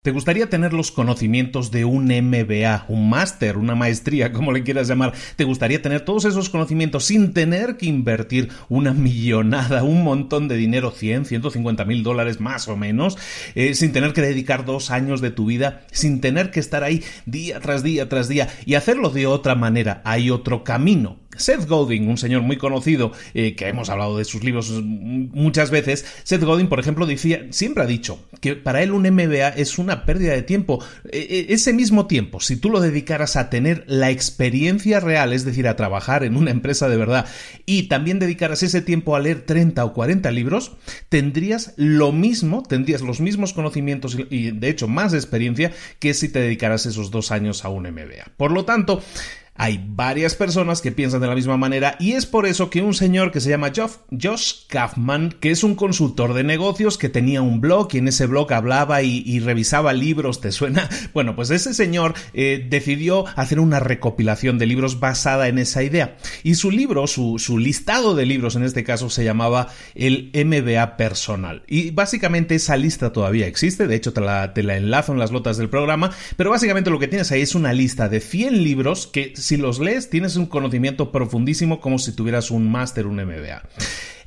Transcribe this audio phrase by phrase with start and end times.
[0.00, 4.86] ¿Te gustaría tener los conocimientos de un MBA, un máster, una maestría, como le quieras
[4.86, 5.12] llamar?
[5.34, 10.56] ¿Te gustaría tener todos esos conocimientos sin tener que invertir una millonada, un montón de
[10.56, 13.18] dinero, 100, 150 mil dólares más o menos,
[13.56, 17.02] eh, sin tener que dedicar dos años de tu vida, sin tener que estar ahí
[17.26, 20.00] día tras día tras día y hacerlo de otra manera?
[20.04, 21.18] Hay otro camino.
[21.38, 26.04] Seth Godin, un señor muy conocido, eh, que hemos hablado de sus libros muchas veces,
[26.24, 30.04] Seth Godin, por ejemplo, decía, siempre ha dicho que para él un MBA es una
[30.04, 30.84] pérdida de tiempo.
[31.10, 35.44] E, e, ese mismo tiempo, si tú lo dedicaras a tener la experiencia real, es
[35.44, 37.26] decir, a trabajar en una empresa de verdad,
[37.66, 40.72] y también dedicaras ese tiempo a leer 30 o 40 libros,
[41.08, 46.40] tendrías lo mismo, tendrías los mismos conocimientos y, de hecho más experiencia que si te
[46.40, 48.32] dedicaras esos dos años a un MBA.
[48.36, 49.02] Por lo tanto,
[49.58, 52.94] hay varias personas que piensan de la misma manera y es por eso que un
[52.94, 57.60] señor que se llama Josh Kaufman, que es un consultor de negocios que tenía un
[57.60, 60.88] blog y en ese blog hablaba y, revisaba libros, ¿te suena?
[61.12, 66.16] Bueno, pues ese señor eh, decidió hacer una recopilación de libros basada en esa idea
[66.44, 71.64] y su libro, su, listado de libros en este caso se llamaba el MBA personal
[71.66, 75.32] y básicamente esa lista todavía existe, de hecho te la, te la enlazo en las
[75.32, 79.08] notas del programa, pero básicamente lo que tienes ahí es una lista de 100 libros
[79.08, 83.62] que si los lees tienes un conocimiento profundísimo como si tuvieras un máster, un MBA.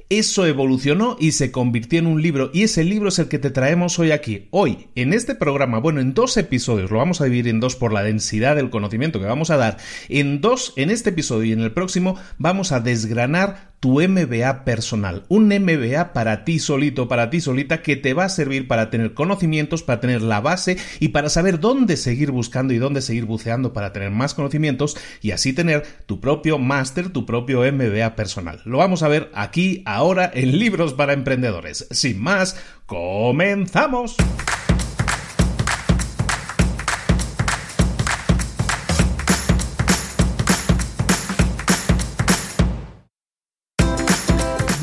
[0.09, 3.51] Eso evolucionó y se convirtió en un libro y ese libro es el que te
[3.51, 4.47] traemos hoy aquí.
[4.49, 7.93] Hoy, en este programa, bueno, en dos episodios, lo vamos a dividir en dos por
[7.93, 9.77] la densidad del conocimiento que vamos a dar.
[10.09, 15.25] En dos, en este episodio y en el próximo, vamos a desgranar tu MBA personal,
[15.27, 19.15] un MBA para ti solito, para ti solita, que te va a servir para tener
[19.15, 23.73] conocimientos, para tener la base y para saber dónde seguir buscando y dónde seguir buceando
[23.73, 28.61] para tener más conocimientos y así tener tu propio máster, tu propio MBA personal.
[28.65, 31.87] Lo vamos a ver aquí, ahora, en Libros para Emprendedores.
[31.89, 32.55] Sin más,
[32.85, 34.15] comenzamos.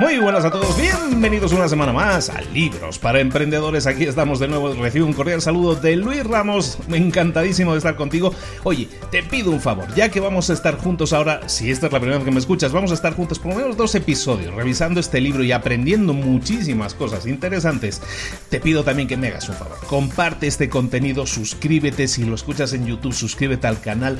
[0.00, 3.86] Muy buenas a todos, bienvenidos una semana más a Libros para Emprendedores.
[3.86, 8.34] Aquí estamos de nuevo, recibo un cordial saludo de Luis Ramos, encantadísimo de estar contigo.
[8.64, 11.92] Oye, te pido un favor, ya que vamos a estar juntos ahora, si esta es
[11.92, 14.52] la primera vez que me escuchas, vamos a estar juntos por lo menos dos episodios,
[14.54, 18.02] revisando este libro y aprendiendo muchísimas cosas interesantes.
[18.50, 22.72] Te pido también que me hagas un favor, comparte este contenido, suscríbete, si lo escuchas
[22.72, 24.18] en YouTube, suscríbete al canal,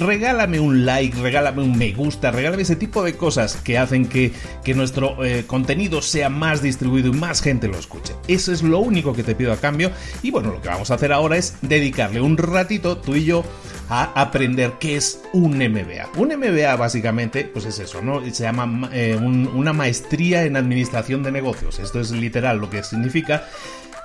[0.00, 4.32] regálame un like, regálame un me gusta, regálame ese tipo de cosas que hacen que,
[4.64, 8.14] que nuestro eh, contenido sea más distribuido y más gente lo escuche.
[8.28, 9.90] Eso es lo único que te pido a cambio.
[10.22, 13.42] Y bueno, lo que vamos a hacer ahora es dedicarle un ratito, tú y yo,
[13.88, 16.10] a aprender qué es un MBA.
[16.18, 18.22] Un MBA básicamente, pues es eso, ¿no?
[18.30, 21.80] Se llama eh, una maestría en administración de negocios.
[21.80, 23.42] Esto es literal lo que significa.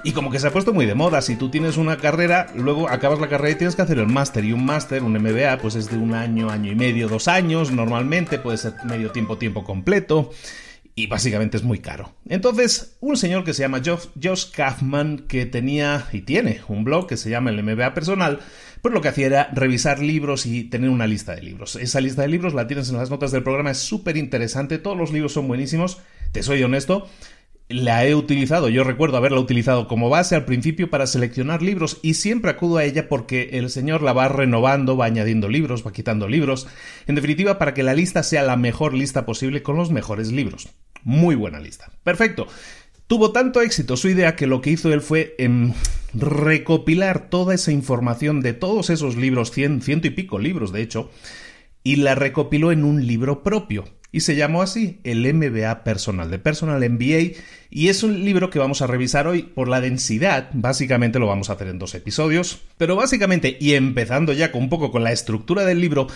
[0.04, 2.90] Y como que se ha puesto muy de moda, si tú tienes una carrera, luego
[2.90, 4.44] acabas la carrera y tienes que hacer el máster.
[4.46, 7.70] Y un máster, un MBA, pues es de un año, año y medio, dos años
[7.70, 10.32] normalmente, puede ser medio tiempo, tiempo completo
[10.96, 12.14] y básicamente es muy caro.
[12.28, 17.18] Entonces, un señor que se llama Josh, Kaufman, que tenía y tiene un blog que
[17.18, 18.40] se llama el MBA Personal,
[18.82, 21.76] pues lo que hacía era revisar libros y tener una lista de libros.
[21.76, 24.98] Esa lista de libros la tienes en las notas del programa, es súper interesante, todos
[24.98, 26.00] los libros son buenísimos,
[26.32, 27.08] te soy honesto.
[27.74, 32.16] La he utilizado, yo recuerdo haberla utilizado como base al principio para seleccionar libros y
[32.16, 36.28] siempre acudo a ella porque el señor la va renovando, va añadiendo libros, va quitando
[36.28, 36.68] libros,
[37.08, 40.70] en definitiva para que la lista sea la mejor lista posible con los mejores libros.
[41.04, 41.92] Muy buena lista.
[42.04, 42.48] Perfecto.
[43.08, 45.74] Tuvo tanto éxito su idea que lo que hizo él fue em,
[46.14, 51.12] recopilar toda esa información de todos esos libros, cien, ciento y pico libros de hecho,
[51.84, 56.40] y la recopiló en un libro propio y se llamó así el MBA Personal, de
[56.40, 57.38] Personal MBA,
[57.74, 61.50] y es un libro que vamos a revisar hoy por la densidad, básicamente lo vamos
[61.50, 65.14] a hacer en dos episodios, pero básicamente, y empezando ya con un poco con la
[65.14, 66.08] estructura del libro,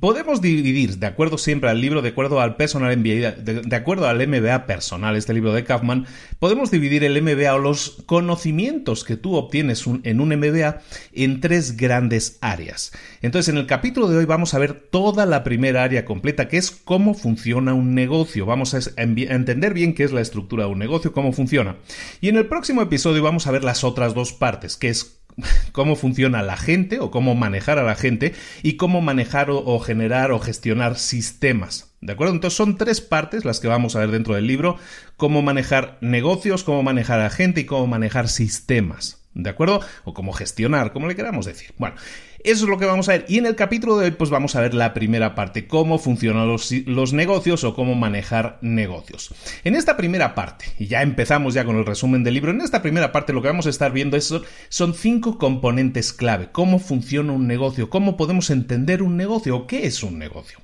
[0.00, 4.26] podemos dividir, de acuerdo siempre al libro, de acuerdo al Personal MBA, de, acuerdo al
[4.26, 6.06] MBA Personal, este libro de Kaufman,
[6.40, 10.80] podemos dividir el MBA o los conocimientos que tú obtienes en un MBA
[11.12, 12.90] en tres grandes áreas.
[13.22, 16.56] Entonces, en el capítulo de hoy vamos a ver toda la primera área completa, que
[16.56, 18.44] es cómo funciona un negocio.
[18.44, 21.76] Vamos a entender bien qué es la estructura de un negocio, cómo funciona.
[22.20, 25.20] Y en el próximo episodio vamos a ver las otras dos partes, que es
[25.72, 30.32] cómo funciona la gente o cómo manejar a la gente y cómo manejar o, generar
[30.32, 31.92] o gestionar sistemas.
[32.00, 32.34] ¿De acuerdo?
[32.34, 34.76] Entonces son tres partes las que vamos a ver dentro del libro.
[35.16, 39.22] Cómo manejar negocios, cómo manejar a la gente y cómo manejar sistemas.
[39.34, 39.80] ¿De acuerdo?
[40.04, 41.74] O cómo gestionar, como le queramos decir.
[41.76, 41.96] Bueno,
[42.44, 43.24] eso es lo que vamos a ver.
[43.28, 46.48] Y en el capítulo de hoy, pues vamos a ver la primera parte, cómo funcionan
[46.48, 49.34] los, negocios o cómo manejar negocios.
[49.64, 52.82] En esta primera parte, y ya empezamos ya con el resumen del libro, en esta
[52.82, 54.34] primera parte lo que vamos a estar viendo es,
[54.68, 56.48] son cinco componentes clave.
[56.52, 60.58] Cómo funciona un negocio, cómo podemos entender un negocio o qué es un negocio.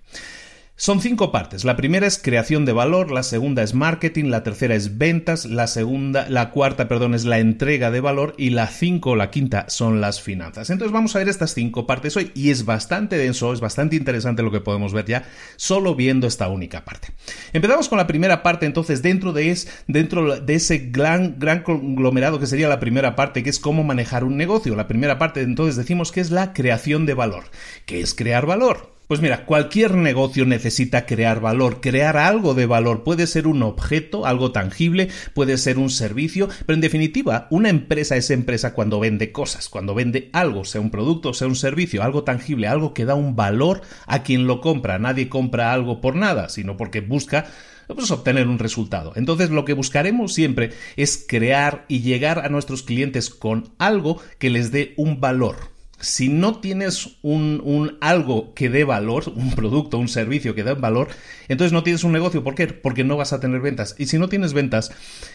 [0.75, 1.65] Son cinco partes.
[1.65, 5.67] La primera es creación de valor, la segunda es marketing, la tercera es ventas, la
[5.67, 9.67] segunda, la cuarta, perdón, es la entrega de valor y la cinco o la quinta
[9.69, 10.71] son las finanzas.
[10.71, 14.43] Entonces vamos a ver estas cinco partes hoy y es bastante denso, es bastante interesante
[14.43, 15.25] lo que podemos ver ya
[15.57, 17.11] solo viendo esta única parte.
[17.53, 22.41] Empezamos con la primera parte, entonces dentro de es dentro de ese gran gran conglomerado
[22.41, 24.75] que sería la primera parte, que es cómo manejar un negocio.
[24.75, 27.45] La primera parte, entonces decimos que es la creación de valor.
[27.85, 28.92] ¿Qué es crear valor?
[29.09, 33.05] Pues mira, cualquier negocio necesita crear valor, crear algo de valor.
[33.05, 38.17] Puede ser un objeto, algo tangible, puede ser un servicio, pero en definitiva, una empresa
[38.17, 42.23] es empresa cuando vende cosas, cuando vende algo, sea un producto, sea un servicio, algo
[42.25, 44.99] tangible, algo que da un valor a quien lo compra.
[44.99, 47.47] Nadie compra algo por nada, sino porque busca
[47.89, 49.13] pues, obtener un resultado.
[49.17, 54.49] Entonces lo que buscaremos siempre es crear y llegar a nuestros clientes con algo que
[54.49, 55.72] les dé un valor
[56.03, 60.75] si no tienes un, un, algo que dé valor, un producto, un servicio que dé
[60.75, 61.09] valor,
[61.49, 62.43] entonces no tienes un negocio.
[62.43, 62.67] ¿Por qué?
[62.67, 63.95] Porque no vas a tener ventas.
[63.99, 64.91] Y si no tienes ventas,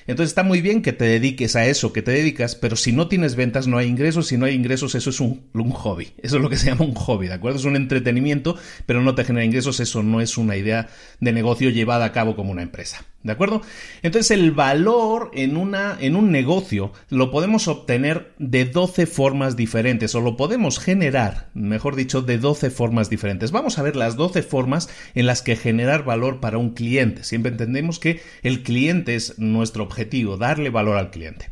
[0.07, 3.07] entonces está muy bien que te dediques a eso, que te dedicas, pero si no
[3.07, 4.27] tienes ventas, no hay ingresos.
[4.27, 6.13] Si no hay ingresos, eso es un, un hobby.
[6.21, 7.57] Eso es lo que se llama un hobby, ¿de acuerdo?
[7.57, 9.79] Es un entretenimiento, pero no te genera ingresos.
[9.79, 10.89] Eso no es una idea
[11.21, 13.05] de negocio llevada a cabo como una empresa.
[13.23, 13.61] ¿De acuerdo?
[14.03, 20.13] Entonces el valor en, una, en un negocio lo podemos obtener de 12 formas diferentes
[20.15, 23.51] o lo podemos generar, mejor dicho, de 12 formas diferentes.
[23.51, 27.23] Vamos a ver las 12 formas en las que generar valor para un cliente.
[27.23, 31.49] Siempre entendemos que el cliente es nuestro objetivo, darle valor al cliente.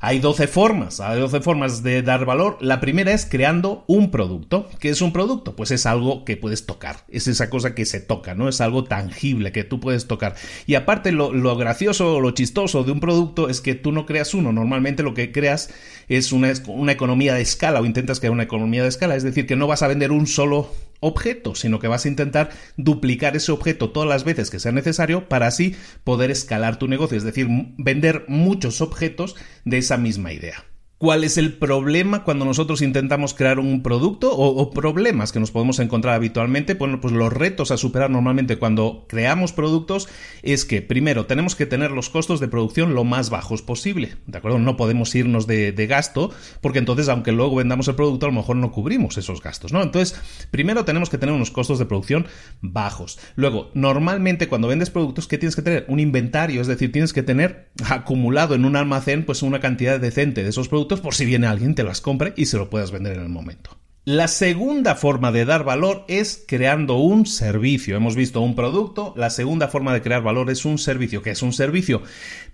[0.00, 2.56] Hay 12 formas, hay 12 formas de dar valor.
[2.60, 4.68] La primera es creando un producto.
[4.78, 5.56] ¿Qué es un producto?
[5.56, 7.04] Pues es algo que puedes tocar.
[7.08, 8.48] Es esa cosa que se toca, ¿no?
[8.48, 10.36] Es algo tangible que tú puedes tocar.
[10.66, 14.34] Y aparte, lo, gracioso o lo chistoso de un producto es que tú no creas
[14.34, 14.52] uno.
[14.52, 15.70] Normalmente lo que creas
[16.08, 19.16] es una, una economía de escala o intentas crear una economía de escala.
[19.16, 22.50] Es decir, que no vas a vender un solo objeto, sino que vas a intentar
[22.76, 27.16] duplicar ese objeto todas las veces que sea necesario para así poder escalar tu negocio,
[27.16, 30.64] es decir, vender muchos objetos de esa misma idea
[30.98, 35.78] cuál es el problema cuando nosotros intentamos crear un producto o, problemas que nos podemos
[35.78, 36.74] encontrar habitualmente.
[36.74, 40.08] Bueno, pues los retos a superar normalmente cuando creamos productos
[40.42, 44.16] es que, primero, tenemos que tener los costos de producción lo más bajos posible.
[44.26, 44.58] ¿De acuerdo?
[44.58, 48.56] No podemos irnos de, gasto porque entonces, aunque luego vendamos el producto, a lo mejor
[48.56, 49.82] no cubrimos esos gastos, ¿no?
[49.82, 52.26] Entonces, primero tenemos que tener unos costos de producción
[52.60, 53.18] bajos.
[53.36, 55.86] Luego, normalmente cuando vendes productos, ¿qué tienes que tener?
[55.88, 60.42] Un inventario, es decir, tienes que tener acumulado en un almacén pues una cantidad decente
[60.42, 63.14] de esos productos por si viene alguien, te las compre y se lo puedas vender
[63.14, 63.78] en el momento.
[64.04, 67.94] La segunda forma de dar valor es creando un servicio.
[67.94, 71.20] Hemos visto un producto, la segunda forma de crear valor es un servicio.
[71.20, 72.02] ¿Qué es un servicio?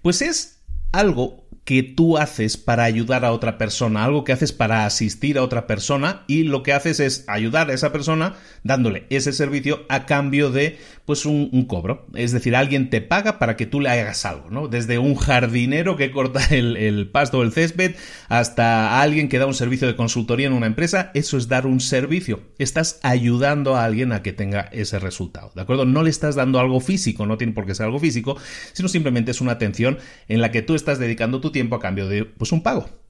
[0.03, 4.85] Pues es algo que tú haces para ayudar a otra persona, algo que haces para
[4.85, 9.33] asistir a otra persona y lo que haces es ayudar a esa persona dándole ese
[9.33, 12.07] servicio a cambio de pues un, cobro.
[12.15, 14.69] Es decir, alguien te paga para que tú le hagas algo, ¿no?
[14.69, 17.95] Desde un jardinero que corta el, el pasto o el césped
[18.29, 21.81] hasta alguien que da un servicio de consultoría en una empresa, eso es dar un
[21.81, 22.41] servicio.
[22.59, 25.85] Estás ayudando a alguien a que tenga ese resultado, ¿de acuerdo?
[25.85, 28.37] No le estás dando algo físico, no tiene por qué ser algo físico,
[28.73, 32.09] sino simplemente es una atención en la que tú estás dedicando tu tiempo a cambio
[32.09, 33.04] de pues un pago.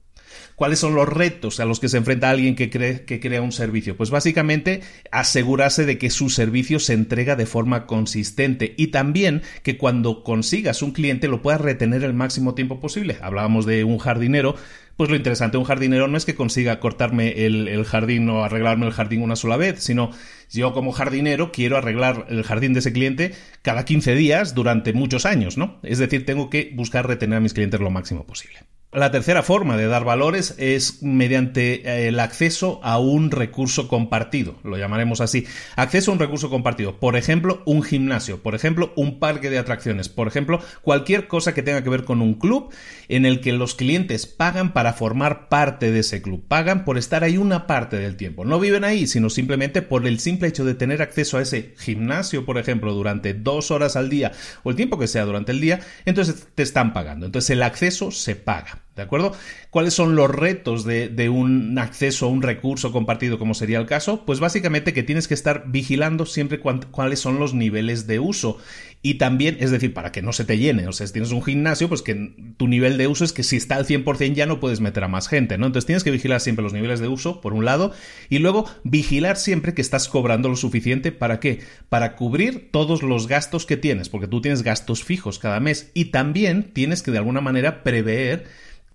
[0.55, 3.97] ¿Cuáles son los retos a los que se enfrenta alguien que, que crea un servicio?
[3.97, 4.81] Pues básicamente
[5.11, 10.81] asegurarse de que su servicio se entrega de forma consistente y también que cuando consigas
[10.81, 13.17] un cliente lo puedas retener el máximo tiempo posible.
[13.21, 14.55] Hablábamos de un jardinero
[14.97, 18.85] pues lo interesante un jardinero no es que consiga cortarme el, el, jardín o arreglarme
[18.85, 20.11] el jardín una sola vez, sino
[20.49, 25.25] yo como jardinero quiero arreglar el jardín de ese cliente cada 15 días durante muchos
[25.25, 25.79] años, ¿no?
[25.83, 28.59] Es decir, tengo que buscar retener a mis clientes lo máximo posible.
[28.95, 34.55] La tercera forma de dar valores es mediante eh, el acceso a un recurso compartido,
[34.63, 35.45] lo llamaremos así.
[35.75, 40.07] Acceso a un recurso compartido, por ejemplo, un gimnasio, por ejemplo, un parque de atracciones,
[40.07, 42.73] por ejemplo, cualquier cosa que tenga que ver con un club
[43.09, 47.25] en el que los clientes pagan para formar parte de ese club, pagan por estar
[47.25, 48.45] ahí una parte del tiempo.
[48.45, 52.45] No viven ahí, sino simplemente por el simple hecho de tener acceso a ese gimnasio,
[52.45, 54.31] por ejemplo, durante dos horas al día
[54.63, 57.25] o el tiempo que sea durante el día, entonces te están pagando.
[57.25, 58.84] Entonces el acceso se paga.
[58.95, 59.33] ¿De acuerdo?
[59.71, 64.25] ¿Cuáles son los retos de, un acceso a un recurso compartido, como sería el caso?
[64.25, 68.57] Pues básicamente que tienes que estar vigilando siempre cuáles son los niveles de uso.
[69.01, 70.87] Y también, es decir, para que no se te llene.
[70.87, 73.57] O sea, si tienes un gimnasio, pues que tu nivel de uso es que si
[73.57, 75.65] está al 100% ya no puedes meter a más gente, ¿no?
[75.65, 77.91] Entonces tienes que vigilar siempre los niveles de uso, por un lado,
[78.29, 81.11] y luego vigilar siempre que estás cobrando lo suficiente.
[81.11, 81.59] ¿Para qué?
[81.89, 85.91] Para cubrir todos los gastos que tienes, porque tú tienes gastos fijos cada mes.
[85.93, 88.45] Y también tienes que de alguna manera prever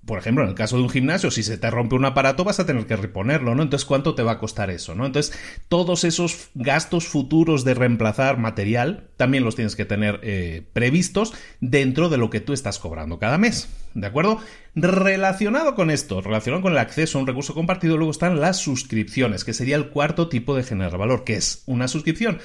[0.07, 2.59] por ejemplo, en el caso de un gimnasio, si se te rompe un aparato vas
[2.59, 3.62] a tener que reponerlo, ¿no?
[3.62, 5.04] Entonces, ¿cuánto te va a costar eso, ¿no?
[5.04, 5.38] Entonces,
[5.69, 12.09] todos esos gastos futuros de reemplazar material también los tienes que tener eh, previstos dentro
[12.09, 14.38] de lo que tú estás cobrando cada mes, ¿de acuerdo?
[14.75, 19.45] Relacionado con esto, relacionado con el acceso a un recurso compartido, luego están las suscripciones,
[19.45, 22.38] que sería el cuarto tipo de generar valor, que es una suscripción.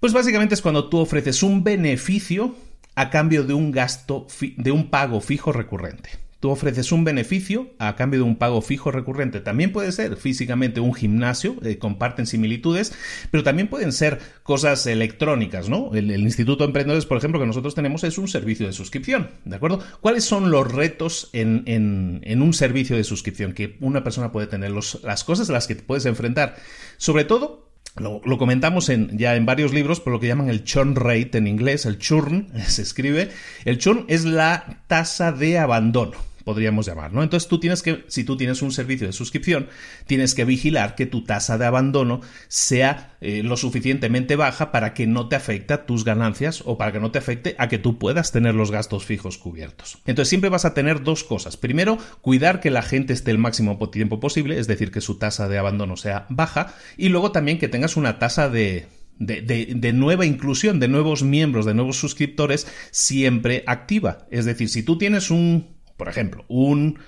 [0.00, 2.54] Pues básicamente es cuando tú ofreces un beneficio
[2.94, 4.26] a cambio de un gasto,
[4.56, 6.25] de un pago fijo recurrente.
[6.40, 9.40] Tú ofreces un beneficio a cambio de un pago fijo recurrente.
[9.40, 12.92] También puede ser físicamente un gimnasio, eh, comparten similitudes,
[13.30, 15.94] pero también pueden ser cosas electrónicas, ¿no?
[15.94, 19.56] El, Instituto de Emprendedores, por ejemplo, que nosotros tenemos es un servicio de suscripción, ¿de
[19.56, 19.80] acuerdo?
[20.00, 24.66] ¿Cuáles son los retos en, un servicio de suscripción que una persona puede tener?
[24.70, 26.56] las cosas a las que te puedes enfrentar.
[26.96, 27.65] Sobre todo,
[27.96, 31.46] lo, comentamos en, ya en varios libros por lo que llaman el churn rate en
[31.46, 33.30] inglés, el churn se escribe.
[33.64, 37.24] El churn es la tasa de abandono podríamos llamar, ¿no?
[37.24, 39.66] Entonces tú tienes que, si tú tienes un servicio de suscripción,
[40.06, 45.08] tienes que vigilar que tu tasa de abandono sea eh, lo suficientemente baja para que
[45.08, 47.98] no te afecte a tus ganancias o para que no te afecte a que tú
[47.98, 49.98] puedas tener los gastos fijos cubiertos.
[50.06, 51.56] Entonces siempre vas a tener dos cosas.
[51.56, 55.48] Primero, cuidar que la gente esté el máximo tiempo posible, es decir, que su tasa
[55.48, 58.86] de abandono sea baja, y luego también que tengas una tasa de,
[59.18, 59.42] de,
[59.74, 64.28] de, nueva inclusión, de nuevos miembros, de nuevos suscriptores, siempre activa.
[64.30, 66.98] Es decir, si tú tienes un por ejemplo, un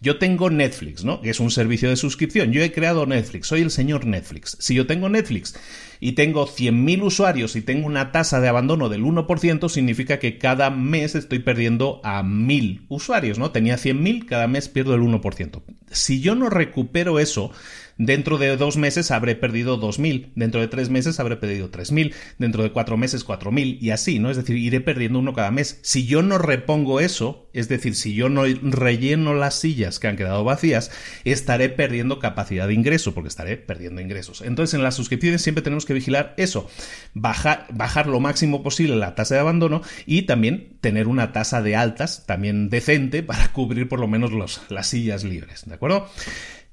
[0.00, 1.20] yo tengo Netflix, ¿no?
[1.20, 2.52] Que es un servicio de suscripción.
[2.52, 4.56] Yo he creado Netflix, soy el señor Netflix.
[4.60, 5.56] Si yo tengo Netflix
[5.98, 10.70] y tengo 100.000 usuarios y tengo una tasa de abandono del 1%, significa que cada
[10.70, 13.50] mes estoy perdiendo a 1.000 usuarios, ¿no?
[13.50, 15.62] Tenía 100.000, cada mes pierdo el 1%.
[15.90, 17.50] Si yo no recupero eso,
[17.98, 22.62] Dentro de dos meses habré perdido 2.000, dentro de tres meses habré perdido 3.000, dentro
[22.62, 24.30] de cuatro meses 4.000 y así, ¿no?
[24.30, 25.80] Es decir, iré perdiendo uno cada mes.
[25.82, 30.16] Si yo no repongo eso, es decir, si yo no relleno las sillas que han
[30.16, 30.92] quedado vacías,
[31.24, 34.42] estaré perdiendo capacidad de ingreso, porque estaré perdiendo ingresos.
[34.42, 36.70] Entonces, en las suscripciones siempre tenemos que vigilar eso,
[37.14, 41.74] bajar, bajar lo máximo posible la tasa de abandono y también tener una tasa de
[41.74, 46.08] altas también decente para cubrir por lo menos los, las sillas libres, ¿de acuerdo?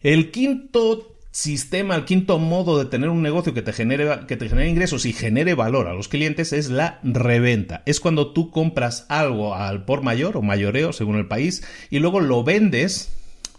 [0.02, 4.48] El quinto sistema, el quinto modo de tener un negocio que te, genere, que te
[4.48, 7.84] genere ingresos y genere valor a los clientes es la reventa.
[7.86, 12.22] Es cuando tú compras algo al por mayor o mayoreo, según el país, y luego
[12.22, 13.12] lo vendes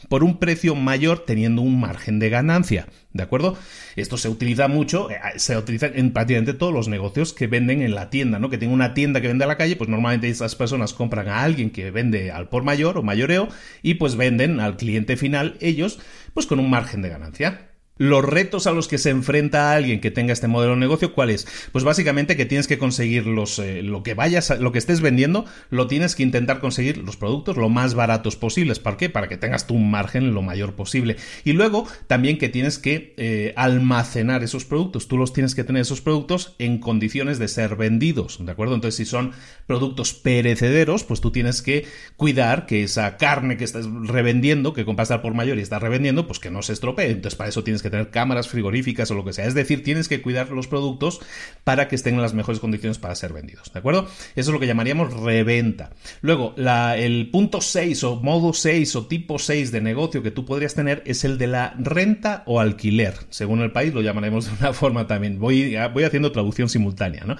[0.08, 2.86] por un precio mayor teniendo un margen de ganancia.
[3.12, 3.58] ¿De acuerdo?
[3.94, 7.94] Esto se utiliza mucho, eh, se utiliza en prácticamente todos los negocios que venden en
[7.94, 8.48] la tienda, ¿no?
[8.48, 11.42] Que tiene una tienda que vende a la calle, pues normalmente esas personas compran a
[11.42, 13.48] alguien que vende al por mayor o mayoreo
[13.82, 15.98] y pues venden al cliente final ellos
[16.32, 17.65] pues con un margen de ganancia.
[17.98, 21.30] Los retos a los que se enfrenta alguien que tenga este modelo de negocio, ¿cuál
[21.30, 21.46] es?
[21.72, 25.46] Pues básicamente que tienes que conseguir los, eh, lo que vayas, lo que estés vendiendo,
[25.70, 28.78] lo tienes que intentar conseguir los productos lo más baratos posibles.
[28.80, 29.08] ¿Para qué?
[29.08, 31.16] Para que tengas tu margen lo mayor posible.
[31.44, 35.08] Y luego también que tienes que eh, almacenar esos productos.
[35.08, 38.74] Tú los tienes que tener esos productos en condiciones de ser vendidos, ¿de acuerdo?
[38.74, 39.32] Entonces, si son
[39.66, 41.86] productos perecederos, pues tú tienes que
[42.16, 46.38] cuidar que esa carne que estás revendiendo, que compraste por mayor y estás revendiendo, pues
[46.38, 47.10] que no se estropee.
[47.10, 49.46] Entonces, para eso tienes que tener cámaras frigoríficas o lo que sea.
[49.46, 51.20] Es decir, tienes que cuidar los productos
[51.64, 53.72] para que estén en las mejores condiciones para ser vendidos.
[53.72, 54.06] ¿De acuerdo?
[54.34, 55.90] Eso es lo que llamaríamos reventa.
[56.20, 60.74] Luego, el punto 6 o modo 6 o tipo 6 de negocio que tú podrías
[60.74, 63.14] tener es el de la renta o alquiler.
[63.30, 65.38] Según el país lo llamaremos de una forma también.
[65.38, 67.36] Voy, voy haciendo traducción simultánea, ¿no?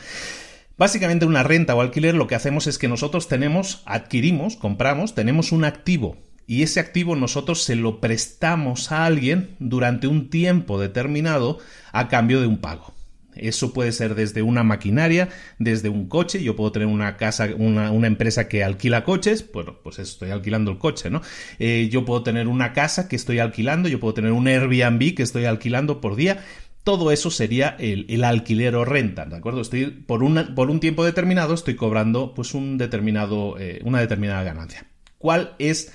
[0.78, 5.52] Básicamente una renta o alquiler lo que hacemos es que nosotros tenemos, adquirimos, compramos, tenemos
[5.52, 11.58] un activo y ese activo nosotros se lo prestamos a alguien durante un tiempo determinado
[11.92, 12.94] a cambio de un pago.
[13.36, 16.42] Eso puede ser desde una maquinaria, desde un coche.
[16.42, 19.44] Yo puedo tener una casa, una, empresa que alquila coches.
[19.52, 21.20] Bueno, pues estoy alquilando el coche, ¿no?
[21.58, 23.88] Eh, yo puedo tener una casa que estoy alquilando.
[23.88, 26.44] Yo puedo tener un Airbnb que estoy alquilando por día.
[26.82, 29.60] Todo eso sería el, alquiler o renta, ¿de acuerdo?
[29.60, 34.44] Estoy por, una, por un tiempo determinado estoy cobrando pues un determinado, eh, una determinada
[34.44, 34.87] ganancia.
[35.18, 35.92] ¿Cuál es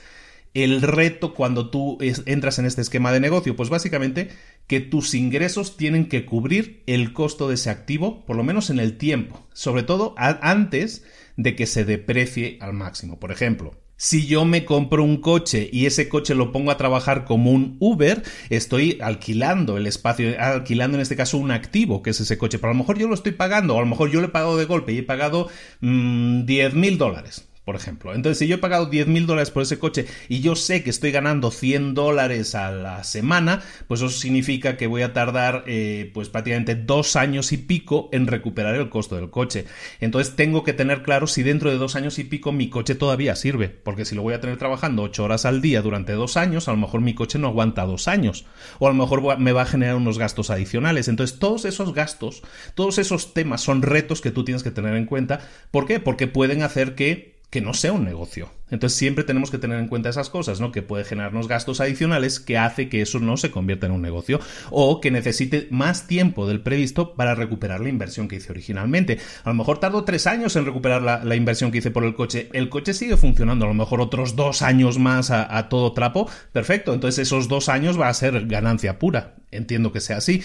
[0.53, 3.55] el reto cuando tú entras en este esquema de negocio?
[3.55, 4.29] Pues básicamente
[4.67, 8.79] que tus ingresos tienen que cubrir el costo de ese activo, por lo menos en
[8.79, 11.03] el tiempo, sobre todo antes
[11.37, 13.19] de que se deprecie al máximo.
[13.19, 17.23] Por ejemplo, si yo me compro un coche y ese coche lo pongo a trabajar
[17.23, 22.19] como un Uber, estoy alquilando el espacio, alquilando en este caso un activo que es
[22.19, 22.57] ese coche.
[22.57, 24.31] Pero a lo mejor yo lo estoy pagando, o a lo mejor yo lo he
[24.31, 25.49] pagado de golpe y he pagado
[25.81, 28.13] 10 mm, mil dólares por ejemplo.
[28.13, 30.89] Entonces, si yo he pagado 10 mil dólares por ese coche y yo sé que
[30.89, 36.11] estoy ganando 100 dólares a la semana, pues eso significa que voy a tardar eh,
[36.13, 39.67] pues prácticamente dos años y pico en recuperar el costo del coche.
[40.01, 43.37] Entonces, tengo que tener claro si dentro de dos años y pico mi coche todavía
[43.37, 46.67] sirve, porque si lo voy a tener trabajando 8 horas al día durante dos años,
[46.67, 48.43] a lo mejor mi coche no aguanta dos años,
[48.79, 51.07] o a lo mejor me va a generar unos gastos adicionales.
[51.07, 52.43] Entonces, todos esos gastos,
[52.75, 55.39] todos esos temas son retos que tú tienes que tener en cuenta.
[55.71, 56.01] ¿Por qué?
[56.01, 58.49] Porque pueden hacer que que no sea un negocio.
[58.71, 60.71] Entonces siempre tenemos que tener en cuenta esas cosas, ¿no?
[60.71, 64.39] Que puede generarnos gastos adicionales que hace que eso no se convierta en un negocio
[64.69, 69.19] o que necesite más tiempo del previsto para recuperar la inversión que hice originalmente.
[69.43, 72.47] A lo mejor tardo tres años en recuperar la, inversión que hice por el coche.
[72.53, 76.29] El coche sigue funcionando, a lo mejor otros dos años más a, a todo trapo.
[76.53, 79.35] Perfecto, entonces esos dos años va a ser ganancia pura.
[79.51, 80.41] Entiendo que sea así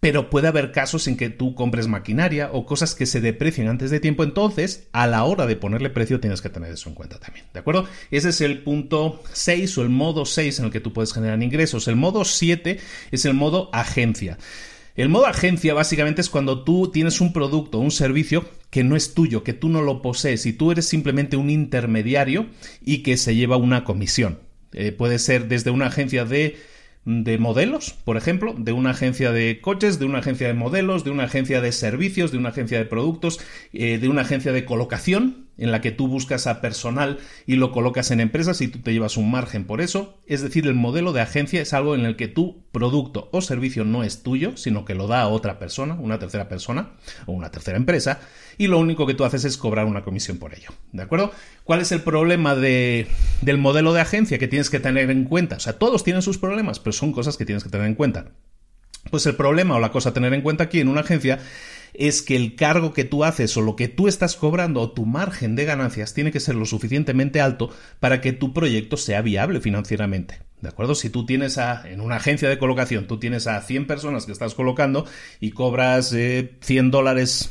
[0.00, 3.90] pero puede haber casos en que tú compres maquinaria o cosas que se deprecien antes
[3.90, 7.18] de tiempo, entonces a la hora de ponerle precio tienes que tener eso en cuenta
[7.18, 7.86] también, ¿de acuerdo?
[8.10, 11.42] Ese es el punto 6 o el modo 6 en el que tú puedes generar
[11.42, 11.88] ingresos.
[11.88, 12.78] El modo 7
[13.10, 14.38] es el modo agencia.
[14.96, 18.96] El modo agencia básicamente es cuando tú tienes un producto o un servicio que no
[18.96, 22.46] es tuyo, que tú no lo posees y tú eres simplemente un intermediario
[22.82, 24.38] y que se lleva una comisión.
[24.72, 26.56] Eh, puede ser desde una agencia de
[27.06, 31.10] de modelos, por ejemplo, de una agencia de coches, de una agencia de modelos, de
[31.10, 33.38] una agencia de servicios, de una agencia de productos,
[33.72, 37.72] eh, de una agencia de colocación, en la que tú buscas a personal y lo
[37.72, 40.18] colocas en empresas y tú te llevas un margen por eso.
[40.26, 43.84] Es decir, el modelo de agencia es algo en el que tu producto o servicio
[43.84, 46.90] no es tuyo, sino que lo da a otra persona, una tercera persona
[47.26, 48.20] o una tercera empresa,
[48.58, 50.70] y lo único que tú haces es cobrar una comisión por ello.
[50.92, 51.32] ¿De acuerdo?
[51.64, 53.06] ¿Cuál es el problema de,
[53.42, 55.56] del modelo de agencia que tienes que tener en cuenta?
[55.56, 58.32] O sea, todos tienen sus problemas, pero son cosas que tienes que tener en cuenta.
[59.10, 61.38] Pues el problema o la cosa a tener en cuenta aquí en una agencia
[61.98, 65.06] es que el cargo que tú haces o lo que tú estás cobrando o tu
[65.06, 69.60] margen de ganancias tiene que ser lo suficientemente alto para que tu proyecto sea viable
[69.60, 70.40] financieramente.
[70.60, 70.94] ¿De acuerdo?
[70.94, 74.32] Si tú tienes a, en una agencia de colocación, tú tienes a 100 personas que
[74.32, 75.06] estás colocando
[75.38, 77.50] y cobras 100 eh, dólares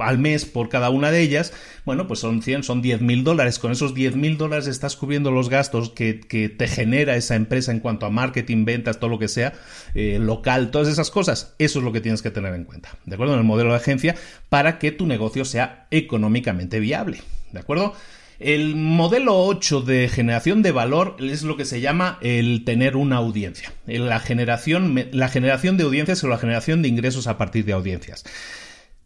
[0.00, 1.52] al mes por cada una de ellas,
[1.84, 3.58] bueno, pues son 100, son 10 mil dólares.
[3.58, 7.80] Con esos 10 mil dólares estás cubriendo los gastos que, te genera esa empresa en
[7.80, 9.52] cuanto a marketing, ventas, todo lo que sea,
[9.94, 11.54] eh, local, todas esas cosas.
[11.58, 13.34] Eso es lo que tienes que tener en cuenta, ¿de acuerdo?
[13.34, 14.14] En el modelo de agencia
[14.48, 17.94] para que tu negocio sea económicamente viable, ¿de acuerdo?
[18.40, 23.16] El modelo 8 de generación de valor es lo que se llama el tener una
[23.16, 23.70] audiencia.
[23.86, 28.24] La generación, la generación de audiencias o la generación de ingresos a partir de audiencias.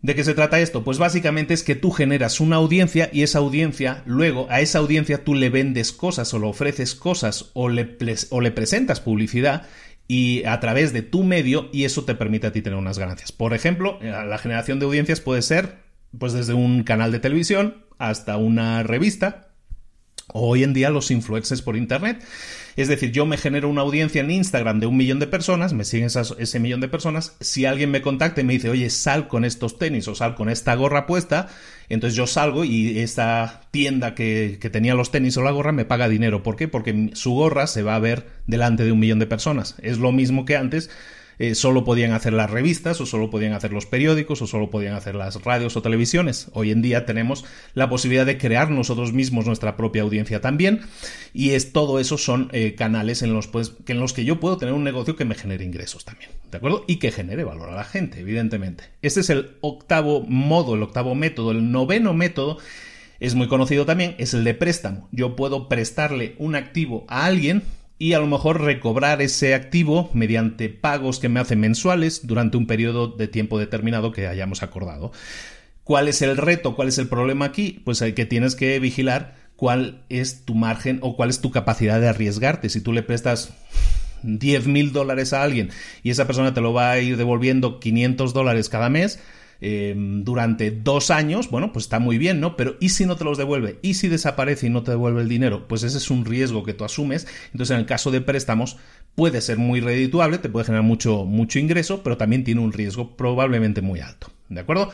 [0.04, 0.84] ¿De qué se trata esto?
[0.84, 5.24] Pues básicamente es que tú generas una audiencia y esa audiencia, luego a esa audiencia
[5.24, 7.96] tú le vendes cosas o le ofreces cosas o le,
[8.28, 9.66] o le presentas publicidad
[10.06, 13.32] y a través de tu medio y eso te permite a ti tener unas ganancias.
[13.32, 15.78] Por ejemplo, eh, la generación de audiencias puede ser
[16.18, 19.53] pues desde un canal de televisión hasta una revista
[20.32, 22.22] hoy en día los influencers por Internet.
[22.76, 25.84] Es decir, yo me genero una audiencia en Instagram de un millón de personas, me
[25.84, 27.36] siguen ese millón de personas.
[27.40, 30.48] Si alguien me contacta y me dice, oye, sal con estos tenis o sal con
[30.48, 31.48] esta gorra puesta,
[31.88, 35.84] entonces yo salgo y esta tienda que, que tenía los tenis o la gorra me
[35.84, 36.42] paga dinero.
[36.42, 36.66] ¿Por qué?
[36.66, 39.76] Porque su gorra se va a ver delante de un millón de personas.
[39.80, 40.90] Es lo mismo que antes
[41.38, 44.94] eh, solo podían hacer las revistas o solo podían hacer los periódicos o solo podían
[44.94, 46.48] hacer las radios o televisiones.
[46.52, 47.44] Hoy en día tenemos
[47.74, 50.80] la posibilidad de crear nosotros mismos nuestra propia audiencia también
[51.32, 54.56] y es todo eso son eh, canales en los, pues, en los que yo puedo
[54.56, 56.84] tener un negocio que me genere ingresos también, ¿de acuerdo?
[56.86, 58.84] Y que genere valor a la gente, evidentemente.
[59.02, 62.58] Este es el octavo modo, el octavo método, el noveno método
[63.20, 65.08] es muy conocido también, es el de préstamo.
[65.12, 67.62] Yo puedo prestarle un activo a alguien
[67.98, 72.66] y a lo mejor recobrar ese activo mediante pagos que me hacen mensuales durante un
[72.66, 75.12] periodo de tiempo determinado que hayamos acordado.
[75.84, 76.74] ¿Cuál es el reto?
[76.76, 77.82] ¿Cuál es el problema aquí?
[77.84, 82.00] Pues hay que tienes que vigilar cuál es tu margen o cuál es tu capacidad
[82.00, 82.68] de arriesgarte.
[82.68, 83.52] Si tú le prestas
[84.22, 85.70] 10 mil dólares a alguien
[86.02, 89.20] y esa persona te lo va a ir devolviendo 500 dólares cada mes,
[89.60, 92.56] Em, durante dos años, bueno, pues está muy bien, ¿no?
[92.56, 93.78] Pero ¿y si no te los devuelve?
[93.82, 95.66] ¿Y si desaparece y no te devuelve el dinero?
[95.68, 97.26] Pues ese es un riesgo que tú asumes.
[97.52, 98.76] Entonces, en el caso de préstamos,
[99.14, 103.16] puede ser muy redituable, te puede generar mucho, mucho ingreso, pero también tiene un riesgo
[103.16, 104.28] probablemente muy alto.
[104.48, 104.92] ¿De acuerdo?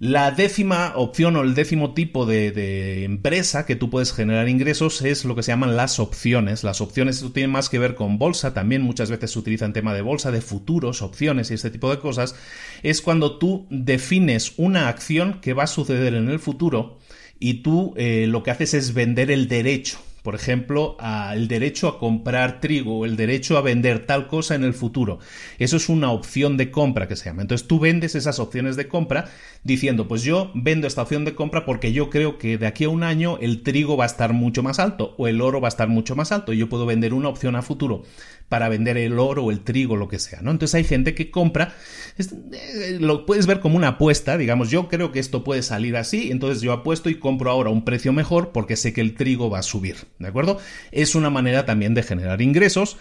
[0.00, 5.24] La décima opción o el décimo tipo de, empresa que tú puedes generar ingresos es
[5.24, 6.64] lo que se llaman las opciones.
[6.64, 9.94] Las opciones tienen más que ver con bolsa, también muchas veces se utiliza en tema
[9.94, 12.34] de bolsa, de futuros, opciones y este tipo de cosas.
[12.82, 16.98] Es cuando tú defines una acción que va a suceder en el futuro
[17.38, 20.96] y tú eh, lo que haces es vender el derecho por ejemplo,
[21.34, 25.18] el derecho a comprar trigo o el derecho a vender tal cosa en el futuro.
[25.58, 27.42] Eso es una opción de compra que se llama.
[27.42, 29.26] Entonces tú vendes esas opciones de compra
[29.64, 32.88] diciendo, pues yo vendo esta opción de compra porque yo creo que de aquí a
[32.88, 35.74] un año el trigo va a estar mucho más alto o el oro va a
[35.76, 38.04] estar mucho más alto y yo puedo vender una opción a futuro
[38.48, 40.50] para vender el oro o el trigo, lo que sea, ¿no?
[40.50, 41.74] Entonces hay gente que compra,
[42.18, 46.30] eh, lo puedes ver como una apuesta, digamos, yo creo que esto puede salir así,
[46.30, 49.60] entonces yo apuesto y compro ahora un precio mejor porque sé que el trigo va
[49.60, 50.58] a subir, ¿de acuerdo?
[50.92, 52.98] Es una manera también de generar ingresos,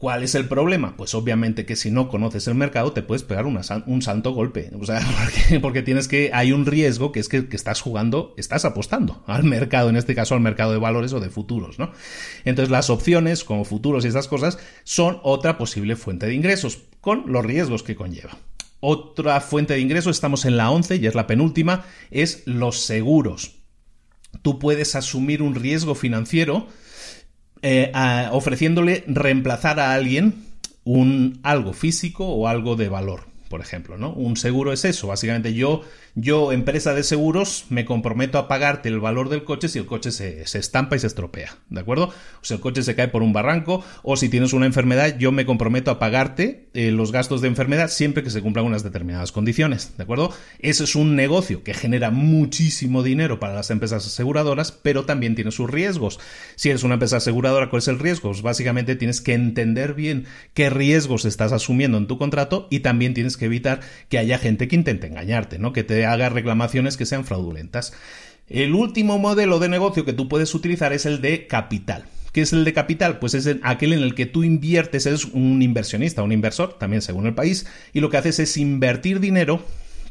[0.00, 0.96] ¿Cuál es el problema?
[0.96, 4.70] Pues obviamente que si no conoces el mercado te puedes pegar un santo golpe.
[4.80, 5.06] O sea,
[5.60, 9.90] porque, tienes que, hay un riesgo que es que, estás jugando, estás apostando al mercado,
[9.90, 11.92] en este caso al mercado de valores o de futuros, ¿no?
[12.46, 17.30] Entonces las opciones como futuros y esas cosas son otra posible fuente de ingresos con
[17.30, 18.38] los riesgos que conlleva.
[18.80, 23.56] Otra fuente de ingresos, estamos en la 11 y es la penúltima, es los seguros.
[24.40, 26.68] Tú puedes asumir un riesgo financiero
[27.62, 27.92] eh,
[28.32, 30.44] ofreciéndole reemplazar a alguien
[30.84, 34.12] un algo físico o algo de valor, por ejemplo, ¿no?
[34.12, 35.82] Un seguro es eso, básicamente yo
[36.16, 40.10] yo, empresa de seguros, me comprometo a pagarte el valor del coche si el coche
[40.10, 42.06] se, estampa y se estropea, ¿de acuerdo?
[42.06, 45.30] O si el coche se cae por un barranco, o si tienes una enfermedad, yo
[45.30, 49.30] me comprometo a pagarte eh, los gastos de enfermedad siempre que se cumplan unas determinadas
[49.30, 50.34] condiciones, ¿de acuerdo?
[50.58, 55.52] Eso es un negocio que genera muchísimo dinero para las empresas aseguradoras, pero también tiene
[55.52, 56.18] sus riesgos.
[56.56, 58.30] Si eres una empresa aseguradora, ¿cuál es el riesgo?
[58.30, 63.14] Pues básicamente tienes que entender bien qué riesgos estás asumiendo en tu contrato y también
[63.14, 65.72] tienes que evitar que haya gente que intente engañarte, ¿no?
[65.72, 67.92] Que te haga reclamaciones que sean fraudulentas.
[68.48, 72.04] El último modelo de negocio que tú puedes utilizar es el de capital.
[72.32, 73.18] ¿Qué es el de capital?
[73.18, 77.26] Pues es aquel en el que tú inviertes, eres un inversionista, un inversor, también según
[77.26, 79.64] el país, y lo que haces es invertir dinero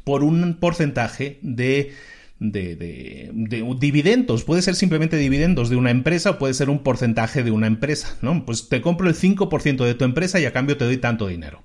[0.03, 1.93] por un porcentaje de
[2.39, 3.31] de,
[3.77, 4.43] dividendos.
[4.43, 8.17] Puede ser simplemente dividendos de una empresa o puede ser un porcentaje de una empresa,
[8.21, 8.45] ¿no?
[8.45, 11.61] Pues te compro el 5% de tu empresa y a cambio te doy tanto dinero.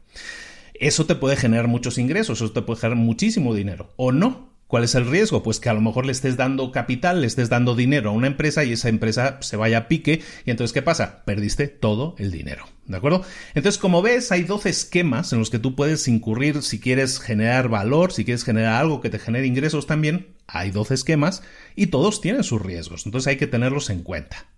[0.85, 3.95] Eso te puede generar muchos ingresos, eso te puede generar muchísimo dinero.
[3.97, 5.43] O no, ¿Cuál es el riesgo?
[5.43, 8.27] Pues que a lo mejor le estés dando capital, le estés dando dinero a una
[8.27, 11.23] empresa y esa empresa se vaya a pique y entonces ¿qué pasa?
[11.25, 12.67] Perdiste todo el dinero.
[12.87, 13.23] ¿De acuerdo?
[13.55, 17.69] Entonces, como ves, hay 12 esquemas en los que tú puedes incurrir si quieres generar
[17.69, 20.35] valor, si quieres generar algo que te genere ingresos también.
[20.47, 21.43] Hay 12 esquemas
[21.77, 23.07] y todos tienen sus riesgos.
[23.07, 24.49] Entonces hay que tenerlos en cuenta.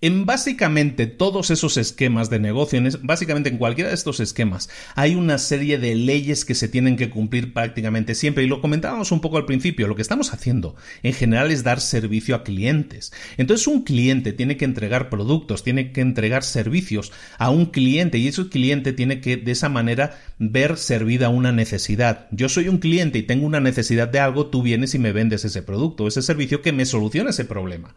[0.00, 5.38] En básicamente todos esos esquemas de negocio, básicamente en cualquiera de estos esquemas, hay una
[5.38, 8.44] serie de leyes que se tienen que cumplir prácticamente siempre.
[8.44, 11.80] Y lo comentábamos un poco al principio, lo que estamos haciendo en general es dar
[11.80, 13.12] servicio a clientes.
[13.36, 18.28] Entonces un cliente tiene que entregar productos, tiene que entregar servicios a un cliente y
[18.28, 22.28] ese cliente tiene que de esa manera ver servida una necesidad.
[22.30, 25.44] Yo soy un cliente y tengo una necesidad de algo, tú vienes y me vendes
[25.44, 27.94] ese producto, ese servicio que me soluciona ese problema.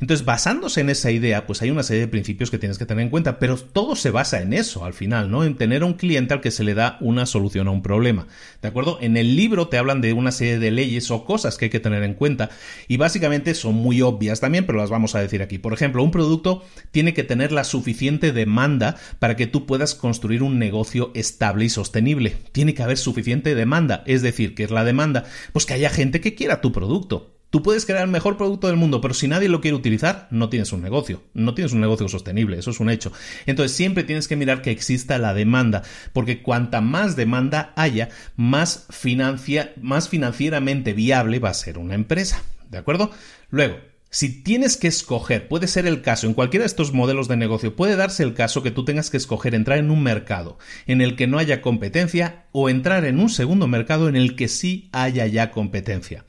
[0.00, 3.02] Entonces, basándose en esa idea, pues hay una serie de principios que tienes que tener
[3.02, 5.44] en cuenta, pero todo se basa en eso al final, ¿no?
[5.44, 8.26] En tener un cliente al que se le da una solución a un problema.
[8.60, 8.98] ¿De acuerdo?
[9.00, 11.80] En el libro te hablan de una serie de leyes o cosas que hay que
[11.80, 12.50] tener en cuenta
[12.88, 15.58] y básicamente son muy obvias también, pero las vamos a decir aquí.
[15.58, 20.42] Por ejemplo, un producto tiene que tener la suficiente demanda para que tú puedas construir
[20.42, 22.36] un negocio estable y sostenible.
[22.52, 26.20] Tiene que haber suficiente demanda, es decir, que es la demanda, pues que haya gente
[26.20, 27.31] que quiera tu producto.
[27.52, 30.48] Tú puedes crear el mejor producto del mundo, pero si nadie lo quiere utilizar, no
[30.48, 31.22] tienes un negocio.
[31.34, 33.12] No tienes un negocio sostenible, eso es un hecho.
[33.44, 35.82] Entonces siempre tienes que mirar que exista la demanda,
[36.14, 42.42] porque cuanta más demanda haya, más, financia, más financieramente viable va a ser una empresa.
[42.70, 43.10] ¿De acuerdo?
[43.50, 43.76] Luego,
[44.08, 47.76] si tienes que escoger, puede ser el caso, en cualquiera de estos modelos de negocio,
[47.76, 51.16] puede darse el caso que tú tengas que escoger entrar en un mercado en el
[51.16, 55.26] que no haya competencia o entrar en un segundo mercado en el que sí haya
[55.26, 56.26] ya competencia.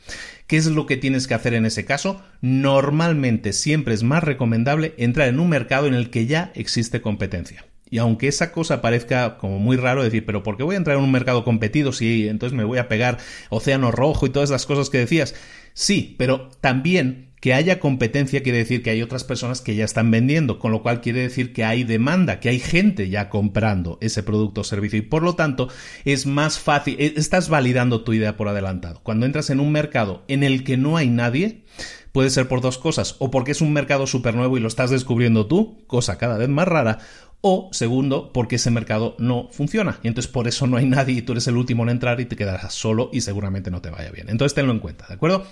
[0.53, 2.21] ¿Qué es lo que tienes que hacer en ese caso?
[2.39, 7.65] Normalmente siempre es más recomendable entrar en un mercado en el que ya existe competencia.
[7.89, 10.95] Y aunque esa cosa parezca como muy raro decir, pero ¿por qué voy a entrar
[10.95, 13.17] en un mercado competido si entonces me voy a pegar
[13.49, 15.33] océano rojo y todas las cosas que decías?
[15.73, 20.09] Sí, pero también que haya competencia quiere decir que hay otras personas que ya están
[20.09, 24.23] vendiendo, con lo cual quiere decir que hay demanda, que hay gente ya comprando ese
[24.23, 25.67] producto o servicio y por lo tanto
[26.05, 29.01] es más fácil, e, estás validando tu idea por adelantado.
[29.03, 31.65] Cuando entras en un mercado en el que no hay nadie,
[32.13, 34.89] puede ser por dos cosas, o porque es un mercado súper nuevo y lo estás
[34.89, 36.99] descubriendo tú, cosa cada vez más rara,
[37.41, 39.99] o segundo, porque ese mercado no funciona.
[40.01, 42.25] Y entonces por eso no hay nadie y tú eres el último en entrar y
[42.25, 44.29] te quedarás solo y seguramente no te vaya bien.
[44.29, 45.45] Entonces tenlo en cuenta, ¿de acuerdo?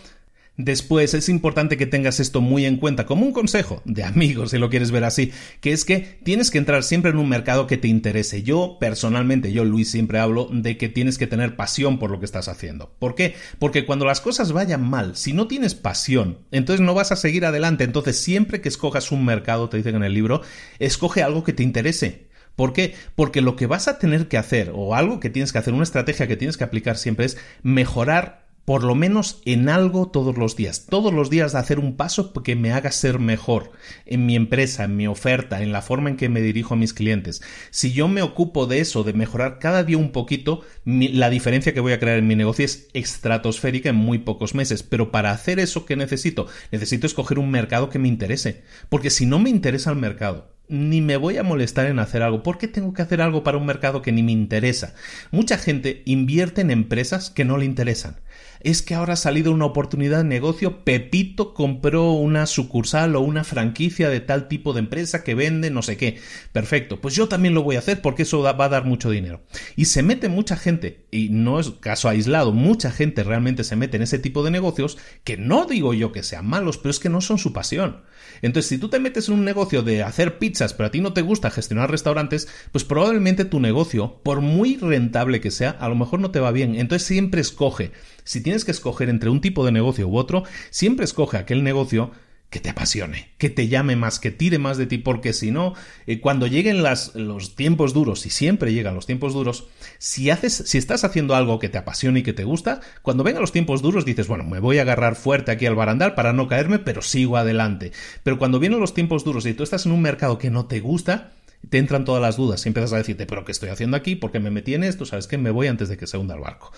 [0.63, 4.59] Después es importante que tengas esto muy en cuenta como un consejo de amigos, si
[4.59, 7.77] lo quieres ver así, que es que tienes que entrar siempre en un mercado que
[7.77, 8.43] te interese.
[8.43, 12.25] Yo personalmente, yo Luis siempre hablo de que tienes que tener pasión por lo que
[12.25, 12.93] estás haciendo.
[12.99, 13.33] ¿Por qué?
[13.57, 17.43] Porque cuando las cosas vayan mal, si no tienes pasión, entonces no vas a seguir
[17.43, 17.83] adelante.
[17.83, 20.43] Entonces siempre que escojas un mercado, te dicen en el libro,
[20.77, 22.27] escoge algo que te interese.
[22.55, 22.93] ¿Por qué?
[23.15, 25.81] Porque lo que vas a tener que hacer, o algo que tienes que hacer, una
[25.81, 30.55] estrategia que tienes que aplicar siempre es mejorar por lo menos en algo todos los
[30.55, 30.85] días.
[30.85, 33.73] Todos los días de hacer un paso que me haga ser mejor
[34.05, 36.93] en mi empresa, en mi oferta, en la forma en que me dirijo a mis
[36.93, 37.41] clientes.
[37.69, 41.81] Si yo me ocupo de eso, de mejorar cada día un poquito, la diferencia que
[41.81, 44.83] voy a crear en mi negocio es estratosférica en muy pocos meses.
[44.83, 46.47] Pero para hacer eso, ¿qué necesito?
[46.71, 48.63] Necesito escoger un mercado que me interese.
[48.87, 52.41] Porque si no me interesa el mercado, ni me voy a molestar en hacer algo.
[52.41, 54.95] ¿Por qué tengo que hacer algo para un mercado que ni me interesa?
[55.29, 58.21] Mucha gente invierte en empresas que no le interesan
[58.63, 63.43] es que ahora ha salido una oportunidad de negocio, Pepito compró una sucursal o una
[63.43, 66.19] franquicia de tal tipo de empresa que vende no sé qué.
[66.51, 69.41] Perfecto, pues yo también lo voy a hacer porque eso va a dar mucho dinero.
[69.75, 73.97] Y se mete mucha gente, y no es caso aislado, mucha gente realmente se mete
[73.97, 77.09] en ese tipo de negocios que no digo yo que sean malos, pero es que
[77.09, 78.01] no son su pasión.
[78.41, 81.13] Entonces, si tú te metes en un negocio de hacer pizzas, pero a ti no
[81.13, 85.95] te gusta gestionar restaurantes, pues probablemente tu negocio, por muy rentable que sea, a lo
[85.95, 86.75] mejor no te va bien.
[86.75, 87.91] Entonces siempre escoge
[88.23, 92.11] si tienes que escoger entre un tipo de negocio u otro, siempre escoge aquel negocio
[92.51, 95.73] que te apasione, que te llame más, que tire más de ti, porque si no,
[96.05, 100.63] eh, cuando lleguen las, los tiempos duros, y siempre llegan los tiempos duros, si haces,
[100.65, 103.81] si estás haciendo algo que te apasione y que te gusta, cuando vengan los tiempos
[103.81, 107.01] duros dices, bueno, me voy a agarrar fuerte aquí al barandal para no caerme, pero
[107.01, 107.93] sigo adelante.
[108.21, 110.81] Pero cuando vienen los tiempos duros y tú estás en un mercado que no te
[110.81, 111.31] gusta,
[111.69, 114.15] te entran todas las dudas y empiezas a decirte, pero ¿qué estoy haciendo aquí?
[114.15, 115.05] ¿Por qué me metí en esto?
[115.05, 115.37] ¿Sabes qué?
[115.37, 116.71] Me voy antes de que se hunda el barco.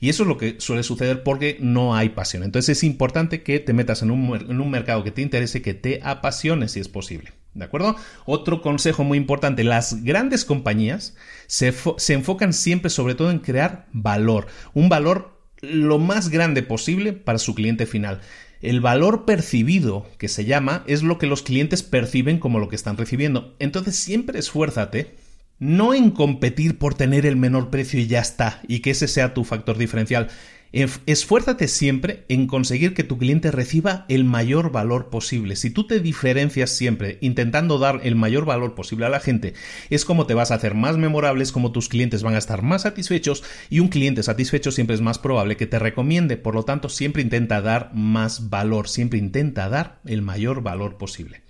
[0.00, 2.42] Y eso es lo que suele suceder porque no hay pasión.
[2.42, 6.68] Entonces es importante que te metas en un, mercado que te interese, que te apasione
[6.68, 7.32] si es posible.
[7.54, 7.96] ¿De acuerdo?
[8.24, 11.74] Otro consejo muy importante, las grandes compañías se
[12.12, 17.54] enfocan siempre sobre todo en crear valor, un valor lo más grande posible para su
[17.54, 18.20] cliente final.
[18.60, 22.76] El valor percibido, que se llama, es lo que los clientes perciben como lo que
[22.76, 23.54] están recibiendo.
[23.58, 25.14] Entonces siempre esfuérzate
[25.58, 29.34] no en competir por tener el menor precio y ya está, y que ese sea
[29.34, 30.28] tu factor diferencial.
[30.72, 35.56] Esfuérzate siempre en conseguir que tu cliente reciba el mayor valor posible.
[35.56, 39.54] Si tú te diferencias siempre intentando dar el mayor valor posible a la gente,
[39.88, 42.82] es como te vas a hacer más memorables, como tus clientes van a estar más
[42.82, 46.36] satisfechos y un cliente satisfecho siempre es más probable que te recomiende.
[46.36, 51.47] Por lo tanto, siempre intenta dar más valor, siempre intenta dar el mayor valor posible.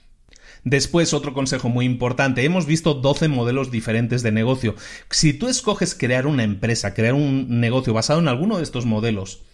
[0.71, 2.45] Después, otro consejo muy importante.
[2.45, 4.75] Hemos visto 12 modelos diferentes de negocio.
[5.09, 9.45] Si tú escoges crear una empresa, crear un negocio basado en alguno de estos modelos,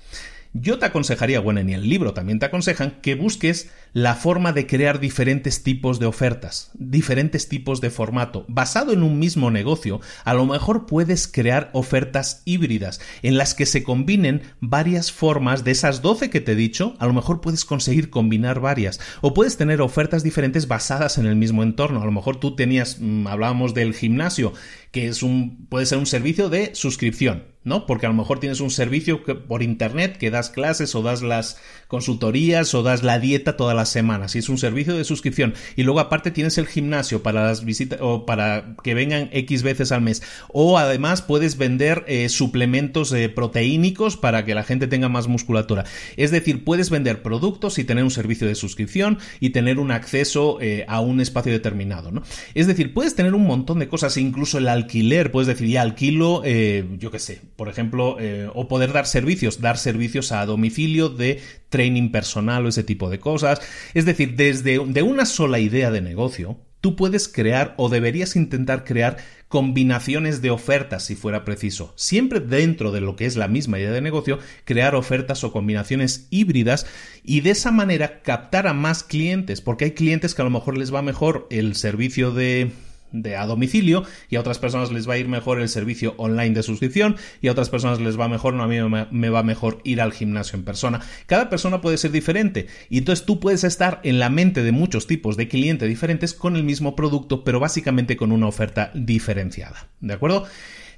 [0.54, 4.66] yo te aconsejaría, bueno, en el libro también te aconsejan que busques la forma de
[4.66, 8.44] crear diferentes tipos de ofertas, diferentes tipos de formato.
[8.48, 13.66] Basado en un mismo negocio, a lo mejor puedes crear ofertas híbridas en las que
[13.66, 17.64] se combinen varias formas de esas 12 que te he dicho, a lo mejor puedes
[17.64, 22.02] conseguir combinar varias o puedes tener ofertas diferentes basadas en el mismo entorno.
[22.02, 24.54] A lo mejor tú tenías, mm, hablábamos del gimnasio,
[24.90, 27.86] que es un, puede ser un servicio de suscripción ¿no?
[27.86, 31.58] Porque a lo mejor tienes un servicio por internet que das clases o das las
[31.88, 35.82] consultorías o das la dieta todas las semanas y es un servicio de suscripción y
[35.82, 40.02] luego aparte tienes el gimnasio para las visitas o para que vengan X veces al
[40.02, 45.28] mes o además puedes vender eh, suplementos eh, proteínicos para que la gente tenga más
[45.28, 45.84] musculatura.
[46.16, 50.58] Es decir, puedes vender productos y tener un servicio de suscripción y tener un acceso
[50.60, 52.22] eh, a un espacio determinado, ¿no?
[52.54, 56.42] Es decir, puedes tener un montón de cosas, incluso el alquiler, puedes decir, ya alquilo,
[56.44, 58.16] yo qué sé, por ejemplo,
[58.54, 61.40] o poder dar servicios, dar servicios a domicilio de
[61.74, 63.60] training personal o ese tipo de cosas.
[63.94, 68.84] Es decir, desde de una sola idea de negocio, tú puedes crear o deberías intentar
[68.84, 69.16] crear
[69.48, 71.94] combinaciones de ofertas si fuera preciso.
[71.96, 76.26] Siempre dentro de lo que es la misma idea de negocio, crear ofertas o combinaciones
[76.30, 76.86] híbridas
[77.22, 80.76] y de esa manera captar a más clientes, porque hay clientes que a lo mejor
[80.76, 82.72] les va mejor el servicio de
[83.14, 86.54] de a domicilio y a otras personas les va a ir mejor el servicio online
[86.54, 88.76] de suscripción y a otras personas les va mejor, no a mí
[89.10, 91.00] me, va mejor ir al gimnasio en persona.
[91.26, 95.06] Cada persona puede ser diferente y entonces tú puedes estar en la mente de muchos
[95.06, 99.88] tipos de clientes diferentes con el mismo producto, pero básicamente con una oferta diferenciada.
[100.00, 100.44] ¿De acuerdo?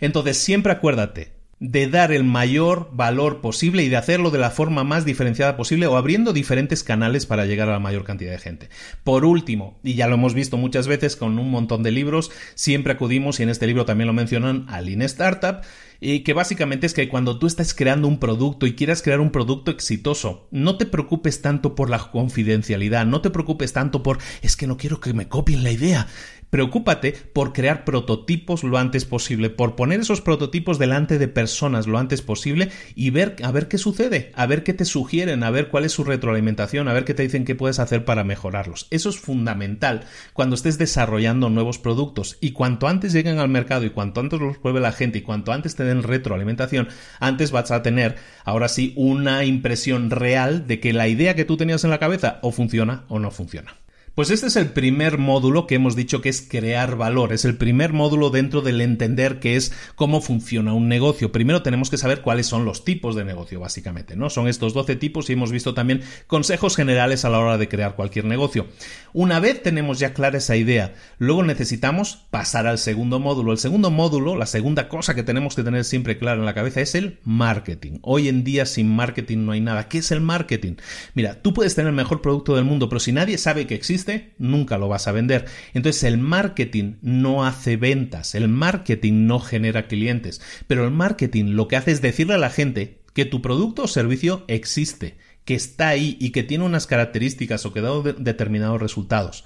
[0.01, 4.85] Entonces siempre acuérdate, de dar el mayor valor posible y de hacerlo de la forma
[4.85, 8.69] más diferenciada posible o abriendo diferentes canales para llegar a la mayor cantidad de gente.
[9.05, 12.93] Por último, y ya lo hemos visto muchas veces con un montón de libros, siempre
[12.93, 15.63] acudimos, y en este libro también lo mencionan, al Lean Startup,
[15.99, 19.31] y que básicamente es que cuando tú estás creando un producto y quieras crear un
[19.31, 24.57] producto exitoso, no te preocupes tanto por la confidencialidad, no te preocupes tanto por es
[24.57, 26.07] que no quiero que me copien la idea,
[26.51, 31.99] Preocúpate por crear prototipos lo antes posible, por poner esos prototipos delante de personas lo
[31.99, 35.69] antes posible y ver a ver qué sucede, a ver qué te sugieren, a ver
[35.69, 38.87] cuál es su retroalimentación, a ver qué te dicen qué puedes hacer para mejorarlos.
[38.91, 43.91] Eso es fundamental cuando estés desarrollando nuevos productos y cuanto antes lleguen al mercado y
[43.91, 46.89] cuanto antes los pruebe la gente y cuanto antes te den retroalimentación,
[47.21, 51.57] antes vas a tener ahora sí una impresión real de que la idea que tú
[51.57, 53.75] tenías en la cabeza o funciona o no funciona.
[54.17, 57.35] Pues este es el primer módulo que hemos dicho que es crear valor.
[57.35, 61.33] Es el primer módulo dentro del entender que es cómo funciona un negocio.
[61.33, 64.31] Primero tenemos que saber cuáles son los tipos de negocio, básicamente, ¿no?
[64.31, 67.95] Son estos 12 tipos y hemos visto también consejos generales a la hora de crear
[67.95, 68.69] cualquier negocio.
[69.13, 73.53] Una vez tenemos ya clara esa idea, luego necesitamos pasar al segundo módulo.
[73.53, 76.81] El segundo módulo, la segunda cosa que tenemos que tener siempre clara en la cabeza
[76.81, 77.99] es el marketing.
[78.01, 79.91] Hoy en día sin marketing no hay nada.
[79.91, 80.77] ¿Qué es el marketing?
[81.13, 84.06] Mira, tú puedes tener el mejor producto del mundo, pero si nadie sabe que existe,
[84.39, 85.47] nunca lo vas a vender.
[85.75, 91.69] Entonces el marketing no hace ventas, el marketing no genera clientes, pero el marketing lo
[91.69, 95.89] que hace es decirle a la gente que tu producto o servicio existe, que está
[95.89, 99.45] ahí y que tiene unas características o que da determinados resultados.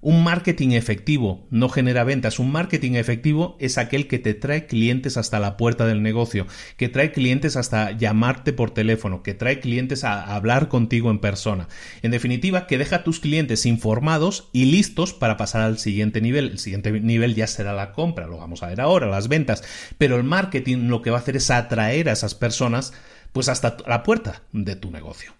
[0.00, 2.38] Un marketing efectivo no genera ventas.
[2.38, 6.88] Un marketing efectivo es aquel que te trae clientes hasta la puerta del negocio, que
[6.88, 11.68] trae clientes hasta llamarte por teléfono, que trae clientes a hablar contigo en persona.
[12.02, 16.50] En definitiva, que deja a tus clientes informados y listos para pasar al siguiente nivel.
[16.50, 19.64] El siguiente nivel ya será la compra, lo vamos a ver ahora, las ventas.
[19.98, 22.92] Pero el marketing lo que va a hacer es atraer a esas personas
[23.32, 25.34] pues hasta la puerta de tu negocio.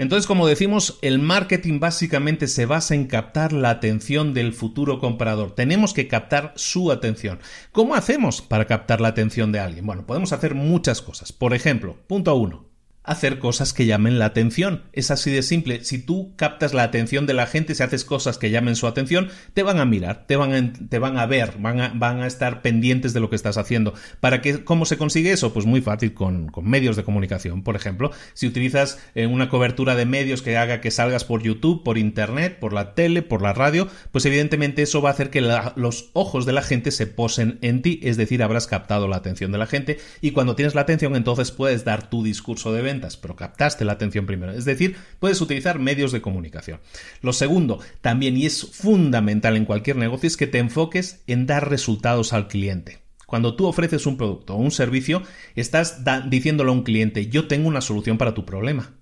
[0.00, 5.54] Entonces, como decimos, el marketing básicamente se basa en captar la atención del futuro comprador.
[5.54, 7.38] Tenemos que captar su atención.
[7.70, 9.84] ¿Cómo hacemos para captar la atención de alguien?
[9.84, 11.32] Bueno, podemos hacer muchas cosas.
[11.32, 12.69] Por ejemplo, punto uno
[13.10, 14.84] hacer cosas que llamen la atención.
[14.92, 15.82] Es así de simple.
[15.84, 19.30] Si tú captas la atención de la gente, si haces cosas que llamen su atención,
[19.52, 23.34] te van a mirar, te van a, ver, van a, estar pendientes de lo que
[23.34, 23.94] estás haciendo.
[24.20, 25.52] ¿Para que, ¿Cómo se consigue eso?
[25.52, 27.64] Pues muy fácil con, medios de comunicación.
[27.64, 31.82] Por ejemplo, si utilizas eh, una cobertura de medios que haga que salgas por YouTube,
[31.82, 35.40] por Internet, por la tele, por la radio, pues evidentemente eso va a hacer que
[35.40, 39.50] los ojos de la gente se posen en ti, es decir, habrás captado la atención
[39.50, 42.82] de la gente y cuando tienes la atención entonces puedes dar tu discurso de
[43.16, 44.52] pero captaste la atención primero.
[44.52, 46.80] Es decir, puedes utilizar medios de comunicación.
[47.22, 51.68] Lo segundo, también y es fundamental en cualquier negocio, es que te enfoques en dar
[51.68, 52.98] resultados al cliente.
[53.26, 55.22] Cuando tú ofreces un producto o un servicio,
[55.54, 58.94] estás diciéndole a un cliente, yo tengo una solución para tu problema.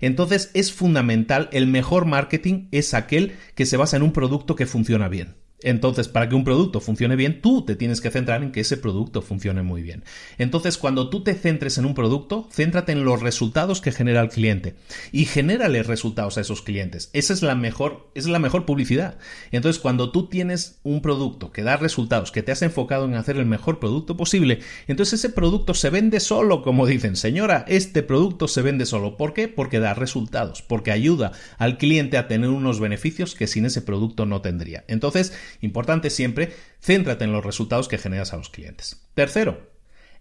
[0.00, 4.66] Entonces es fundamental, el mejor marketing es aquel que se basa en un producto que
[4.66, 5.36] funciona bien.
[5.66, 8.76] Entonces, para que un producto funcione bien, tú te tienes que centrar en que ese
[8.76, 10.04] producto funcione muy bien.
[10.38, 14.28] Entonces, cuando tú te centres en un producto, céntrate en los resultados que genera el
[14.28, 14.76] cliente
[15.10, 17.10] y genérale resultados a esos clientes.
[17.14, 19.18] Esa es la mejor, es la mejor publicidad.
[19.50, 23.36] Entonces, cuando tú tienes un producto que da resultados, que te has enfocado en hacer
[23.36, 28.46] el mejor producto posible, entonces ese producto se vende solo, como dicen, señora, este producto
[28.46, 29.16] se vende solo.
[29.16, 29.48] ¿Por qué?
[29.48, 34.26] Porque da resultados, porque ayuda al cliente a tener unos beneficios que sin ese producto
[34.26, 34.84] no tendría.
[34.86, 39.06] Entonces, Importante siempre, céntrate en los resultados que generas a los clientes.
[39.14, 39.70] Tercero,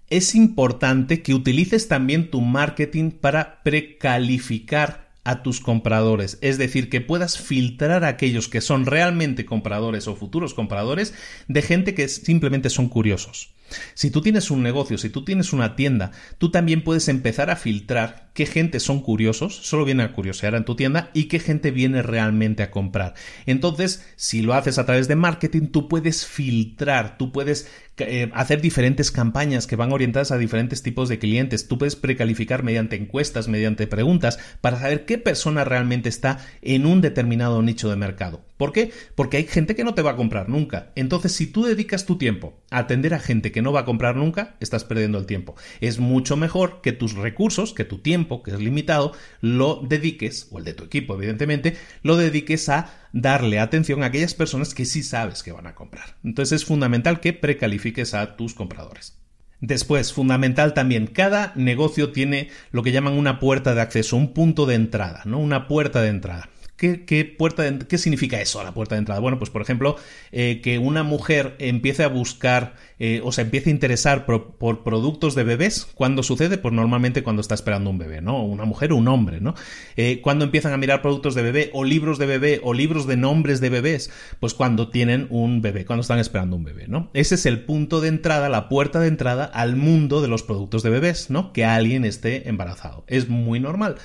[0.09, 7.01] es importante que utilices también tu marketing para precalificar a tus compradores, es decir, que
[7.01, 11.15] puedas filtrar a aquellos que son realmente compradores o futuros compradores
[11.47, 13.54] de gente que simplemente son curiosos.
[13.93, 17.55] Si tú tienes un negocio, si tú tienes una tienda, tú también puedes empezar a
[17.55, 21.71] filtrar qué gente son curiosos, solo vienen a curiosear en tu tienda y qué gente
[21.71, 23.13] viene realmente a comprar.
[23.45, 28.61] Entonces, si lo haces a través de marketing, tú puedes filtrar, tú puedes eh, hacer
[28.61, 31.67] diferentes campañas que van orientadas a diferentes tipos de clientes.
[31.67, 37.01] Tú puedes precalificar mediante encuestas, mediante preguntas, para saber qué persona realmente está en un
[37.01, 38.43] determinado nicho de mercado.
[38.57, 38.91] ¿Por qué?
[39.15, 40.91] Porque hay gente que no te va a comprar nunca.
[40.95, 44.15] Entonces, si tú dedicas tu tiempo a atender a gente que no va a comprar
[44.15, 45.55] nunca, estás perdiendo el tiempo.
[45.81, 50.59] Es mucho mejor que tus recursos, que tu tiempo, que es limitado, lo dediques, o
[50.59, 55.01] el de tu equipo, evidentemente, lo dediques a darle atención a aquellas personas que sí
[55.01, 56.17] sabes que van a comprar.
[56.23, 59.17] Entonces es fundamental que precalifiques a tus compradores.
[59.61, 64.65] Después, fundamental también, cada negocio tiene lo que llaman una puerta de acceso, un punto
[64.65, 65.39] de entrada, ¿no?
[65.39, 66.49] Una puerta de entrada.
[66.77, 69.21] ¿Qué, puerta ¿Qué significa eso, la puerta de entrada?
[69.21, 69.95] Bueno, pues por ejemplo,
[70.33, 75.35] eh, que una mujer empiece a buscar eh, o se empiece a interesar por, productos
[75.35, 76.57] de bebés, ¿cuándo sucede?
[76.57, 78.43] Pues normalmente cuando está esperando un bebé, ¿no?
[78.43, 79.55] Una mujer o un hombre, ¿no?
[79.95, 83.15] Eh, cuando empiezan a mirar productos de bebé o libros de bebé o libros de
[83.15, 84.11] nombres de bebés,
[84.41, 87.09] pues cuando tienen un bebé, cuando están esperando un bebé, ¿no?
[87.13, 90.83] Ese es el punto de entrada, la puerta de entrada al mundo de los productos
[90.83, 91.53] de bebés, ¿no?
[91.53, 93.05] Que alguien esté embarazado.
[93.07, 93.95] Es muy normal.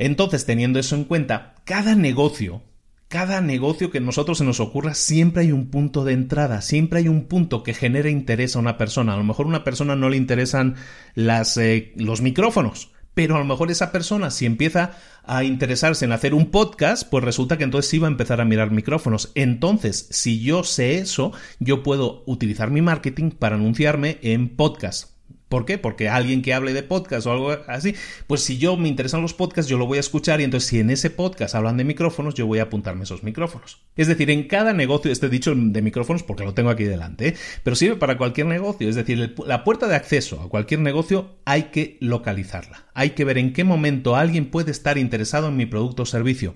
[0.00, 2.64] Entonces, teniendo eso en cuenta, cada negocio,
[3.06, 6.98] cada negocio que a nosotros se nos ocurra, siempre hay un punto de entrada, siempre
[6.98, 9.14] hay un punto que genere interés a una persona.
[9.14, 10.74] A lo mejor a una persona no le interesan
[11.14, 16.34] eh, los micrófonos, pero a lo mejor esa persona, si empieza a interesarse en hacer
[16.34, 19.30] un podcast, pues resulta que entonces sí va a empezar a mirar micrófonos.
[19.36, 25.09] Entonces, si yo sé eso, yo puedo utilizar mi marketing para anunciarme en podcast.
[25.50, 25.78] ¿Por qué?
[25.78, 27.96] Porque alguien que hable de podcast o algo así,
[28.28, 30.78] pues si yo me interesan los podcasts, yo lo voy a escuchar y entonces si
[30.78, 33.80] en ese podcast hablan de micrófonos, yo voy a apuntarme esos micrófonos.
[33.96, 37.34] Es decir, en cada negocio, este dicho de micrófonos porque lo tengo aquí delante, ¿eh?
[37.64, 38.88] pero sirve para cualquier negocio.
[38.88, 42.86] Es decir, la puerta de acceso a cualquier negocio hay que localizarla.
[42.94, 46.54] Hay que ver en qué momento alguien puede estar interesado en mi producto o servicio.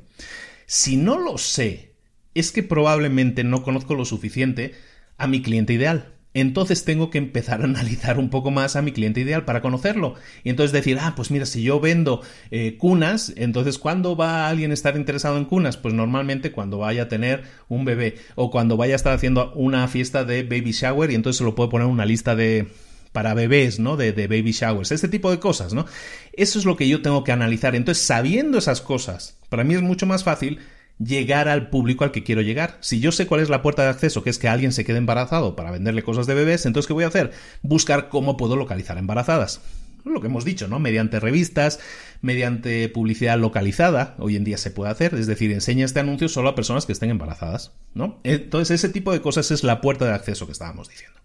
[0.66, 1.96] Si no lo sé,
[2.34, 4.72] es que probablemente no conozco lo suficiente
[5.18, 8.92] a mi cliente ideal entonces tengo que empezar a analizar un poco más a mi
[8.92, 10.16] cliente ideal para conocerlo.
[10.42, 12.20] Y entonces decir, ah, pues mira, si yo vendo
[12.50, 15.76] eh, cunas, entonces ¿cuándo va alguien a estar interesado en cunas?
[15.76, 19.86] Pues normalmente cuando vaya a tener un bebé o cuando vaya a estar haciendo una
[19.88, 22.66] fiesta de baby shower y entonces se lo puedo poner en una lista de
[23.12, 23.96] para bebés, ¿no?
[23.96, 25.86] De, de baby showers, este tipo de cosas, ¿no?
[26.32, 27.76] Eso es lo que yo tengo que analizar.
[27.76, 30.58] Entonces, sabiendo esas cosas, para mí es mucho más fácil
[30.98, 32.78] llegar al público al que quiero llegar.
[32.80, 34.98] Si yo sé cuál es la puerta de acceso, que es que alguien se quede
[34.98, 37.32] embarazado para venderle cosas de bebés, entonces ¿qué voy a hacer?
[37.62, 39.60] Buscar cómo puedo localizar embarazadas.
[40.04, 40.78] Lo que hemos dicho, ¿no?
[40.78, 41.80] Mediante revistas,
[42.20, 46.50] mediante publicidad localizada, hoy en día se puede hacer, es decir, enseña este anuncio solo
[46.50, 48.20] a personas que estén embarazadas, ¿no?
[48.22, 51.20] Entonces ese tipo de cosas es la puerta de acceso que estábamos diciendo.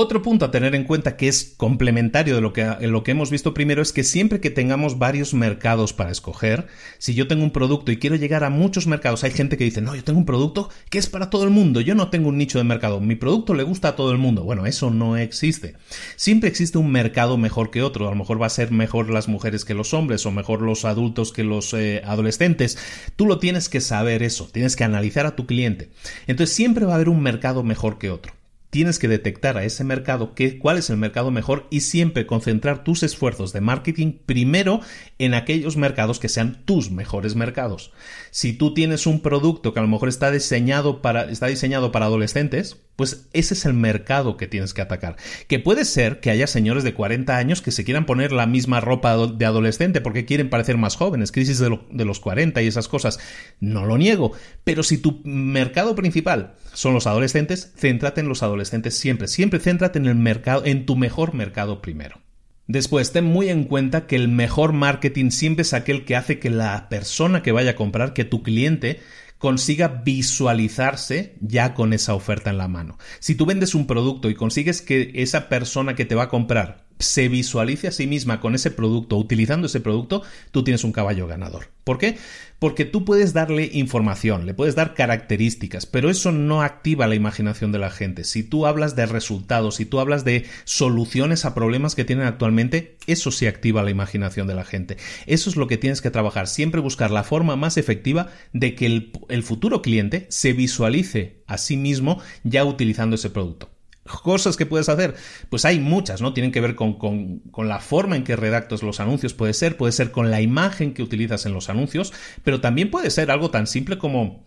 [0.00, 3.32] Otro punto a tener en cuenta que es complementario de lo que, lo que hemos
[3.32, 6.68] visto primero es que siempre que tengamos varios mercados para escoger,
[6.98, 9.80] si yo tengo un producto y quiero llegar a muchos mercados, hay gente que dice,
[9.80, 12.38] no, yo tengo un producto que es para todo el mundo, yo no tengo un
[12.38, 14.44] nicho de mercado, mi producto le gusta a todo el mundo.
[14.44, 15.74] Bueno, eso no existe.
[16.14, 19.26] Siempre existe un mercado mejor que otro, a lo mejor va a ser mejor las
[19.26, 22.78] mujeres que los hombres o mejor los adultos que los eh, adolescentes.
[23.16, 25.88] Tú lo tienes que saber eso, tienes que analizar a tu cliente.
[26.28, 28.37] Entonces siempre va a haber un mercado mejor que otro
[28.70, 32.84] tienes que detectar a ese mercado qué, cuál es el mercado mejor y siempre concentrar
[32.84, 34.80] tus esfuerzos de marketing primero
[35.18, 37.92] en aquellos mercados que sean tus mejores mercados.
[38.30, 42.06] Si tú tienes un producto que a lo mejor está diseñado para, está diseñado para
[42.06, 45.16] adolescentes, pues ese es el mercado que tienes que atacar.
[45.46, 48.80] Que puede ser que haya señores de 40 años que se quieran poner la misma
[48.80, 52.88] ropa de adolescente porque quieren parecer más jóvenes, crisis de, de los 40 y esas
[52.88, 53.18] cosas.
[53.60, 54.32] No lo niego,
[54.64, 59.28] pero si tu mercado principal son los adolescentes, céntrate en los adolescentes siempre.
[59.28, 62.20] Siempre céntrate en el mercado, en tu mejor mercado primero.
[62.66, 66.50] Después, ten muy en cuenta que el mejor marketing siempre es aquel que hace que
[66.50, 69.00] la persona que vaya a comprar, que tu cliente,
[69.38, 72.98] consiga visualizarse ya con esa oferta en la mano.
[73.20, 76.88] Si tú vendes un producto y consigues que esa persona que te va a comprar
[76.98, 81.26] se visualice a sí misma con ese producto, utilizando ese producto, tú tienes un caballo
[81.28, 81.68] ganador.
[81.84, 82.18] ¿Por qué?
[82.58, 87.70] Porque tú puedes darle información, le puedes dar características, pero eso no activa la imaginación
[87.70, 88.24] de la gente.
[88.24, 92.96] Si tú hablas de resultados, si tú hablas de soluciones a problemas que tienen actualmente,
[93.06, 94.96] eso sí activa la imaginación de la gente.
[95.26, 98.86] Eso es lo que tienes que trabajar, siempre buscar la forma más efectiva de que
[98.86, 103.77] el, el futuro cliente se visualice a sí mismo ya utilizando ese producto
[104.08, 105.14] cosas que puedes hacer?
[105.48, 106.32] Pues hay muchas, ¿no?
[106.32, 109.76] Tienen que ver con, con, con, la forma en que redactas los anuncios, puede ser,
[109.76, 113.50] puede ser con la imagen que utilizas en los anuncios, pero también puede ser algo
[113.50, 114.44] tan simple como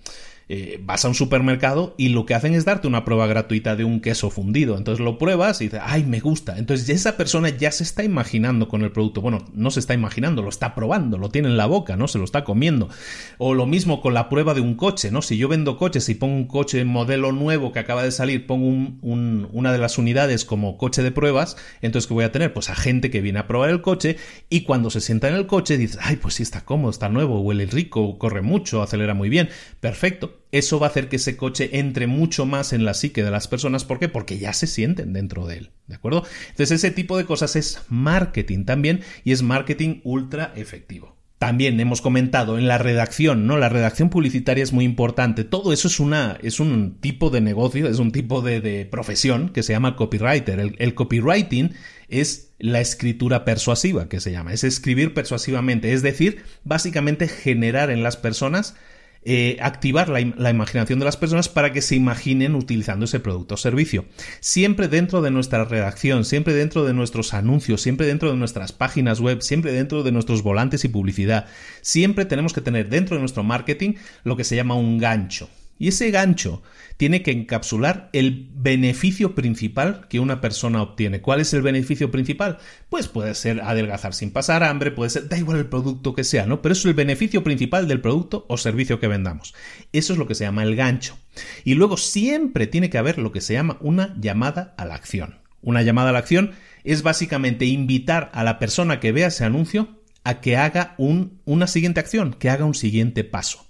[0.53, 3.85] eh, vas a un supermercado y lo que hacen es darte una prueba gratuita de
[3.85, 4.77] un queso fundido.
[4.77, 6.57] Entonces lo pruebas y dices, ay, me gusta.
[6.57, 9.21] Entonces esa persona ya se está imaginando con el producto.
[9.21, 12.09] Bueno, no se está imaginando, lo está probando, lo tiene en la boca, ¿no?
[12.09, 12.89] Se lo está comiendo.
[13.37, 15.21] O lo mismo con la prueba de un coche, ¿no?
[15.21, 18.67] Si yo vendo coches y pongo un coche modelo nuevo que acaba de salir, pongo
[18.67, 22.51] un, una de las unidades como coche de pruebas, entonces ¿qué voy a tener?
[22.51, 24.17] Pues a gente que viene a probar el coche
[24.49, 27.39] y cuando se sienta en el coche dice, ay, pues sí está cómodo, está nuevo,
[27.39, 29.47] huele rico, corre mucho, acelera muy bien.
[29.79, 33.31] Perfecto eso va a hacer que ese coche entre mucho más en la psique de
[33.31, 33.85] las personas.
[33.85, 34.09] ¿Por qué?
[34.09, 35.69] Porque ya se sienten dentro de él.
[35.87, 36.23] ¿De acuerdo?
[36.49, 41.17] Entonces ese tipo de cosas es marketing también y es marketing ultra efectivo.
[41.37, 43.57] También hemos comentado en la redacción, ¿no?
[43.57, 45.43] La redacción publicitaria es muy importante.
[45.43, 49.63] Todo eso es una, es un tipo de negocio, es un tipo de, profesión que
[49.63, 50.59] se llama copywriter.
[50.59, 51.73] El, el, copywriting
[52.09, 54.53] es la escritura persuasiva, que se llama.
[54.53, 58.75] Es escribir persuasivamente, es decir, básicamente generar en las personas
[59.23, 63.53] eh, activar la, la, imaginación de las personas para que se imaginen utilizando ese producto
[63.53, 64.05] o servicio.
[64.39, 69.19] Siempre dentro de nuestra redacción, siempre dentro de nuestros anuncios, siempre dentro de nuestras páginas
[69.19, 71.45] web, siempre dentro de nuestros volantes y publicidad,
[71.81, 73.93] siempre tenemos que tener dentro de nuestro marketing
[74.23, 75.49] lo que se llama un gancho.
[75.81, 76.61] Y ese gancho
[76.97, 81.21] tiene que encapsular el beneficio principal que una persona obtiene.
[81.21, 82.59] ¿Cuál es el beneficio principal?
[82.87, 86.45] Pues puede ser adelgazar sin pasar hambre, puede ser, da igual el producto que sea,
[86.45, 86.61] ¿no?
[86.61, 89.55] Pero es el beneficio principal del producto o servicio que vendamos.
[89.91, 91.17] Eso es lo que se llama el gancho.
[91.63, 95.39] Y luego siempre tiene que haber lo que se llama una llamada a la acción.
[95.63, 96.51] Una llamada a la acción
[96.83, 101.65] es básicamente invitar a la persona que vea ese anuncio a que haga un, una
[101.65, 103.65] siguiente acción, que haga un siguiente paso.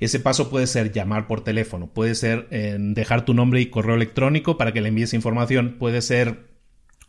[0.00, 3.96] Ese paso puede ser llamar por teléfono, puede ser eh, dejar tu nombre y correo
[3.96, 6.48] electrónico para que le envíes información, puede ser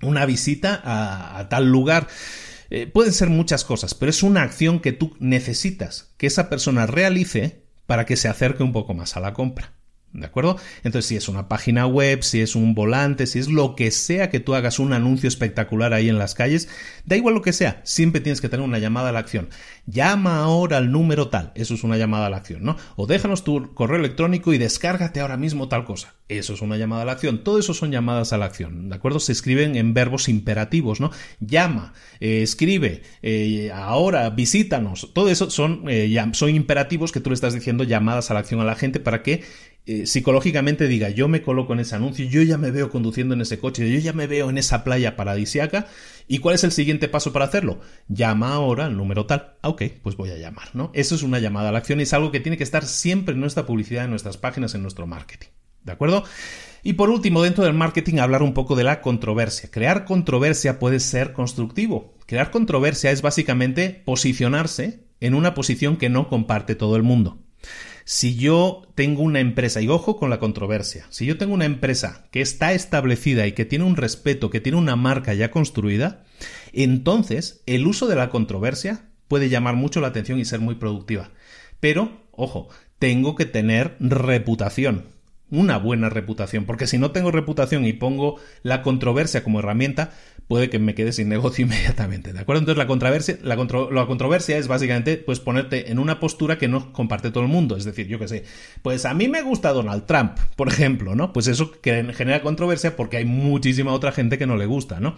[0.01, 2.07] una visita a, tal lugar.
[2.69, 6.85] Eh, pueden ser muchas cosas, pero es una acción que tú necesitas que esa persona
[6.85, 9.73] realice para que se acerque un poco más a la compra.
[10.11, 10.57] ¿De acuerdo?
[10.83, 14.31] Entonces, si es una página web, si es un volante, si es lo que sea
[14.31, 16.67] que tú hagas un anuncio espectacular ahí en las calles,
[17.05, 19.49] da igual lo que sea, siempre tienes que tener una llamada a la acción.
[19.85, 22.75] Llama ahora al número tal, eso es una llamada a la acción, ¿no?
[22.95, 27.03] O déjanos tu correo electrónico y descárgate ahora mismo tal cosa, eso es una llamada
[27.03, 27.43] a la acción.
[27.43, 29.19] Todo eso son llamadas a la acción, ¿de acuerdo?
[29.19, 31.11] Se escriben en verbos imperativos, ¿no?
[31.39, 37.35] Llama, eh, escribe, eh, ahora, visítanos, todo eso son, eh, son imperativos que tú le
[37.35, 39.43] estás diciendo llamadas a la acción a la gente para que
[39.91, 43.41] eh, psicológicamente diga, yo me coloco en ese anuncio, yo ya me veo conduciendo en
[43.41, 45.87] ese coche, yo ya me veo en esa playa paradisiaca,
[46.27, 47.79] ¿y cuál es el siguiente paso para hacerlo?
[48.07, 49.55] Llama ahora al número tal.
[49.63, 50.91] Ah, ok, pues voy a llamar, ¿no?
[50.93, 53.33] Eso es una llamada a la acción y es algo que tiene que estar siempre
[53.33, 55.47] en nuestra publicidad, en nuestras páginas, en nuestro marketing.
[55.83, 56.23] ¿De acuerdo?
[56.83, 59.71] Y por último, dentro del marketing, hablar un poco de la controversia.
[59.71, 62.13] Crear controversia puede ser constructivo.
[62.27, 67.39] Crear controversia es básicamente posicionarse en una posición que no comparte todo el mundo.
[68.11, 72.25] Si yo tengo una empresa, y ojo con la controversia, si yo tengo una empresa
[72.31, 76.23] que está establecida y que tiene un respeto, que tiene una marca ya construida,
[76.73, 81.29] entonces el uso de la controversia puede llamar mucho la atención y ser muy productiva.
[81.79, 85.03] Pero, ojo, tengo que tener reputación
[85.51, 90.11] una buena reputación, porque si no tengo reputación y pongo la controversia como herramienta,
[90.49, 92.59] puede que me quede sin negocio inmediatamente, ¿de acuerdo?
[92.59, 96.91] Entonces la controversia, la, la, controversia es básicamente pues ponerte en una postura que no
[96.91, 98.43] comparte todo el mundo, es decir, yo qué sé,
[98.81, 101.31] pues a mí me gusta Donald Trump, por ejemplo, ¿no?
[101.31, 105.15] Pues eso genera controversia porque hay muchísima otra gente que no le gusta, ¿no?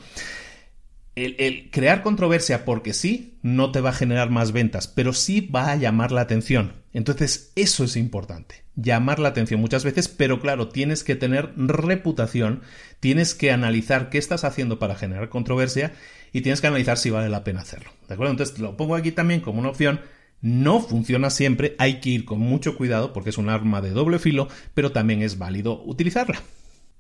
[1.16, 5.72] El, crear controversia porque sí no te va a generar más ventas, pero sí va
[5.72, 6.74] a llamar la atención.
[6.94, 12.62] Entonces, eso es importante, llamar la atención muchas veces, pero claro, tienes que tener reputación,
[13.00, 15.94] tienes que analizar qué estás haciendo para generar controversia
[16.34, 17.92] y tienes que analizar si vale la pena hacerlo.
[18.08, 18.32] ¿De acuerdo?
[18.32, 20.02] Entonces, lo pongo aquí también como una opción.
[20.42, 24.18] No funciona siempre, hay que ir con mucho cuidado porque es un arma de doble
[24.18, 26.42] filo, pero también es válido utilizarla.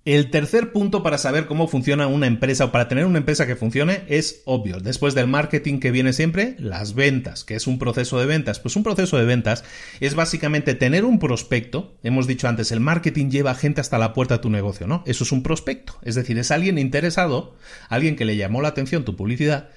[0.03, 3.55] El tercer punto para saber cómo funciona una empresa o para tener una empresa que
[3.55, 4.79] funcione es obvio.
[4.79, 8.59] Después del marketing que viene siempre, las ventas, que es un proceso de ventas.
[8.59, 9.63] Pues un proceso de ventas
[9.99, 11.99] es básicamente tener un prospecto.
[12.01, 15.03] Hemos dicho antes, el marketing lleva gente hasta la puerta de tu negocio, ¿no?
[15.05, 15.99] Eso es un prospecto.
[16.01, 17.55] Es decir, es alguien interesado,
[17.87, 19.69] alguien que le llamó la atención tu publicidad,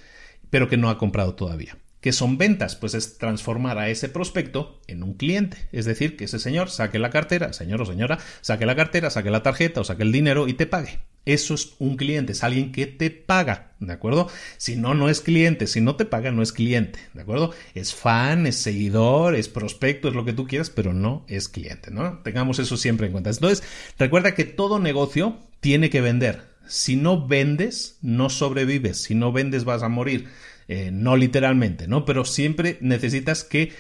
[0.49, 1.77] pero que no ha comprado todavía.
[2.05, 2.77] ¿Qué son ventas?
[2.77, 5.57] Pues es transformar a ese prospecto en un cliente.
[5.73, 9.31] Es decir, que ese señor saque la cartera, señor o señora, saque la cartera, saque
[9.31, 10.99] la tarjeta o saque el dinero y te pague.
[11.25, 14.29] Eso es un cliente, es alguien que te paga, ¿de acuerdo?
[14.59, 17.55] Si no, no es cliente, si no te paga, no es cliente, ¿de acuerdo?
[17.75, 21.91] Es fan, es seguidor, es prospecto, es lo que tú quieras, pero no es cliente,
[21.91, 22.19] ¿no?
[22.19, 23.31] Tengamos eso siempre en cuenta.
[23.31, 23.67] Entonces,
[23.99, 26.53] recuerda que todo negocio tiene que vender.
[26.67, 29.03] Si no vendes, no sobrevives.
[29.03, 30.29] Si no vendes, vas a morir.
[30.69, 32.05] Eh, no literalmente, ¿no?
[32.05, 33.73] Pero siempre necesitas que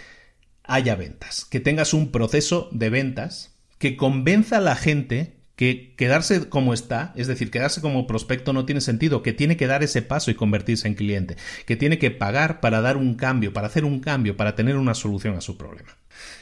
[0.62, 6.48] haya ventas, que tengas un proceso de ventas que convenza a la gente que quedarse
[6.48, 10.02] como está, es decir, quedarse como prospecto no tiene sentido, que tiene que dar ese
[10.02, 11.36] paso y convertirse en cliente,
[11.66, 14.94] que tiene que pagar para dar un cambio, para hacer un cambio, para tener una
[14.94, 15.96] solución a su problema.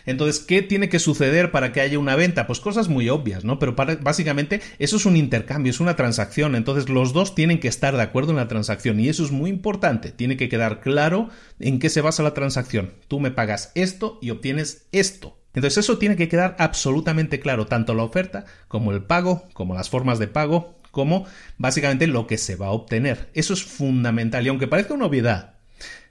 [0.05, 2.47] Entonces, ¿qué tiene que suceder para que haya una venta?
[2.47, 3.59] Pues cosas muy obvias, ¿no?
[3.59, 6.57] Pero básicamente eso es un intercambio, es una transacción.
[6.57, 9.51] Entonces, los dos tienen que estar de acuerdo en la transacción y eso es muy
[9.51, 10.11] importante.
[10.11, 12.93] Tiene que quedar claro en qué se basa la transacción.
[13.09, 15.42] Tú me pagas esto y obtienes esto.
[15.55, 19.91] Entonces eso tiene que quedar absolutamente claro, tanto la oferta como el pago, como las
[19.91, 21.27] formas de pago, como
[21.59, 23.31] básicamente lo que se va a obtener.
[23.35, 25.55] Eso es fundamental y aunque parezca una obviedad,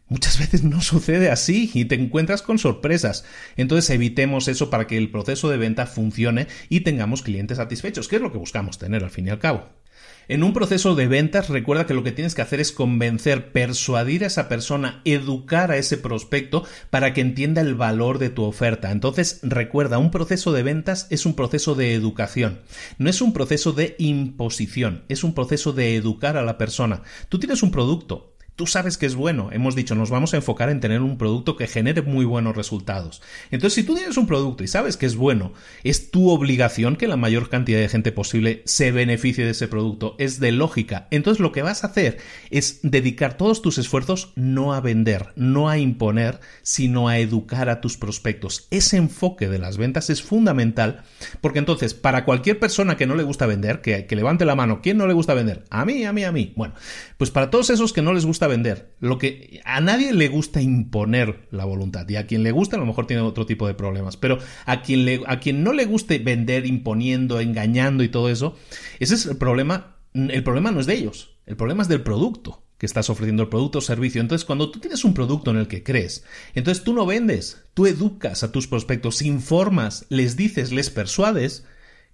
[0.08, 3.26] muchas veces no sucede así y te encuentras con sorpresas.
[3.56, 8.18] Entonces evitemos eso para que el proceso de venta funcione y tengamos clientes satisfechos, que
[8.18, 9.81] es lo que buscamos tener al fin y al cabo.
[10.28, 14.24] En un proceso de ventas, recuerda que lo que tienes que hacer es convencer, persuadir
[14.24, 18.92] a esa persona, educar a ese prospecto para que entienda el valor de tu oferta.
[18.92, 22.62] Entonces, recuerda, un proceso de ventas es un proceso de educación,
[22.98, 27.02] no es un proceso de imposición, es un proceso de educar a la persona.
[27.28, 29.50] Tú tienes un producto, Tú sabes que es bueno.
[29.52, 33.22] Hemos dicho, nos vamos a enfocar en tener un producto que genere muy buenos resultados.
[33.50, 37.08] Entonces, si tú tienes un producto y sabes que es bueno, es tu obligación que
[37.08, 40.16] la mayor cantidad de gente posible se beneficie de ese producto.
[40.20, 41.08] Es de lógica.
[41.12, 42.18] Entonces, lo que vas a hacer
[42.50, 47.82] es dedicar todos tus esfuerzos no a vender, no a imponer, sino a educar a
[47.82, 48.68] tus prospectos.
[48.72, 51.04] Ese enfoque de las ventas es fundamental
[51.42, 54.98] porque entonces, para cualquier persona que no le gusta vender, que, levante la mano, ¿quién
[54.98, 55.64] no le gusta vender?
[55.70, 56.54] A mí, a mí, a mí.
[56.56, 56.74] Bueno,
[57.18, 58.96] pues para todos esos que no les gusta vender.
[59.00, 62.80] Lo que a nadie le gusta imponer la voluntad y a quien le gusta a
[62.80, 65.86] lo mejor tiene otro tipo de problemas, pero a quien le, a quien no le
[65.86, 68.58] guste vender imponiendo, engañando y todo eso,
[69.00, 69.98] ese es el problema.
[70.14, 73.50] El problema no es de ellos, el problema es del producto que estás ofreciendo el
[73.50, 74.22] producto o servicio.
[74.22, 76.26] Entonces, cuando tú tienes un producto en el que crees,
[76.56, 81.64] entonces tú no vendes, tú educas a tus prospectos, informas, les dices, les persuades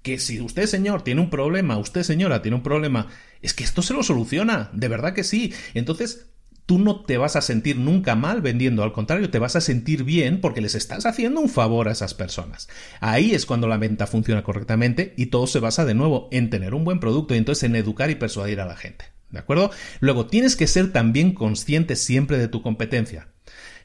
[0.02, 3.08] que si usted señor tiene un problema, usted señora tiene un problema,
[3.42, 5.54] es que esto se lo soluciona, de verdad que sí.
[5.74, 6.28] Entonces,
[6.68, 10.04] tú no te vas a sentir nunca mal vendiendo, al contrario, te vas a sentir
[10.04, 12.68] bien porque les estás haciendo un favor a esas personas.
[13.00, 16.74] Ahí es cuando la venta funciona correctamente y todo se basa de nuevo en tener
[16.74, 19.06] un buen producto y entonces en educar y persuadir a la gente.
[19.30, 19.72] ¿De acuerdo?
[20.00, 23.30] Luego, tienes que ser también consciente siempre de tu competencia.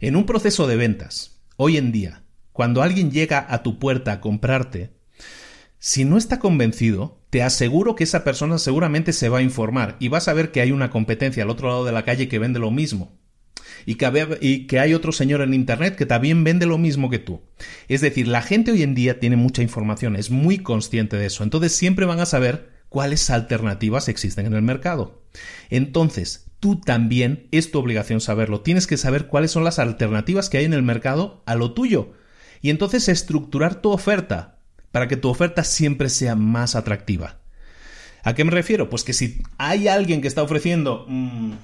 [0.01, 4.21] En un proceso de ventas, hoy en día, cuando alguien llega a tu puerta a
[4.21, 4.93] comprarte,
[5.85, 10.07] si no está convencido, te aseguro que esa persona seguramente se va a informar y
[10.07, 12.61] vas a ver que hay una competencia al otro lado de la calle que vende
[12.61, 13.19] lo mismo.
[13.85, 17.19] Y que, y que hay otro señor en Internet que también vende lo mismo que
[17.19, 17.41] tú.
[17.89, 21.43] Es decir, la gente hoy en día tiene mucha información, es muy consciente de eso.
[21.43, 25.25] Entonces siempre van a saber cuáles alternativas existen en el mercado.
[25.69, 28.61] Entonces, tú también es tu obligación saberlo.
[28.61, 32.13] Tienes que saber cuáles son las alternativas que hay en el mercado a lo tuyo
[32.61, 34.62] y entonces estructurar tu oferta
[34.93, 37.39] para que tu oferta siempre sea más atractiva.
[38.23, 38.89] ¿A qué me refiero?
[38.89, 41.07] Pues que si hay alguien que está ofreciendo...
[41.09, 41.55] Mm,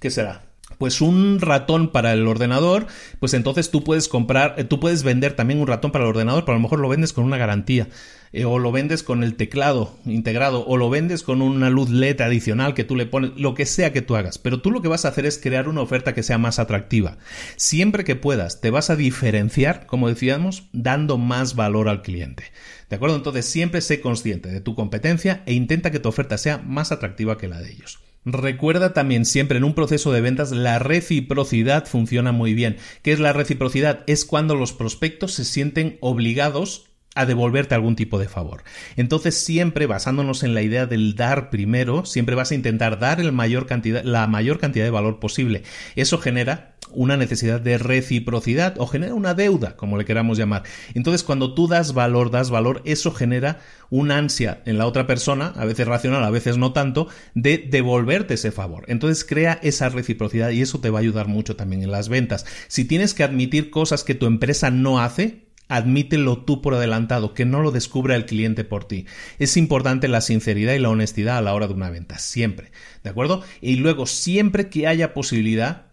[0.00, 0.47] ¿Qué será?
[0.76, 2.86] Pues un ratón para el ordenador,
[3.20, 6.44] pues entonces tú puedes comprar, eh, tú puedes vender también un ratón para el ordenador,
[6.44, 7.88] pero a lo mejor lo vendes con una garantía,
[8.32, 12.20] eh, o lo vendes con el teclado integrado, o lo vendes con una luz LED
[12.20, 14.88] adicional que tú le pones, lo que sea que tú hagas, pero tú lo que
[14.88, 17.16] vas a hacer es crear una oferta que sea más atractiva.
[17.56, 22.44] Siempre que puedas, te vas a diferenciar, como decíamos, dando más valor al cliente.
[22.90, 23.16] ¿De acuerdo?
[23.16, 27.36] Entonces siempre sé consciente de tu competencia e intenta que tu oferta sea más atractiva
[27.36, 27.98] que la de ellos.
[28.24, 32.76] Recuerda también siempre en un proceso de ventas la reciprocidad funciona muy bien.
[33.02, 34.04] ¿Qué es la reciprocidad?
[34.06, 38.62] Es cuando los prospectos se sienten obligados a devolverte algún tipo de favor.
[38.96, 43.32] Entonces, siempre basándonos en la idea del dar primero, siempre vas a intentar dar la
[43.32, 45.62] mayor cantidad de valor posible.
[45.96, 50.62] Eso genera una necesidad de reciprocidad o genera una deuda, como le queramos llamar.
[50.94, 53.58] Entonces, cuando tú das valor, das valor, eso genera
[53.90, 58.34] una ansia en la otra persona, a veces racional, a veces no tanto, de devolverte
[58.34, 58.84] ese favor.
[58.88, 62.46] Entonces, crea esa reciprocidad y eso te va a ayudar mucho también en las ventas.
[62.68, 67.44] Si tienes que admitir cosas que tu empresa no hace, admítelo tú por adelantado, que
[67.44, 69.06] no lo descubra el cliente por ti.
[69.38, 72.72] Es importante la sinceridad y la honestidad a la hora de una venta, siempre.
[73.04, 73.42] ¿De acuerdo?
[73.60, 75.86] Y luego, siempre que haya posibilidad,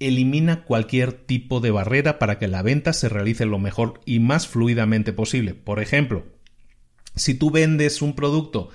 [0.00, 4.48] elimina cualquier tipo de barrera para que la venta se realice lo mejor y más
[4.48, 5.54] fluidamente posible.
[5.54, 6.24] Por ejemplo,
[7.14, 8.70] si tú vendes un producto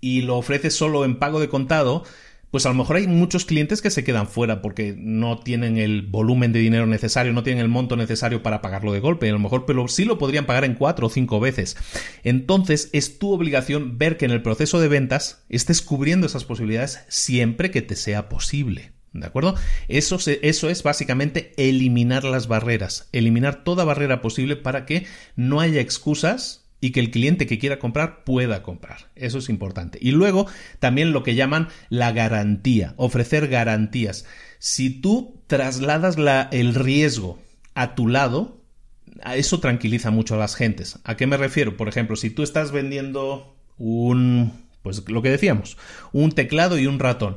[0.00, 2.04] y lo ofreces solo en pago de contado,
[2.50, 6.02] pues a lo mejor hay muchos clientes que se quedan fuera porque no tienen el
[6.02, 9.38] volumen de dinero necesario, no tienen el monto necesario para pagarlo de golpe, a lo
[9.38, 11.76] mejor pero sí lo podrían pagar en cuatro o cinco veces.
[12.24, 17.04] Entonces es tu obligación ver que en el proceso de ventas estés cubriendo esas posibilidades
[17.08, 18.92] siempre que te sea posible.
[19.12, 19.54] ¿De acuerdo?
[19.88, 25.80] Eso, eso es básicamente eliminar las barreras, eliminar toda barrera posible para que no haya
[25.80, 29.10] excusas y que el cliente que quiera comprar pueda comprar.
[29.14, 29.98] Eso es importante.
[30.00, 30.46] Y luego
[30.78, 34.24] también lo que llaman la garantía, ofrecer garantías.
[34.58, 37.38] Si tú trasladas la, el riesgo
[37.74, 38.62] a tu lado,
[39.34, 40.98] eso tranquiliza mucho a las gentes.
[41.04, 41.76] ¿A qué me refiero?
[41.76, 44.52] Por ejemplo, si tú estás vendiendo un
[44.82, 45.76] pues lo que decíamos,
[46.12, 47.36] un teclado y un ratón.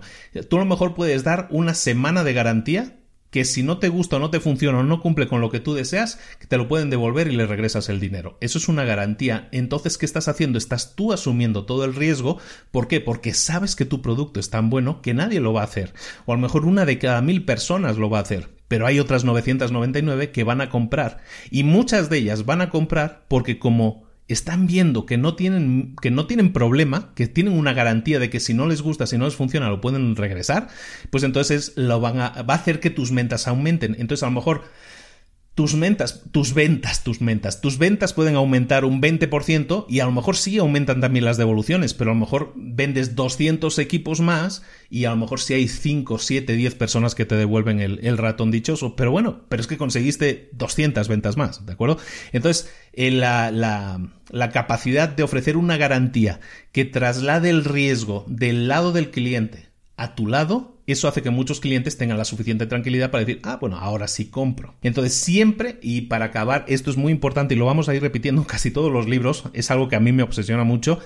[0.49, 3.00] Tú a lo mejor puedes dar una semana de garantía
[3.31, 5.61] que si no te gusta o no te funciona o no cumple con lo que
[5.61, 8.37] tú deseas, que te lo pueden devolver y le regresas el dinero.
[8.41, 9.47] Eso es una garantía.
[9.51, 10.57] Entonces, ¿qué estás haciendo?
[10.57, 12.37] Estás tú asumiendo todo el riesgo.
[12.71, 12.99] ¿Por qué?
[12.99, 15.93] Porque sabes que tu producto es tan bueno que nadie lo va a hacer.
[16.25, 18.49] O a lo mejor una de cada mil personas lo va a hacer.
[18.67, 21.19] Pero hay otras 999 que van a comprar.
[21.49, 26.11] Y muchas de ellas van a comprar porque como están viendo que no tienen que
[26.11, 29.25] no tienen problema, que tienen una garantía de que si no les gusta, si no
[29.25, 30.67] les funciona, lo pueden regresar,
[31.09, 33.95] pues entonces lo van a va a hacer que tus ventas aumenten.
[33.99, 34.63] Entonces a lo mejor
[35.53, 40.11] tus ventas, tus ventas, tus ventas, tus ventas pueden aumentar un 20% y a lo
[40.13, 45.03] mejor sí aumentan también las devoluciones, pero a lo mejor vendes 200 equipos más y
[45.05, 48.95] a lo mejor sí hay 5, 7, 10 personas que te devuelven el, ratón dichoso,
[48.95, 51.97] pero bueno, pero es que conseguiste 200 ventas más, ¿de acuerdo?
[52.31, 53.99] Entonces, eh, la,
[54.53, 56.39] capacidad de ofrecer una garantía
[56.71, 61.59] que traslade el riesgo del lado del cliente a tu lado eso hace que muchos
[61.59, 64.75] clientes tengan la suficiente tranquilidad para decir, ah, bueno, ahora sí compro.
[64.81, 68.41] Entonces, siempre, y para acabar, esto es muy importante y lo vamos a ir repitiendo
[68.41, 70.99] en casi todos los libros, es algo que a mí me obsesiona mucho,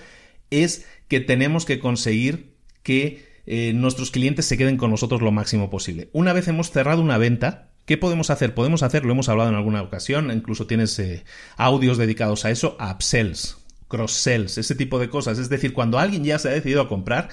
[0.49, 5.69] es que tenemos que conseguir que eh, nuestros clientes se queden con nosotros lo máximo
[5.69, 6.09] posible.
[6.13, 8.55] Una vez hemos cerrado una venta, ¿Qué podemos hacer?
[8.55, 11.23] Podemos hacer, lo hemos hablado en alguna ocasión, incluso tienes eh,
[11.55, 13.57] audios dedicados a eso, upsells,
[13.87, 15.37] cross-sells, ese tipo de cosas.
[15.37, 17.29] Es decir, cuando alguien ya se ha decidido a comprar,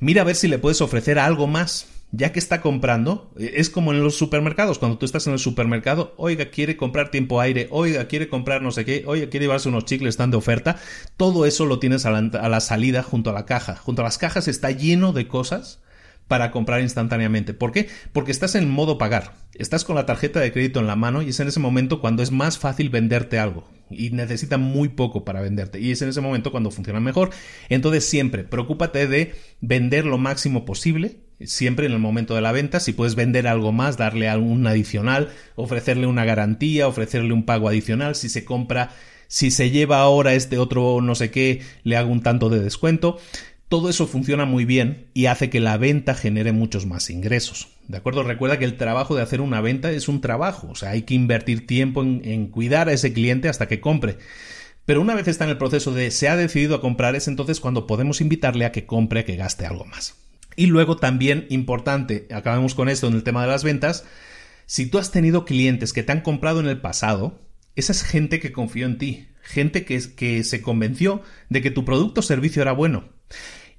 [0.00, 1.88] mira a ver si le puedes ofrecer algo más.
[2.12, 5.40] Ya que está comprando, eh, es como en los supermercados, cuando tú estás en el
[5.40, 9.68] supermercado, oiga, quiere comprar tiempo aire, oiga, quiere comprar no sé qué, oiga, quiere llevarse
[9.68, 10.76] unos chicles, están de oferta,
[11.16, 13.74] todo eso lo tienes a la, a la salida junto a la caja.
[13.74, 15.80] Junto a las cajas está lleno de cosas
[16.28, 17.54] para comprar instantáneamente.
[17.54, 17.88] ¿Por qué?
[18.12, 19.34] Porque estás en modo pagar.
[19.54, 22.22] Estás con la tarjeta de crédito en la mano y es en ese momento cuando
[22.22, 23.68] es más fácil venderte algo.
[23.88, 25.80] Y necesita muy poco para venderte.
[25.80, 27.30] Y es en ese momento cuando funciona mejor.
[27.68, 31.20] Entonces siempre, preocúpate de vender lo máximo posible.
[31.44, 35.28] Siempre en el momento de la venta, si puedes vender algo más, darle algún adicional,
[35.54, 38.90] ofrecerle una garantía, ofrecerle un pago adicional, si se compra,
[39.28, 43.18] si se lleva ahora este otro no sé qué, le hago un tanto de descuento.
[43.68, 47.68] Todo eso funciona muy bien y hace que la venta genere muchos más ingresos.
[47.88, 48.22] ¿De acuerdo?
[48.22, 51.14] Recuerda que el trabajo de hacer una venta es un trabajo, o sea, hay que
[51.14, 54.18] invertir tiempo en, cuidar a ese cliente hasta que compre.
[54.84, 57.58] Pero una vez está en el proceso de se ha decidido a comprar, es entonces
[57.58, 60.14] cuando podemos invitarle a que compre, a que gaste algo más.
[60.54, 64.04] Y luego también importante, acabemos con esto en el tema de las ventas,
[64.66, 67.40] si tú has tenido clientes que te han comprado en el pasado,
[67.74, 71.84] esa es gente que confió en ti, gente que, que se convenció de que tu
[71.84, 73.04] producto o servicio era bueno.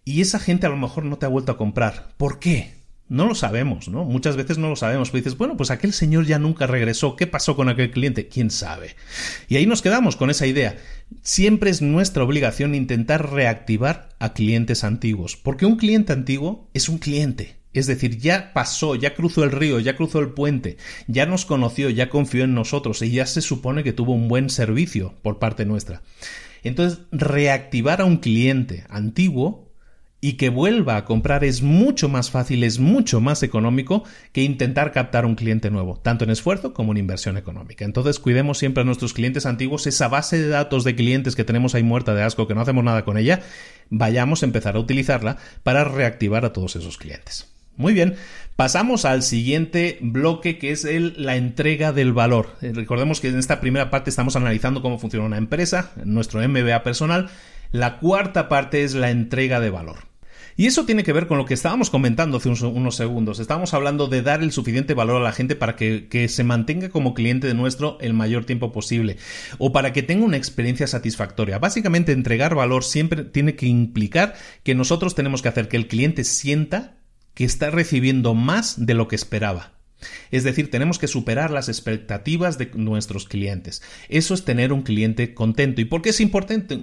[0.06, 2.14] Y esa gente a lo mejor no te ha vuelto a comprar.
[2.18, 2.78] ¿Por qué?
[3.10, 4.04] No lo sabemos, ¿no?
[4.04, 5.12] Muchas veces no lo sabemos.
[5.12, 7.16] Pues dices, bueno, pues aquel señor ya nunca regresó.
[7.16, 8.28] ¿Qué pasó con aquel cliente?
[8.28, 8.96] ¿Quién sabe?
[9.48, 10.78] Y ahí nos quedamos con esa idea.
[11.22, 15.38] Siempre es nuestra obligación intentar reactivar a clientes antiguos.
[15.38, 17.58] Porque un cliente antiguo es un cliente.
[17.78, 21.92] Es decir, ya pasó, ya cruzó el río, ya cruzó el puente, ya nos conoció,
[21.92, 25.64] ya confió en nosotros y ya se supone que tuvo un buen servicio por parte
[25.64, 26.02] nuestra.
[26.64, 29.68] Entonces, reactivar a un cliente antiguo
[30.20, 34.92] y que vuelva a comprar es mucho más fácil, es mucho más económico que intentar
[34.92, 37.86] captar un cliente nuevo, tanto en esfuerzo como en inversión económica.
[37.86, 41.76] Entonces, cuidemos siempre a nuestros clientes antiguos, esa base de datos de clientes que tenemos
[41.76, 43.42] ahí muerta de asco, que no hacemos nada con ella,
[43.92, 47.57] vayamos a empezar a utilizarla para reactivar a todos esos clientes.
[47.78, 48.16] Muy bien,
[48.56, 52.58] pasamos al siguiente bloque que es el, la entrega del valor.
[52.62, 56.82] Eh, recordemos que en esta primera parte estamos analizando cómo funciona una empresa, nuestro MBA
[56.82, 57.30] personal.
[57.72, 60.08] La cuarta parte es la entrega de valor.
[60.60, 63.38] Y eso tiene que ver con lo que estábamos comentando hace unos, segundos.
[63.40, 66.90] Estábamos hablando de dar el suficiente valor a la gente para que, que, se mantenga
[66.90, 69.18] como cliente de nuestro el mayor tiempo posible
[69.60, 71.60] o para que tenga una experiencia satisfactoria.
[71.60, 76.24] Básicamente entregar valor siempre tiene que implicar que nosotros tenemos que hacer que el cliente
[76.24, 76.98] sienta
[77.38, 79.74] que está recibiendo más de lo que esperaba.
[80.32, 83.84] Es decir, tenemos que superar las expectativas de nuestros clientes.
[84.10, 85.80] Eso es tener un cliente contento.
[85.80, 86.80] ¿Y por qué es importante,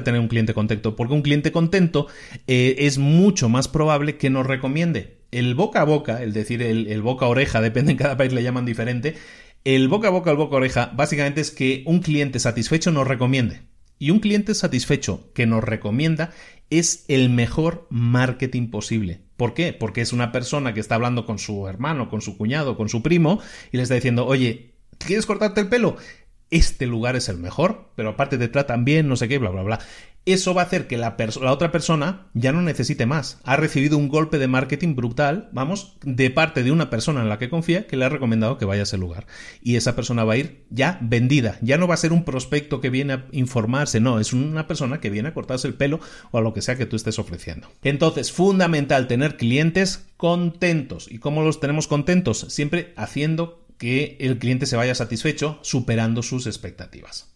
[0.00, 0.96] tener un cliente contento?
[0.96, 2.06] Porque un cliente contento
[2.46, 5.18] eh, es mucho más probable que nos recomiende.
[5.32, 8.42] El boca a boca, es decir, el, boca a oreja, depende en cada país le
[8.42, 9.16] llaman diferente.
[9.64, 13.06] El boca a boca, el boca a oreja, básicamente es que un cliente satisfecho nos
[13.06, 13.64] recomiende.
[13.98, 16.30] Y un cliente satisfecho que nos recomienda
[16.70, 19.20] es el mejor marketing posible.
[19.40, 19.72] ¿Por qué?
[19.72, 23.02] Porque es una persona que está hablando con su hermano, con su cuñado, con su
[23.02, 23.40] primo
[23.72, 25.96] y le está diciendo, oye, ¿quieres cortarte el pelo?
[26.50, 29.62] Este lugar es el mejor, pero aparte te tratan bien, no sé qué, bla, bla,
[29.62, 29.78] bla
[30.26, 31.16] eso va a hacer que la,
[31.48, 33.38] otra persona ya no necesite más.
[33.44, 37.38] Ha recibido un golpe de marketing brutal, vamos, de parte de una persona en la
[37.38, 39.26] que confía que le ha recomendado que vaya a ese lugar.
[39.62, 41.58] Y esa persona va a ir ya vendida.
[41.62, 45.00] Ya no va a ser un prospecto que viene a informarse, no, es una persona
[45.00, 46.00] que viene a cortarse el pelo
[46.30, 47.68] o a lo que sea que tú estés ofreciendo.
[47.82, 51.08] Entonces, fundamental tener clientes contentos.
[51.10, 52.46] ¿Y cómo los tenemos contentos?
[52.48, 57.30] Siempre haciendo que el cliente se vaya satisfecho, superando sus expectativas.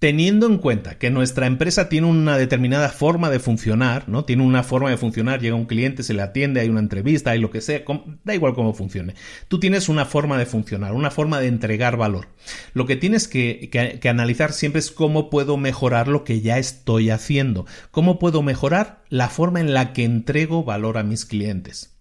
[0.00, 4.24] Teniendo en cuenta que nuestra empresa tiene una determinada forma de funcionar, ¿no?
[4.24, 7.38] Tiene una forma de funcionar, llega un cliente, se le atiende, hay una entrevista, hay
[7.38, 7.82] lo que sea,
[8.24, 9.14] da igual cómo funcione.
[9.48, 12.28] Tú tienes una forma de funcionar, una forma de entregar valor.
[12.72, 17.10] Lo que tienes que, que analizar siempre es cómo puedo mejorar lo que ya estoy
[17.10, 21.99] haciendo, cómo puedo mejorar la forma en la que entrego valor a mis clientes.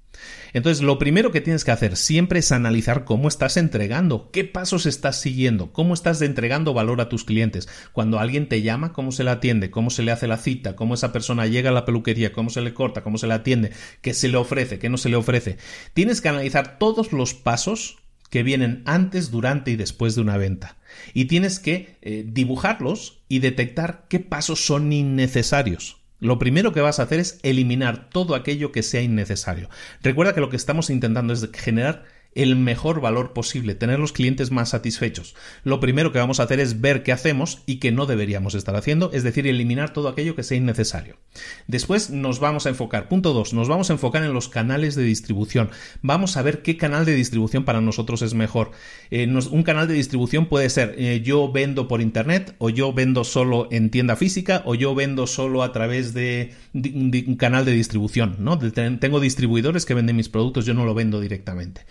[0.54, 4.86] Entonces, lo primero que tienes que hacer siempre es analizar cómo estás entregando, qué pasos
[4.86, 7.68] estás siguiendo, cómo estás entregando valor a tus clientes.
[7.94, 10.94] Cuando alguien te llama, cómo se le atiende, cómo se le hace la cita, cómo
[10.94, 13.72] esa persona llega a la peluquería, cómo se le corta, cómo se le atiende,
[14.02, 15.58] qué se le ofrece, qué no se le ofrece.
[15.94, 17.98] Tienes que analizar todos los pasos
[18.30, 20.78] que vienen antes, durante y después de una venta.
[21.14, 25.99] Y tienes que eh, dibujarlos y detectar qué pasos son innecesarios.
[26.20, 29.70] Lo primero que vas a hacer es eliminar todo aquello que sea innecesario.
[30.02, 32.04] Recuerda que lo que estamos intentando es generar
[32.36, 35.36] el mejor valor posible, tener los clientes más satisfechos.
[35.64, 38.76] Lo primero que vamos a hacer es ver qué hacemos y qué no deberíamos estar
[38.76, 41.18] haciendo, es decir, eliminar todo aquello que sea innecesario.
[41.68, 45.04] Después nos vamos a enfocar, punto 2, nos vamos a enfocar en los canales de
[45.04, 45.70] distribución.
[46.02, 48.72] Vamos a ver qué canal de distribución para nosotros es mejor.
[49.12, 53.24] Eh, un canal de distribución puede ser eh, yo vendo por internet o yo vendo
[53.24, 58.38] solo en tienda física o yo vendo solo a través de, un canal de distribución,
[58.40, 58.60] ¿no?
[58.60, 61.82] tengo distribuidores que venden mis productos, yo no lo vendo directamente.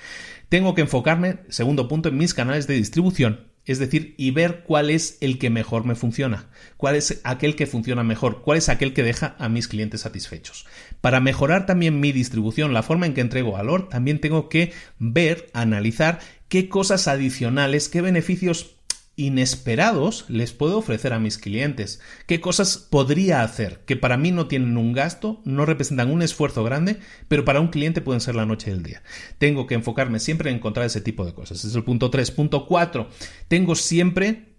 [0.49, 4.88] Tengo que enfocarme, segundo punto, en mis canales de distribución, es decir, y ver cuál
[4.88, 8.94] es el que mejor me funciona, cuál es aquel que funciona mejor, cuál es aquel
[8.94, 10.64] que deja a mis clientes satisfechos.
[11.03, 15.51] Para mejorar también mi distribución, la forma en que entrego valor, también tengo que ver,
[15.53, 18.78] analizar qué cosas adicionales, qué beneficios
[19.18, 22.00] inesperados les puedo ofrecer a mis clientes?
[22.26, 26.64] ¿Qué cosas podría hacer que para mí no tienen un gasto, no representan un esfuerzo
[26.64, 29.02] grande, pero para un cliente pueden ser la noche del día?
[29.38, 31.64] Tengo que enfocarme siempre en encontrar ese tipo de cosas.
[31.64, 32.30] Es el punto 3.
[32.30, 33.10] Punto 4.
[33.48, 34.54] Tengo siempre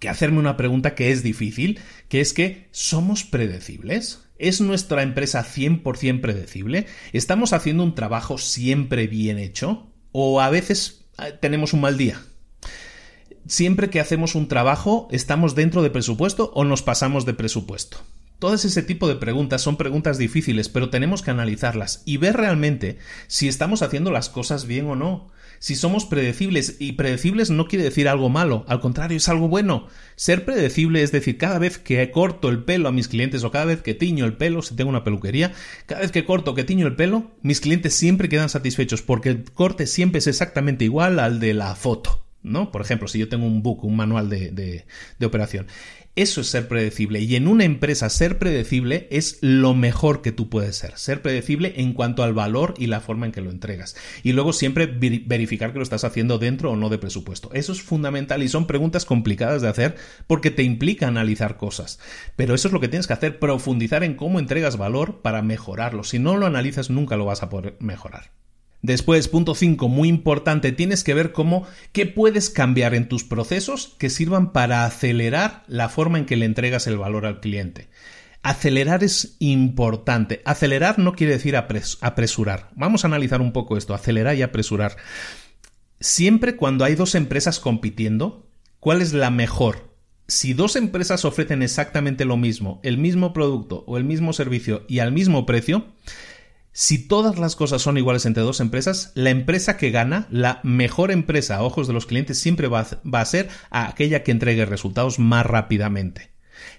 [0.00, 4.20] que hacerme una pregunta que es difícil, que es que ¿somos predecibles?
[4.38, 6.86] ¿Es nuestra empresa 100% predecible?
[7.12, 9.90] ¿Estamos haciendo un trabajo siempre bien hecho?
[10.12, 12.20] ¿O a veces eh, tenemos un mal día?
[13.48, 17.98] Siempre que hacemos un trabajo, ¿estamos dentro de presupuesto o nos pasamos de presupuesto?
[18.38, 22.98] Todas ese tipo de preguntas son preguntas difíciles, pero tenemos que analizarlas y ver realmente
[23.26, 25.32] si estamos haciendo las cosas bien o no.
[25.58, 29.88] Si somos predecibles, y predecibles no quiere decir algo malo, al contrario, es algo bueno.
[30.14, 33.64] Ser predecible es decir, cada vez que corto el pelo a mis clientes o cada
[33.64, 35.52] vez que tiño el pelo, si tengo una peluquería,
[35.86, 39.50] cada vez que corto que tiño el pelo, mis clientes siempre quedan satisfechos porque el
[39.50, 42.27] corte siempre es exactamente igual al de la foto.
[42.42, 42.70] ¿No?
[42.70, 45.66] Por ejemplo, si yo tengo un book, un manual de, de, operación.
[46.14, 47.20] Eso es ser predecible.
[47.20, 50.98] Y en una empresa ser predecible es lo mejor que tú puedes ser.
[50.98, 53.94] Ser predecible en cuanto al valor y la forma en que lo entregas.
[54.24, 57.50] Y luego siempre verificar que lo estás haciendo dentro o no de presupuesto.
[57.52, 59.94] Eso es fundamental y son preguntas complicadas de hacer
[60.26, 62.00] porque te implica analizar cosas.
[62.34, 66.02] Pero eso es lo que tienes que hacer, profundizar en cómo entregas valor para mejorarlo.
[66.02, 68.32] Si no lo analizas nunca lo vas a poder mejorar.
[68.82, 73.96] Después, punto 5, muy importante, tienes que ver cómo, qué puedes cambiar en tus procesos
[73.98, 77.88] que sirvan para acelerar la forma en que le entregas el valor al cliente.
[78.42, 80.42] Acelerar es importante.
[80.44, 82.70] Acelerar no quiere decir apresurar.
[82.76, 84.96] Vamos a analizar un poco esto, acelerar y apresurar.
[85.98, 88.48] Siempre cuando hay dos empresas compitiendo,
[88.78, 89.92] ¿cuál es la mejor?
[90.28, 95.00] Si dos empresas ofrecen exactamente lo mismo, el mismo producto o el mismo servicio y
[95.00, 95.86] al mismo precio,
[96.78, 101.10] si todas las cosas son iguales entre dos empresas, la empresa que gana, la mejor
[101.10, 105.44] empresa a ojos de los clientes, siempre va a, ser aquella que entregue resultados más
[105.44, 106.30] rápidamente.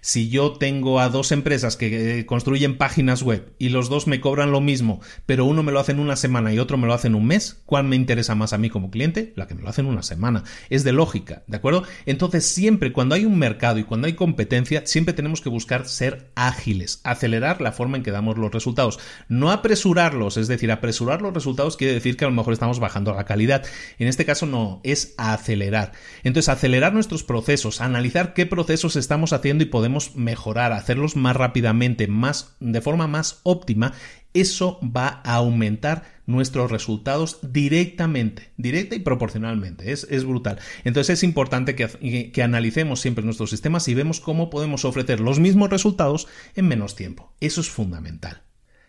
[0.02, 4.22] Si yo tengo a dos empresas que eh, construyen páginas web y los dos me
[4.22, 6.94] cobran lo mismo, pero uno me lo hace en una semana y otro me lo
[6.94, 9.34] hace en un mes, ¿cuál me interesa más a mí como cliente?
[9.36, 10.44] La que me lo hace en una semana.
[10.70, 11.84] Es de lógica, ¿de acuerdo?
[12.06, 16.32] Entonces siempre cuando hay un mercado y cuando hay competencia, siempre tenemos que buscar ser
[16.36, 21.34] ágiles, acelerar la forma en que damos los resultados, no apresurarlos, es decir, apresurar los
[21.34, 23.66] resultados quiere decir que a lo mejor estamos bajando la calidad.
[23.98, 25.92] En este caso no, es acelerar.
[26.24, 32.08] Entonces, acelerar nuestros procesos, analizar qué procesos estamos haciendo y podemos mejorar, hacerlos más rápidamente,
[32.08, 33.94] más, de forma más óptima,
[34.34, 39.92] eso va a aumentar nuestros resultados directamente, directa y proporcionalmente.
[39.92, 40.60] Es, es brutal.
[40.84, 45.40] Entonces es importante que, que, analicemos siempre nuestros sistemas y vemos cómo podemos ofrecer los
[45.40, 47.34] mismos resultados en menos tiempo.
[47.40, 48.44] Eso es fundamental.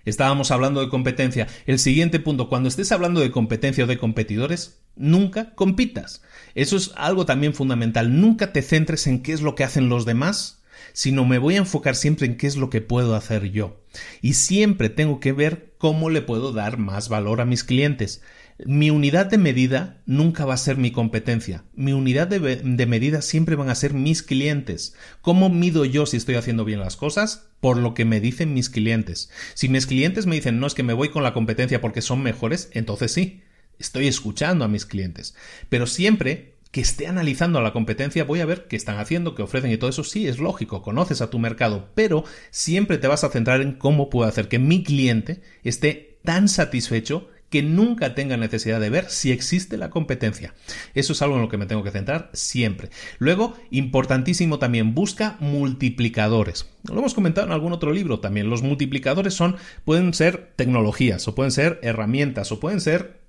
[0.04, 1.46] Estábamos hablando de competencia.
[1.66, 6.22] El siguiente punto, cuando estés hablando de competencia o de competidores, nunca compitas.
[6.54, 8.20] Eso es algo también fundamental.
[8.20, 10.59] Nunca te centres en qué es lo que hacen los demás,
[10.92, 13.80] sino me voy a enfocar siempre en qué es lo que puedo hacer yo.
[14.22, 18.22] Y siempre tengo que ver cómo le puedo dar más valor a mis clientes.
[18.66, 21.64] Mi unidad de medida nunca va a ser mi competencia.
[21.74, 24.94] Mi unidad de, de, medida siempre van a ser mis clientes.
[25.22, 27.48] ¿Cómo mido yo si estoy haciendo bien las cosas?
[27.60, 29.30] Por lo que me dicen mis clientes.
[29.54, 32.22] Si mis clientes me dicen no es que me voy con la competencia porque son
[32.22, 33.42] mejores, entonces sí.
[33.78, 35.34] Estoy escuchando a mis clientes.
[35.70, 39.42] Pero siempre que esté analizando a la competencia, voy a ver qué están haciendo, qué
[39.42, 40.04] ofrecen y todo eso.
[40.04, 44.10] Sí, es lógico, conoces a tu mercado, pero siempre te vas a centrar en cómo
[44.10, 49.32] puedo hacer que mi cliente esté tan satisfecho que nunca tenga necesidad de ver si
[49.32, 50.54] existe la competencia.
[50.94, 52.90] Eso es algo en lo que me tengo que centrar siempre.
[53.18, 56.70] Luego, importantísimo también, busca multiplicadores.
[56.84, 58.48] Lo hemos comentado en algún otro libro también.
[58.48, 63.19] Los multiplicadores son, pueden ser tecnologías, o pueden ser herramientas, o pueden ser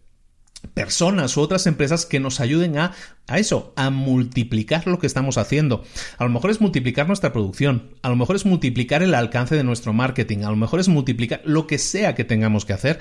[0.74, 2.93] personas u otras empresas que nos ayuden a,
[3.28, 5.84] a eso, a multiplicar lo que estamos haciendo.
[6.18, 9.64] A lo mejor es multiplicar nuestra producción, a lo mejor es multiplicar el alcance de
[9.64, 12.99] nuestro marketing, a lo mejor es multiplicar lo que sea que tengamos que hacer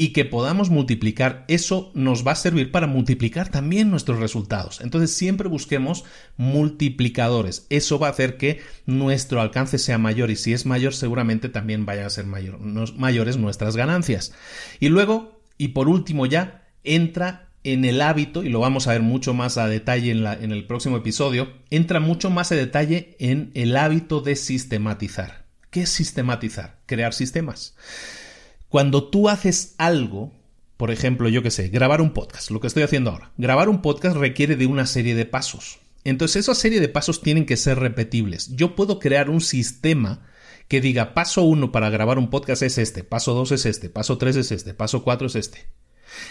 [0.00, 4.80] y que podamos multiplicar, eso nos va a servir para multiplicar también nuestros resultados.
[4.80, 6.04] Entonces siempre busquemos
[6.36, 7.66] multiplicadores.
[7.68, 11.84] Eso va a hacer que nuestro alcance sea mayor y si es mayor seguramente también
[11.84, 12.60] vayan a ser mayor,
[12.96, 14.32] mayores nuestras ganancias.
[14.78, 19.02] Y luego, y por último ya, entra en el hábito, y lo vamos a ver
[19.02, 23.16] mucho más a detalle en, la, en el próximo episodio, entra mucho más a detalle
[23.18, 25.44] en el hábito de sistematizar.
[25.70, 26.78] ¿Qué es sistematizar?
[26.86, 27.74] Crear sistemas.
[28.68, 30.32] Cuando tú haces algo,
[30.76, 33.82] por ejemplo, yo qué sé, grabar un podcast, lo que estoy haciendo ahora, grabar un
[33.82, 35.80] podcast requiere de una serie de pasos.
[36.04, 38.54] Entonces, esa serie de pasos tienen que ser repetibles.
[38.54, 40.26] Yo puedo crear un sistema
[40.68, 44.18] que diga paso 1 para grabar un podcast es este, paso 2 es este, paso
[44.18, 45.66] 3 es este, paso 4 es este.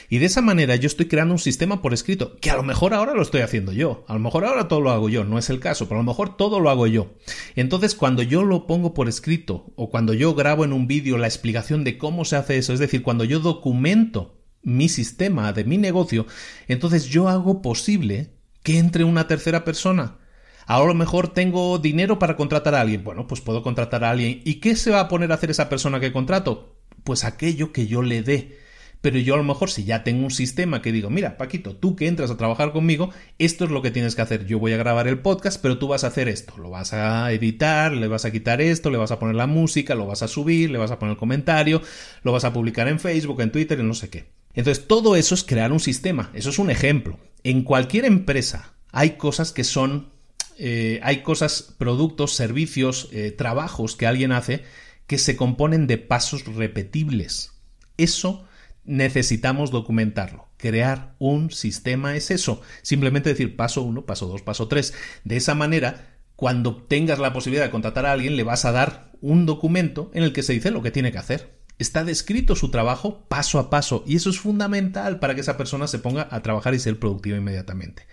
[0.09, 2.93] Y de esa manera yo estoy creando un sistema por escrito, que a lo mejor
[2.93, 5.49] ahora lo estoy haciendo yo, a lo mejor ahora todo lo hago yo, no es
[5.49, 7.15] el caso, pero a lo mejor todo lo hago yo.
[7.55, 11.28] Entonces cuando yo lo pongo por escrito o cuando yo grabo en un vídeo la
[11.28, 15.78] explicación de cómo se hace eso, es decir, cuando yo documento mi sistema de mi
[15.78, 16.28] negocio,
[16.67, 20.17] entonces yo hago posible que entre una tercera persona.
[20.65, 23.03] Ahora a lo mejor tengo dinero para contratar a alguien.
[23.05, 24.41] Bueno, pues puedo contratar a alguien.
[24.43, 26.75] ¿Y qué se va a poner a hacer esa persona que contrato?
[27.05, 28.57] Pues aquello que yo le dé
[29.01, 31.95] pero yo a lo mejor si ya tengo un sistema que digo, mira, Paquito, tú
[31.95, 34.45] que entras a trabajar conmigo, esto es lo que tienes que hacer.
[34.45, 36.57] Yo voy a grabar el podcast, pero tú vas a hacer esto.
[36.57, 39.95] Lo vas a editar, le vas a quitar esto, le vas a poner la música,
[39.95, 41.81] lo vas a subir, le vas a poner el comentario,
[42.23, 44.31] lo vas a publicar en Facebook, en Twitter, en no sé qué.
[44.53, 46.31] Entonces, todo eso es crear un sistema.
[46.33, 47.19] Eso es un ejemplo.
[47.43, 50.09] En cualquier empresa hay cosas que son,
[50.57, 54.63] eh, hay cosas, productos, servicios, eh, trabajos que alguien hace
[55.05, 57.53] que se componen de pasos repetibles.
[57.97, 58.46] Eso
[58.88, 60.47] necesitamos documentarlo.
[60.57, 62.61] Crear un sistema es eso.
[62.81, 64.93] Simplemente decir paso 1, paso 2, paso 3.
[65.23, 69.11] De esa manera, cuando tengas la posibilidad de contratar a alguien, le vas a dar
[69.21, 71.57] un documento en el que se dice lo que tiene que hacer.
[71.79, 75.85] Está descrito su trabajo paso a paso y eso es fundamental para que esa persona
[75.85, 78.07] se ponga a trabajar y ser productiva inmediatamente.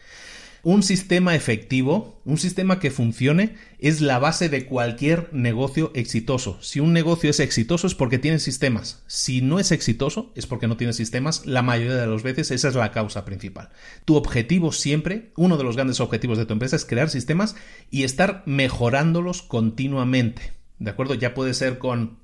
[0.64, 6.56] Un sistema efectivo, un sistema que funcione, es la base de cualquier negocio exitoso.
[6.62, 9.02] Si un negocio es exitoso es porque tiene sistemas.
[9.06, 11.44] Si no es exitoso es porque no tiene sistemas.
[11.44, 13.68] La mayoría de las veces esa es la causa principal.
[14.06, 17.56] Tu objetivo siempre, uno de los grandes objetivos de tu empresa es crear sistemas
[17.90, 20.54] y estar mejorándolos continuamente.
[20.78, 21.12] ¿De acuerdo?
[21.12, 22.23] Ya puede ser con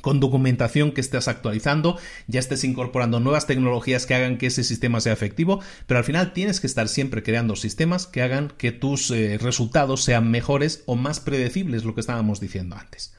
[0.00, 5.00] con documentación que estés actualizando, ya estés incorporando nuevas tecnologías que hagan que ese sistema
[5.00, 9.10] sea efectivo, pero al final tienes que estar siempre creando sistemas que hagan que tus
[9.10, 13.14] eh, resultados sean mejores o más predecibles, lo que estábamos diciendo antes.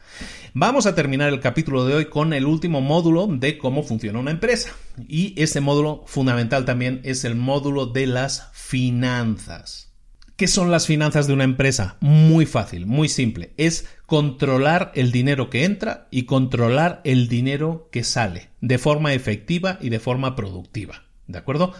[0.53, 4.32] Vamos a terminar el capítulo de hoy con el último módulo de cómo funciona una
[4.32, 4.71] empresa.
[5.07, 9.93] Y ese módulo fundamental también es el módulo de las finanzas.
[10.36, 11.97] ¿Qué son las finanzas de una empresa?
[11.99, 13.53] Muy fácil, muy simple.
[13.57, 19.78] Es controlar el dinero que entra y controlar el dinero que sale de forma efectiva
[19.82, 21.03] y de forma productiva.
[21.28, 21.74] ¿De acuerdo?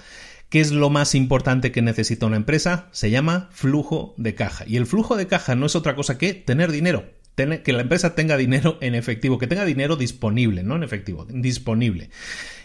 [0.49, 2.88] ¿Qué es lo más importante que necesita una empresa?
[2.91, 4.63] Se llama flujo de caja.
[4.67, 7.09] Y el flujo de caja no es otra cosa que tener dinero.
[7.36, 12.11] Que la empresa tenga dinero en efectivo, que tenga dinero disponible, no en efectivo, disponible.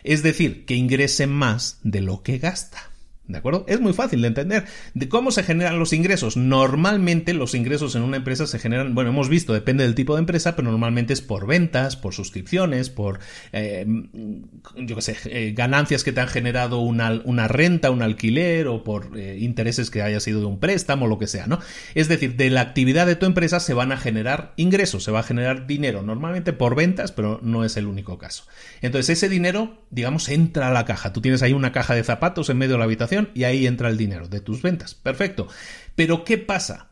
[0.02, 2.90] Es decir, que ingrese más de lo que gasta.
[3.26, 3.64] ¿De acuerdo?
[3.68, 4.64] Es muy fácil de entender.
[4.92, 6.36] ¿De cómo se generan los ingresos?
[6.36, 10.18] Normalmente los ingresos en una empresa se generan, bueno, hemos visto, depende del tipo de
[10.18, 13.20] empresa, pero normalmente es por ventas, por suscripciones, por,
[13.52, 13.86] eh,
[14.76, 18.84] yo qué sé, eh, ganancias que te han generado una, una, renta, un alquiler o
[18.84, 21.60] por eh, intereses que haya sido de un préstamo, lo que sea, ¿no?
[21.94, 25.20] Es decir, de la actividad de tu empresa se van a generar ingresos, se va
[25.20, 28.44] a generar dinero, normalmente por ventas, pero no es el único caso.
[28.82, 31.14] Entonces ese dinero, digamos, entra a la caja.
[31.14, 33.88] Tú tienes ahí una caja de zapatos en medio de la habitación y ahí entra
[33.88, 34.94] el dinero de tus ventas.
[34.94, 35.48] Perfecto.
[35.94, 36.90] Pero ¿qué pasa?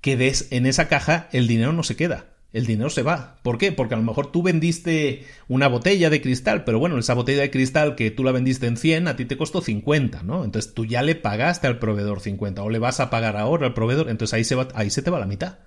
[0.00, 2.26] Que des, en esa caja el dinero no se queda.
[2.52, 3.38] El dinero se va.
[3.42, 3.72] ¿Por qué?
[3.72, 7.50] Porque a lo mejor tú vendiste una botella de cristal, pero bueno, esa botella de
[7.50, 10.44] cristal que tú la vendiste en 100, a ti te costó 50, ¿no?
[10.44, 13.74] Entonces tú ya le pagaste al proveedor 50 o le vas a pagar ahora al
[13.74, 15.58] proveedor, entonces ahí se, ahí se te va la mitad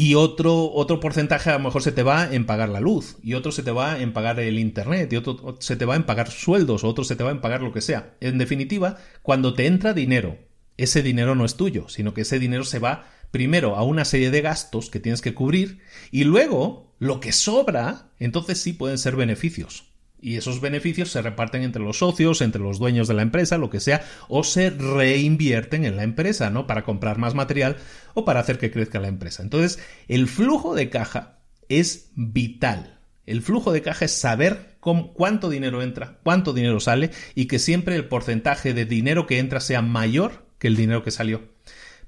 [0.00, 3.34] y otro, otro porcentaje a lo mejor se te va en pagar la luz, y
[3.34, 6.30] otro se te va en pagar el internet, y otro se te va en pagar
[6.30, 8.16] sueldos, o otro se te va en pagar lo que sea.
[8.22, 10.38] En definitiva, cuando te entra dinero,
[10.78, 14.30] ese dinero no es tuyo, sino que ese dinero se va primero a una serie
[14.30, 15.80] de gastos que tienes que cubrir,
[16.10, 19.89] y luego lo que sobra, entonces sí pueden ser beneficios
[20.20, 23.70] y esos beneficios se reparten entre los socios, entre los dueños de la empresa, lo
[23.70, 26.66] que sea, o se reinvierten en la empresa, ¿no?
[26.66, 27.76] Para comprar más material
[28.14, 29.42] o para hacer que crezca la empresa.
[29.42, 32.98] Entonces, el flujo de caja es vital.
[33.26, 37.94] El flujo de caja es saber cuánto dinero entra, cuánto dinero sale y que siempre
[37.94, 41.42] el porcentaje de dinero que entra sea mayor que el dinero que salió.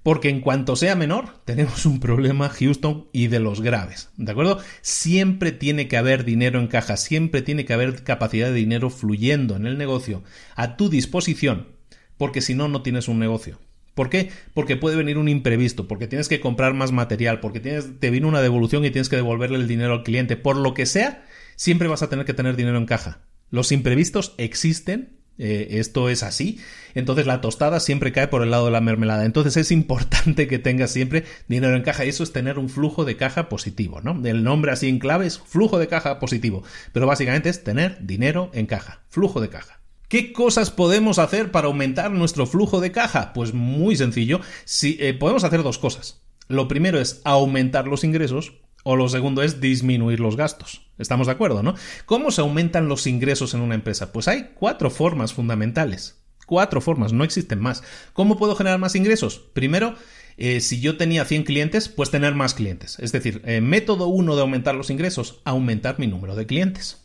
[0.03, 4.11] Porque en cuanto sea menor, tenemos un problema Houston y de los graves.
[4.17, 4.59] ¿De acuerdo?
[4.81, 9.55] Siempre tiene que haber dinero en caja, siempre tiene que haber capacidad de dinero fluyendo
[9.55, 10.25] en el negocio
[10.57, 11.69] a tu disposición,
[12.17, 13.61] porque si no, no tienes un negocio.
[13.95, 14.31] ¿Por qué?
[14.55, 18.27] Porque puede venir un imprevisto, porque tienes que comprar más material, porque tienes, te viene
[18.27, 20.37] una devolución y tienes que devolverle el dinero al cliente.
[20.37, 21.27] Por lo que sea,
[21.57, 23.21] siempre vas a tener que tener dinero en caja.
[23.51, 26.61] Los imprevistos existen eh, esto es así.
[26.95, 29.25] Entonces la tostada siempre cae por el lado de la mermelada.
[29.25, 32.05] Entonces es importante que tengas siempre dinero en caja.
[32.05, 34.21] Eso es tener un flujo de caja positivo, ¿no?
[34.27, 36.63] El nombre así en clave es flujo de caja positivo.
[36.93, 39.03] Pero básicamente es tener dinero en caja.
[39.09, 39.81] Flujo de caja.
[40.09, 43.33] ¿Qué cosas podemos hacer para aumentar nuestro flujo de caja?
[43.33, 44.41] Pues muy sencillo.
[44.65, 46.21] Si, eh, podemos hacer dos cosas.
[46.49, 48.53] Lo primero es aumentar los ingresos
[48.83, 50.87] o lo segundo es disminuir los gastos.
[50.99, 51.75] Estamos de acuerdo, ¿no?
[52.07, 54.13] ¿Cómo se aumentan los ingresos en una empresa?
[54.13, 56.23] Pues hay cuatro formas fundamentales.
[56.47, 57.83] Cuatro formas, no existen más.
[58.13, 59.39] ¿Cómo puedo generar más ingresos?
[59.39, 59.95] Primero,
[60.37, 62.99] eh, si yo tenía 100 clientes, pues tener más clientes.
[62.99, 66.99] Es decir, eh, método uno de aumentar los ingresos, aumentar mi número de clientes.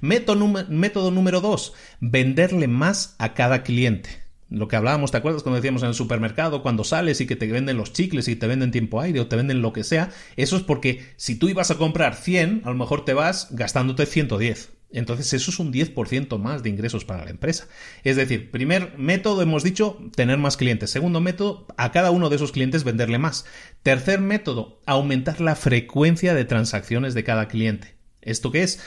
[0.00, 4.27] método número dos, venderle más a cada cliente.
[4.50, 7.46] Lo que hablábamos, ¿te acuerdas cuando decíamos en el supermercado, cuando sales y que te
[7.46, 10.10] venden los chicles y te venden tiempo aire o te venden lo que sea?
[10.36, 14.06] Eso es porque si tú ibas a comprar 100, a lo mejor te vas gastándote
[14.06, 14.70] 110.
[14.90, 17.68] Entonces eso es un 10% más de ingresos para la empresa.
[18.04, 20.90] Es decir, primer método hemos dicho tener más clientes.
[20.90, 23.44] Segundo método, a cada uno de esos clientes venderle más.
[23.82, 27.96] Tercer método, aumentar la frecuencia de transacciones de cada cliente.
[28.22, 28.80] ¿Esto qué es?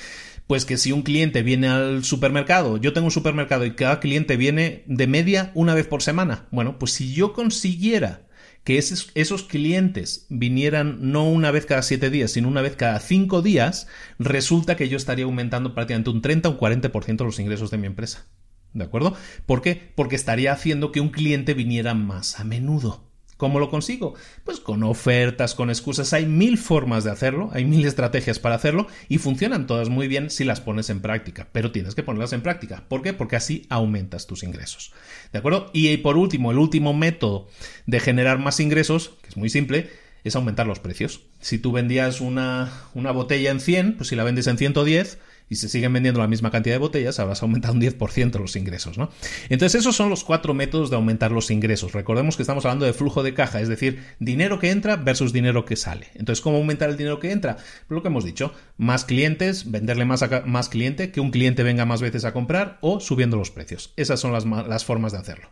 [0.52, 4.36] Pues que si un cliente viene al supermercado, yo tengo un supermercado y cada cliente
[4.36, 6.50] viene de media una vez por semana.
[6.52, 8.28] Bueno, pues si yo consiguiera
[8.66, 13.42] que esos, clientes vinieran no una vez cada siete días, sino una vez cada cinco
[13.42, 13.88] días,
[14.20, 17.88] resulta que yo estaría aumentando prácticamente un 30 o un 40% los ingresos de mi
[17.88, 18.26] empresa.
[18.74, 19.16] ¿De acuerdo?
[19.46, 19.94] ¿Por qué?
[19.96, 23.10] Porque estaría haciendo que un cliente viniera más a menudo.
[23.42, 24.14] ¿Cómo lo consigo?
[24.44, 26.14] Pues con ofertas, con excusas.
[26.14, 30.30] Hay mil formas de hacerlo, hay mil estrategias para hacerlo y funcionan todas muy bien
[30.30, 32.84] si las pones en práctica, pero tienes que ponerlas en práctica.
[32.88, 33.14] ¿Por qué?
[33.14, 34.94] Porque así aumentas tus ingresos.
[35.34, 35.72] ¿De acuerdo?
[35.74, 37.48] Y por último, el último método
[37.88, 39.90] de generar más ingresos, que es muy simple,
[40.24, 41.22] es aumentar los precios.
[41.40, 45.18] Si tú vendías una, una botella en 100, pues si la vendes en 110,
[45.52, 48.98] y se siguen vendiendo la misma cantidad de botellas, habrás aumentado un 10% los ingresos,
[48.98, 49.10] ¿no?
[49.50, 51.92] Entonces, esos son los cuatro métodos de aumentar los ingresos.
[51.92, 55.66] Recordemos que estamos hablando de flujo de caja, es decir, dinero que entra versus dinero
[55.66, 56.08] que sale.
[56.16, 57.58] Entonces, ¿cómo aumentar el dinero que entra?
[57.90, 61.86] Lo que hemos dicho, más clientes, venderle más a más cliente, que un cliente venga
[61.86, 63.92] más veces a comprar o subiendo los precios.
[63.98, 65.50] Esas son las, las formas de hacerlo.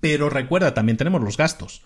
[0.00, 1.82] Pero recuerda, también tenemos los gastos.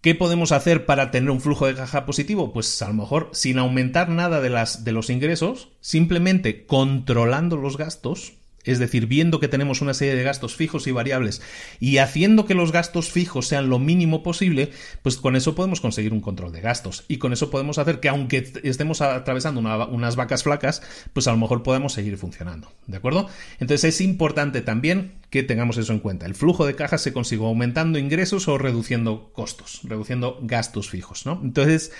[0.00, 2.54] ¿Qué podemos hacer para tener un flujo de caja positivo?
[2.54, 7.76] Pues a lo mejor sin aumentar nada de, las, de los ingresos, simplemente controlando los
[7.76, 8.32] gastos,
[8.64, 11.40] es decir, viendo que tenemos una serie de gastos fijos y variables
[11.78, 14.70] y haciendo que los gastos fijos sean lo mínimo posible,
[15.02, 17.04] pues con eso podemos conseguir un control de gastos.
[17.08, 20.82] Y con eso podemos hacer que aunque estemos atravesando unas vacas flacas,
[21.12, 22.70] pues a lo mejor podemos seguir funcionando.
[22.86, 23.28] ¿De acuerdo?
[23.58, 26.26] Entonces es importante también que tengamos eso en cuenta.
[26.26, 31.40] El flujo de caja se consigue aumentando ingresos o reduciendo costos, reduciendo gastos fijos, ¿no?
[31.42, 31.92] Entonces,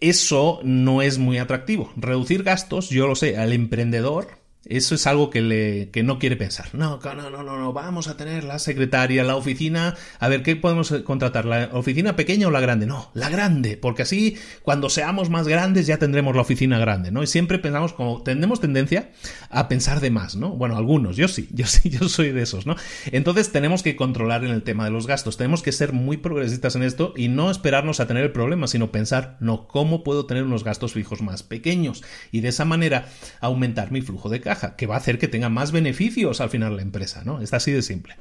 [0.00, 1.92] eso no es muy atractivo.
[1.96, 6.36] Reducir gastos, yo lo sé, al emprendedor eso es algo que, le, que no quiere
[6.36, 6.68] pensar.
[6.74, 9.96] No, no, no, no, no, vamos a tener la secretaria, la oficina.
[10.18, 11.46] A ver, ¿qué podemos contratar?
[11.46, 12.86] ¿La oficina pequeña o la grande?
[12.86, 17.22] No, la grande, porque así cuando seamos más grandes ya tendremos la oficina grande, ¿no?
[17.22, 19.10] Y siempre pensamos como, tenemos tendencia
[19.48, 20.50] a pensar de más, ¿no?
[20.50, 22.76] Bueno, algunos, yo sí, yo sí, yo soy de esos, ¿no?
[23.12, 26.76] Entonces tenemos que controlar en el tema de los gastos, tenemos que ser muy progresistas
[26.76, 30.42] en esto y no esperarnos a tener el problema, sino pensar, no, ¿cómo puedo tener
[30.42, 32.02] unos gastos fijos más pequeños?
[32.30, 33.06] Y de esa manera
[33.40, 34.40] aumentar mi flujo de
[34.76, 37.40] que va a hacer que tenga más beneficios al final la empresa, ¿no?
[37.40, 38.16] Está así de simple.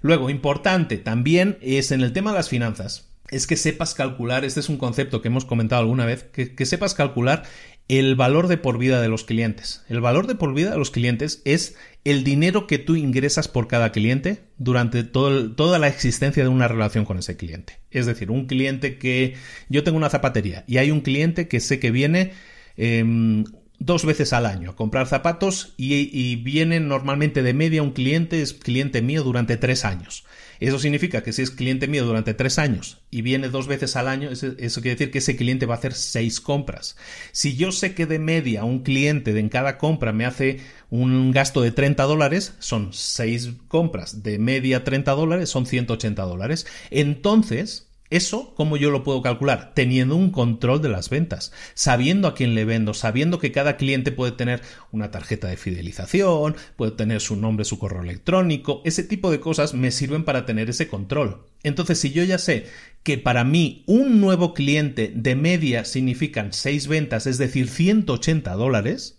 [0.00, 4.60] Luego, importante también es en el tema de las finanzas, es que sepas calcular, este
[4.60, 7.44] es un concepto que hemos comentado alguna vez, que, sepas calcular
[7.88, 9.82] el valor de por vida de los clientes.
[9.88, 13.66] El valor de por vida de los clientes es el dinero que tú ingresas por
[13.66, 17.80] cada cliente durante toda la existencia de una relación con ese cliente.
[17.90, 19.34] Es decir, un cliente que
[19.68, 22.32] yo tengo una zapatería y hay un cliente que sé que viene
[22.76, 23.44] em,
[23.78, 28.52] dos veces al año a comprar zapatos y, viene normalmente de media un cliente, es
[28.52, 30.24] cliente mío durante tres años.
[30.60, 34.08] Eso significa que si es cliente mío durante tres años y viene dos veces al
[34.08, 36.96] año, eso, quiere decir que ese cliente va a hacer seis compras.
[37.30, 40.60] Si yo sé que de media un cliente en cada compra me hace
[40.90, 46.66] un gasto de 30 dólares, son seis compras de media 30 dólares, son 180 dólares.
[46.90, 49.72] Entonces, eso, ¿cómo yo lo puedo calcular?
[49.74, 54.12] Teniendo un control de las ventas, sabiendo a quién le vendo, sabiendo que cada cliente
[54.12, 54.62] puede tener
[54.92, 59.74] una tarjeta de fidelización, puede tener su nombre, su correo electrónico, ese tipo de cosas
[59.74, 61.44] me sirven para tener ese control.
[61.62, 62.66] Entonces, si yo ya sé
[63.02, 69.18] que para mí un nuevo cliente de media significan 6 ventas, es decir, 180 dólares,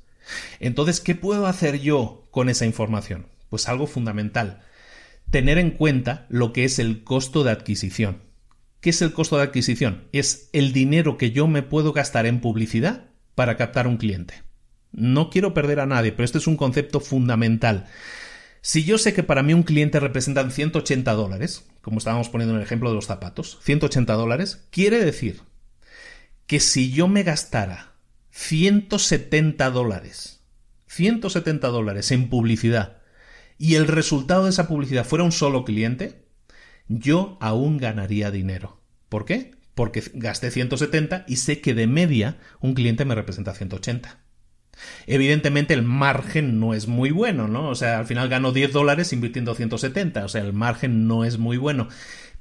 [0.60, 3.28] entonces, ¿qué puedo hacer yo con esa información?
[3.49, 4.61] Pues algo fundamental,
[5.32, 8.28] tener en cuenta lo que es el costo de adquisición.
[8.81, 10.07] ¿Qué es el costo de adquisición?
[10.14, 14.43] Es el dinero que yo me puedo gastar en publicidad para captar un cliente.
[14.91, 17.88] No quiero perder a nadie, pero este es un concepto fundamental.
[18.61, 22.61] Si yo sé que para mí un cliente representa 180 dólares, como estábamos poniendo en
[22.61, 25.41] el ejemplo de los zapatos, 180 dólares, quiere decir
[26.47, 27.93] que si yo me gastara
[28.31, 30.41] 170 dólares,
[30.88, 32.97] 170 dólares en publicidad,
[33.57, 36.28] y el resultado de esa publicidad fuera un solo cliente,
[36.90, 38.82] yo aún ganaría dinero.
[39.07, 39.52] ¿Por qué?
[39.76, 44.20] Porque gasté 170 y sé que de media un cliente me representa 180.
[45.07, 47.70] Evidentemente el margen no es muy bueno, ¿no?
[47.70, 51.38] O sea, al final gano 10 dólares invirtiendo 170, o sea, el margen no es
[51.38, 51.88] muy bueno.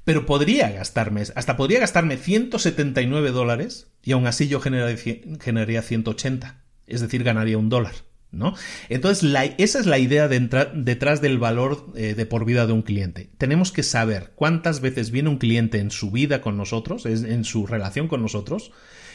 [0.03, 7.01] Pero podría gastarme, hasta podría gastarme 179 dólares y aún así yo generaría 180, es
[7.01, 7.93] decir, ganaría un dólar.
[8.31, 8.53] ¿No?
[8.89, 9.27] Entonces,
[9.57, 13.31] esa es la idea detrás del valor eh, de por vida de un cliente.
[13.39, 17.65] Tenemos que saber cuántas veces viene un cliente en su vida con nosotros, en su
[17.65, 18.71] relación con nosotros,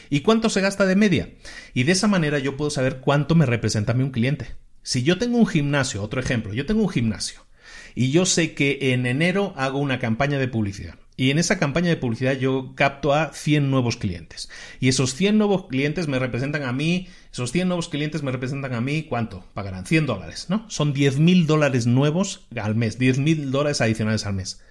[0.09, 1.29] ¿Y cuánto se gasta de media?
[1.73, 4.55] Y de esa manera yo puedo saber cuánto me representa a mí un cliente.
[4.83, 7.45] Si yo tengo un gimnasio, otro ejemplo, yo tengo un gimnasio
[7.95, 10.95] y yo sé que en enero hago una campaña de publicidad.
[11.17, 14.49] Y en esa campaña de publicidad yo capto a 100 nuevos clientes.
[14.79, 18.73] Y esos 100 nuevos clientes me representan a mí, esos 100 nuevos clientes me representan
[18.73, 19.45] a mí, ¿cuánto?
[19.53, 20.69] Pagarán 100 dólares, ¿no?
[20.69, 24.61] Son 10 mil dólares nuevos al mes, 10 mil dólares adicionales al mes.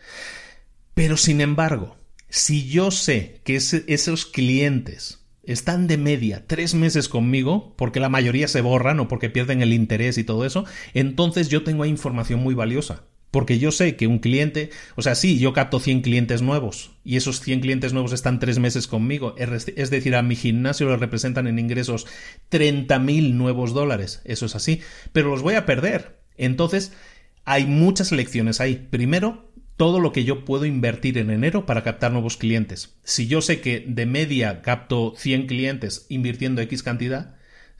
[0.94, 1.96] Pero sin embargo,
[2.28, 8.48] si yo sé que esos clientes están de media tres meses conmigo, porque la mayoría
[8.48, 10.64] se borran o porque pierden el interés y todo eso,
[10.94, 13.04] entonces yo tengo información muy valiosa.
[13.35, 17.16] Porque yo sé que un cliente, o sea, sí, yo capto 100 clientes nuevos y
[17.16, 19.35] esos 100 clientes nuevos están tres meses conmigo.
[19.36, 22.06] Es decir, a mi gimnasio le representan en ingresos
[22.52, 24.23] 30.000 nuevos dólares.
[24.24, 24.82] Eso es así.
[25.12, 26.20] Pero los voy a perder.
[26.36, 26.93] Entonces,
[27.44, 28.86] hay muchas lecciones ahí.
[28.89, 32.94] Primero, todo lo que yo puedo invertir en enero para captar nuevos clientes.
[33.02, 37.35] Si yo sé que de media capto 100 clientes invirtiendo X cantidad,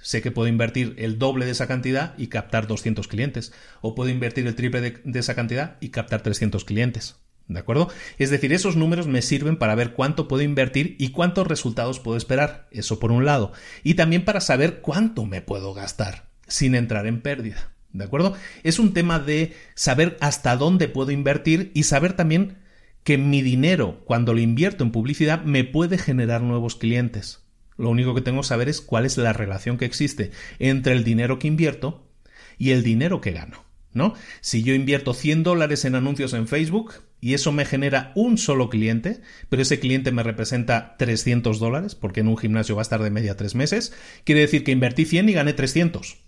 [0.05, 3.53] sé que puedo invertir el doble de esa cantidad y captar 200 clientes.
[3.81, 7.17] O puedo invertir el triple de, esa cantidad y captar 300 clientes.
[7.49, 7.89] ¿De acuerdo?
[8.19, 12.19] Es decir, esos números me sirven para ver cuánto puedo invertir y cuántos resultados puedo
[12.19, 12.69] esperar.
[12.71, 13.53] Eso por un lado.
[13.83, 17.73] Y también para saber cuánto me puedo gastar sin entrar en pérdida.
[17.95, 18.35] ¿De acuerdo?
[18.63, 22.59] Es un tema de saber hasta dónde puedo invertir y saber también
[23.05, 27.44] que mi dinero, cuando lo invierto en publicidad, me puede generar nuevos clientes.
[27.77, 31.05] Lo único que tengo que saber es cuál es la relación que existe entre el
[31.05, 32.07] dinero que invierto
[32.59, 33.65] y el dinero que gano.
[33.93, 34.15] ¿No?
[34.41, 38.69] Si yo invierto 100 dólares en anuncios en Facebook y eso me genera un solo
[38.69, 43.01] cliente, pero ese cliente me representa 300 dólares, porque en un gimnasio va a estar
[43.01, 43.93] de media tres meses,
[44.25, 46.19] quiere decir que invertí 100 y gané 300.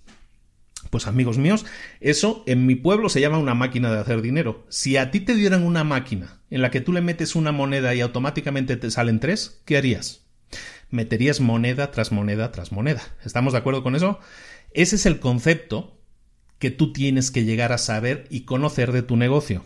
[0.91, 1.67] Pues amigos míos,
[2.01, 4.65] eso en mi pueblo se llama una máquina de hacer dinero.
[4.69, 7.95] Si a ti te dieran una máquina en la que tú le metes una moneda
[7.95, 10.26] y automáticamente te salen tres, ¿qué harías?
[10.91, 13.03] Meterías moneda tras moneda tras moneda.
[13.25, 14.19] ¿Estamos de acuerdo con eso?
[14.73, 15.99] Ese es el concepto
[16.59, 19.65] que tú tienes que llegar a saber y conocer de tu negocio.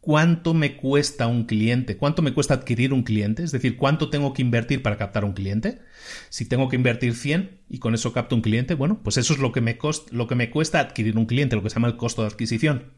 [0.00, 1.96] ¿Cuánto me cuesta un cliente?
[1.96, 3.44] ¿Cuánto me cuesta adquirir un cliente?
[3.44, 5.78] Es decir, ¿cuánto tengo que invertir para captar un cliente?
[6.28, 9.38] Si tengo que invertir 100 y con eso capto un cliente, bueno, pues eso es
[9.38, 9.78] lo que me,
[10.10, 12.94] lo que me cuesta adquirir un cliente, lo que se llama el costo de adquisición.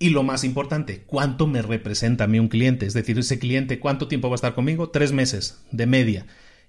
[0.00, 2.86] Y lo más importante, ¿cuánto me representa a mí un cliente?
[2.86, 4.90] Es decir, ese cliente, ¿cuánto tiempo va a estar conmigo?
[4.90, 6.26] Tres meses, de media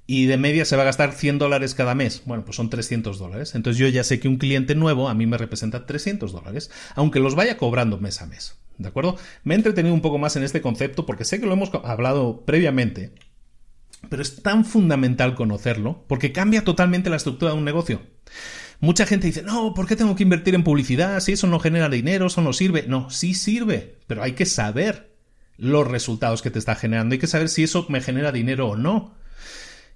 [0.07, 2.23] y de media se va a gastar 100 dólares cada mes.
[2.25, 3.53] Bueno, pues son 300 dólares.
[3.53, 7.19] Entonces yo ya sé que un cliente nuevo a mí me representa 300 dólares, aunque
[7.19, 8.55] los vaya cobrando mes a mes.
[8.77, 9.17] ¿De acuerdo?
[9.43, 12.45] Me he entretenido un poco más en este concepto porque sé que lo hemos hablado
[12.45, 13.11] previamente,
[14.09, 18.01] pero es tan fundamental conocerlo porque cambia totalmente la estructura de un negocio.
[18.79, 21.19] Mucha gente dice, no, ¿por qué tengo que invertir en publicidad?
[21.19, 22.85] Si eso no genera dinero, eso no sirve.
[22.87, 25.17] No, sí sirve, pero hay que saber
[25.57, 27.13] los resultados que te está generando.
[27.13, 29.15] Hay que saber si eso me genera dinero o no.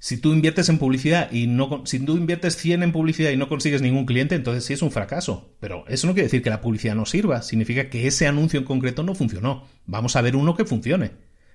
[0.03, 3.47] Si tú inviertes en publicidad y no, si tú inviertes 100 en publicidad y no
[3.47, 5.53] consigues ningún cliente, entonces sí es un fracaso.
[5.59, 8.65] Pero eso no quiere decir que la publicidad no sirva, significa que ese anuncio en
[8.65, 9.67] concreto no funcionó.
[9.85, 11.11] Vamos a ver uno que funcione.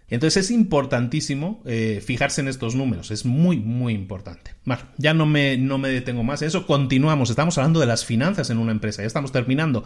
[0.09, 4.53] Entonces es importantísimo eh, fijarse en estos números, es muy, muy importante.
[4.65, 8.05] Bueno, ya no me, no me detengo más en eso, continuamos, estamos hablando de las
[8.05, 9.83] finanzas en una empresa, ya estamos terminando.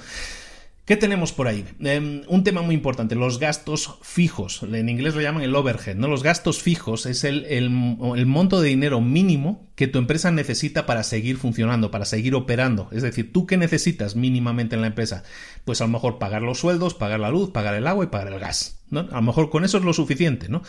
[0.91, 1.65] ¿Qué tenemos por ahí?
[1.79, 4.65] Em, un tema muy importante, los gastos fijos.
[4.65, 5.95] En inglés lo llaman el overhead.
[5.95, 6.09] ¿no?
[6.09, 11.37] Los gastos fijos es el, monto de dinero mínimo que tu empresa necesita para seguir
[11.37, 12.89] funcionando, para seguir operando.
[12.91, 15.23] Es decir, ¿tú qué necesitas mínimamente en la empresa?
[15.65, 18.33] Pues a lo mejor pagar los sueldos, pagar la luz, pagar el agua y pagar
[18.33, 18.81] el gas.
[18.91, 20.49] A lo mejor con eso es lo suficiente.
[20.49, 20.63] ¿no?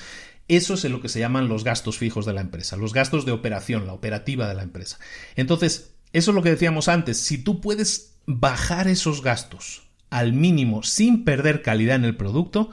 [0.47, 3.31] Eso es lo que se llaman los gastos fijos de la empresa, los gastos de
[3.31, 4.99] operación, la operativa de la empresa.
[5.35, 7.17] Entonces, eso es lo que decíamos antes.
[7.17, 12.69] Si tú puedes bajar esos gastos, al mínimo sin perder calidad en el producto,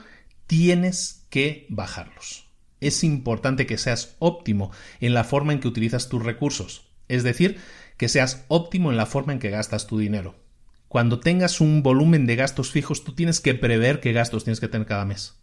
[0.46, 2.46] tienes que bajarlos.
[2.80, 4.70] Es importante que seas óptimo
[5.00, 7.58] en la forma en que utilizas tus recursos, es decir,
[7.96, 10.36] que seas óptimo en la forma en que gastas tu dinero.
[10.88, 14.68] Cuando tengas un volumen de gastos fijos, tú tienes que prever qué gastos tienes que
[14.68, 15.34] tener cada mes.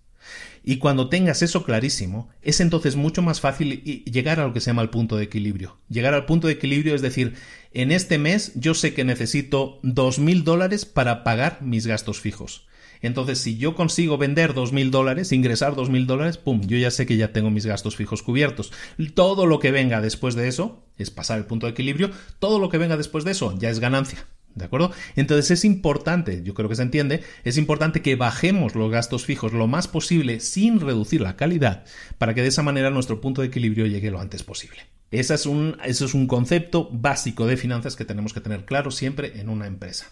[0.68, 4.72] Y cuando tengas eso clarísimo, es entonces mucho más fácil llegar a lo que se
[4.72, 5.78] llama el punto de equilibrio.
[5.90, 7.36] Llegar al punto de equilibrio es decir,
[7.72, 12.66] en este mes yo sé que necesito dos mil dólares para pagar mis gastos fijos.
[13.04, 16.90] Entonces, si yo consigo vender dos mil dólares, ingresar dos mil dólares, pum, yo ya
[16.90, 18.72] sé que ya tengo mis gastos fijos cubiertos.
[19.14, 22.10] Todo lo que venga después de eso es pasar el punto de equilibrio.
[22.40, 24.26] Todo lo que venga después de eso ya es ganancia.
[24.56, 24.92] ¿De acuerdo?
[25.18, 29.52] Entonces es importante, yo creo que se entiende, es importante que bajemos los gastos fijos
[29.52, 31.84] lo más posible sin reducir la calidad
[32.18, 34.78] para que de esa manera nuestro punto de equilibrio llegue lo antes posible.
[35.12, 39.40] Ese es un, es un concepto básico de finanzas que tenemos que tener claro siempre
[39.42, 40.12] en una empresa.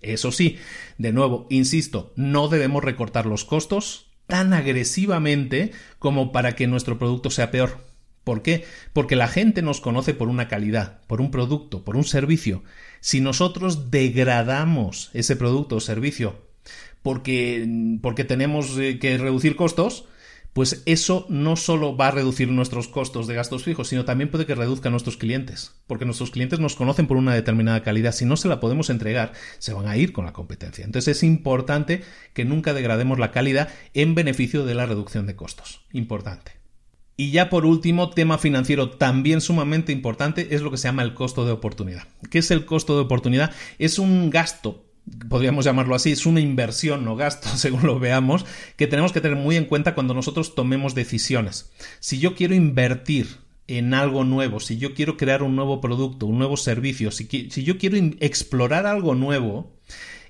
[0.00, 0.58] Eso sí,
[0.98, 7.30] de nuevo, insisto, no debemos recortar los costos tan agresivamente como para que nuestro producto
[7.30, 7.94] sea peor
[8.24, 8.64] ¿Por qué?
[8.94, 12.64] Porque la gente nos conoce por una calidad, por un producto, por un servicio.
[13.04, 16.40] Si nosotros degradamos ese producto o servicio
[17.02, 20.06] porque, porque tenemos eh, que reducir costos,
[20.54, 24.46] pues eso no solo va a reducir nuestros costos de gastos fijos, sino también puede
[24.46, 28.12] que reduzca a nuestros clientes, porque nuestros clientes nos conocen por una determinada calidad.
[28.12, 30.86] Si no se la podemos entregar, se van a ir con la competencia.
[30.86, 32.02] Entonces es importante
[32.32, 35.84] que nunca degrademos la calidad en beneficio de la reducción de costos.
[35.92, 36.63] Importante.
[37.16, 41.14] Y ya por último, tema financiero también sumamente importante es lo que se llama el
[41.14, 42.08] costo de oportunidad.
[42.30, 43.52] ¿Qué es el costo de oportunidad?
[43.78, 44.84] Es un gasto
[45.28, 48.44] podríamos llamarlo así, es una inversión o gasto, según lo veamos,
[48.76, 51.70] que tenemos que tener muy en cuenta cuando nosotros tomemos decisiones.
[52.00, 56.38] Si yo quiero invertir en algo nuevo, si yo quiero crear un nuevo producto, un
[56.38, 59.72] nuevo servicio, si, si yo quiero explorar algo nuevo,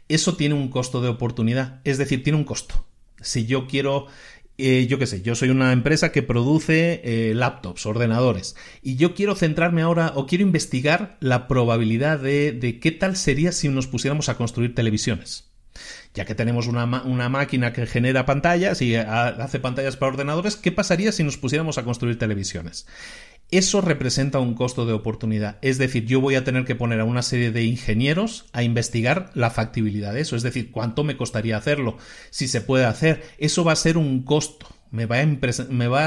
[0.09, 2.85] eso tiene un costo de oportunidad, es decir, tiene un costo.
[3.20, 4.06] Si yo quiero
[4.56, 9.14] eh, yo qué sé, yo soy una empresa que produce eh, laptops, ordenadores, y yo
[9.14, 13.89] quiero centrarme ahora o quiero investigar la probabilidad de, de qué tal sería si nos
[13.89, 15.51] pusiéramos a construir televisiones.
[16.14, 20.70] Ya que tenemos una, una, máquina que genera pantallas y hace pantallas para ordenadores, ¿qué
[20.70, 22.86] pasaría si nos pusiéramos a construir televisiones?
[23.50, 25.58] Eso representa un costo de oportunidad.
[25.62, 29.30] Es decir, yo voy a tener que poner a una serie de ingenieros a investigar
[29.34, 30.34] la factibilidad de eso.
[30.34, 31.96] Es decir, cuánto me costaría hacerlo,
[32.30, 33.22] si se puede hacer.
[33.38, 34.66] Eso va a ser un costo.
[34.90, 35.18] Me va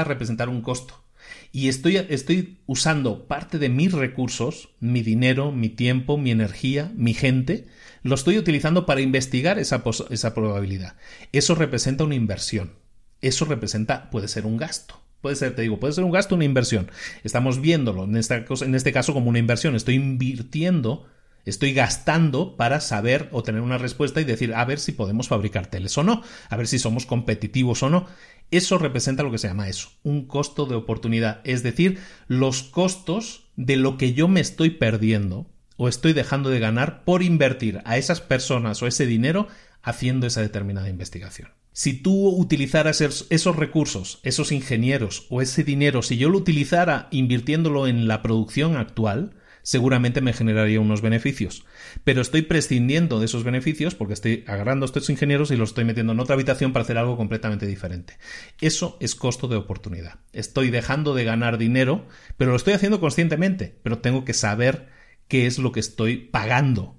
[0.00, 1.04] a, representar un costo.
[1.52, 7.14] Y estoy, estoy usando parte de mis recursos, mi dinero, mi tiempo, mi energía, mi
[7.14, 7.66] gente,
[8.02, 10.96] lo estoy utilizando para investigar esa, esa probabilidad.
[11.32, 12.72] Eso representa una inversión.
[13.20, 15.00] Eso representa, puede ser un gasto.
[15.20, 16.90] Puede ser, te digo, puede ser un gasto una inversión.
[17.24, 19.74] Estamos viéndolo en, esta, en este caso como una inversión.
[19.74, 21.06] Estoy invirtiendo,
[21.44, 25.66] estoy gastando para saber o tener una respuesta y decir a ver si podemos fabricar
[25.66, 28.06] teles o no, a ver si somos competitivos o no.
[28.50, 33.50] Eso representa lo que se llama eso, un costo de oportunidad, es decir, los costos
[33.56, 37.98] de lo que yo me estoy perdiendo o estoy dejando de ganar por invertir a
[37.98, 39.48] esas personas o ese dinero
[39.82, 41.57] haciendo esa determinada investigación.
[41.78, 47.86] Si tú utilizaras esos recursos, esos ingenieros o ese dinero, si yo lo utilizara invirtiéndolo
[47.86, 51.64] en la producción actual, seguramente me generaría unos beneficios.
[52.02, 55.84] Pero estoy prescindiendo de esos beneficios porque estoy agarrando a estos ingenieros y los estoy
[55.84, 58.18] metiendo en otra habitación para hacer algo completamente diferente.
[58.60, 60.18] Eso es costo de oportunidad.
[60.32, 64.88] Estoy dejando de ganar dinero, pero lo estoy haciendo conscientemente, pero tengo que saber
[65.28, 66.98] qué es lo que estoy pagando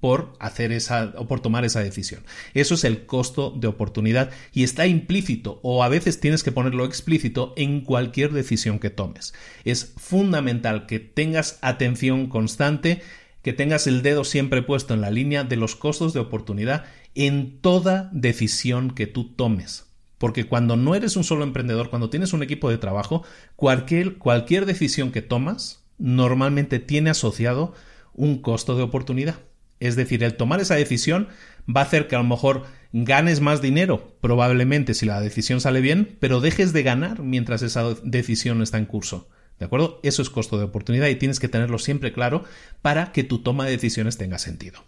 [0.00, 2.22] por hacer esa o por tomar esa decisión.
[2.54, 6.84] Eso es el costo de oportunidad y está implícito o a veces tienes que ponerlo
[6.84, 9.34] explícito en cualquier decisión que tomes.
[9.64, 13.02] Es fundamental que tengas atención constante,
[13.42, 17.60] que tengas el dedo siempre puesto en la línea de los costos de oportunidad en
[17.60, 19.86] toda decisión que tú tomes.
[20.18, 23.22] Porque cuando no eres un solo emprendedor, cuando tienes un equipo de trabajo,
[23.54, 27.74] cualquier, cualquier decisión que tomas normalmente tiene asociado
[28.14, 29.36] un costo de oportunidad.
[29.80, 31.28] Es decir, el tomar esa decisión
[31.68, 35.80] va a hacer que a lo mejor ganes más dinero, probablemente si la decisión sale
[35.80, 39.28] bien, pero dejes de ganar mientras esa decisión está en curso.
[39.58, 40.00] ¿De acuerdo?
[40.02, 42.44] Eso es costo de oportunidad y tienes que tenerlo siempre claro
[42.82, 44.84] para que tu toma de decisiones tenga sentido.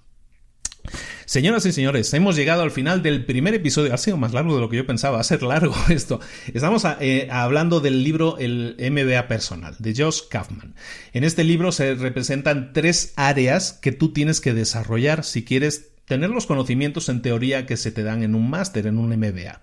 [1.24, 3.92] Señoras y señores, hemos llegado al final del primer episodio.
[3.92, 6.20] Ha sido más largo de lo que yo pensaba, va a ser largo esto.
[6.52, 10.74] Estamos eh, hablando del libro El MBA Personal, de Josh Kaufman.
[11.12, 16.30] En este libro se representan tres áreas que tú tienes que desarrollar si quieres tener
[16.30, 19.60] los conocimientos en teoría que se te dan en un máster, en un MBA.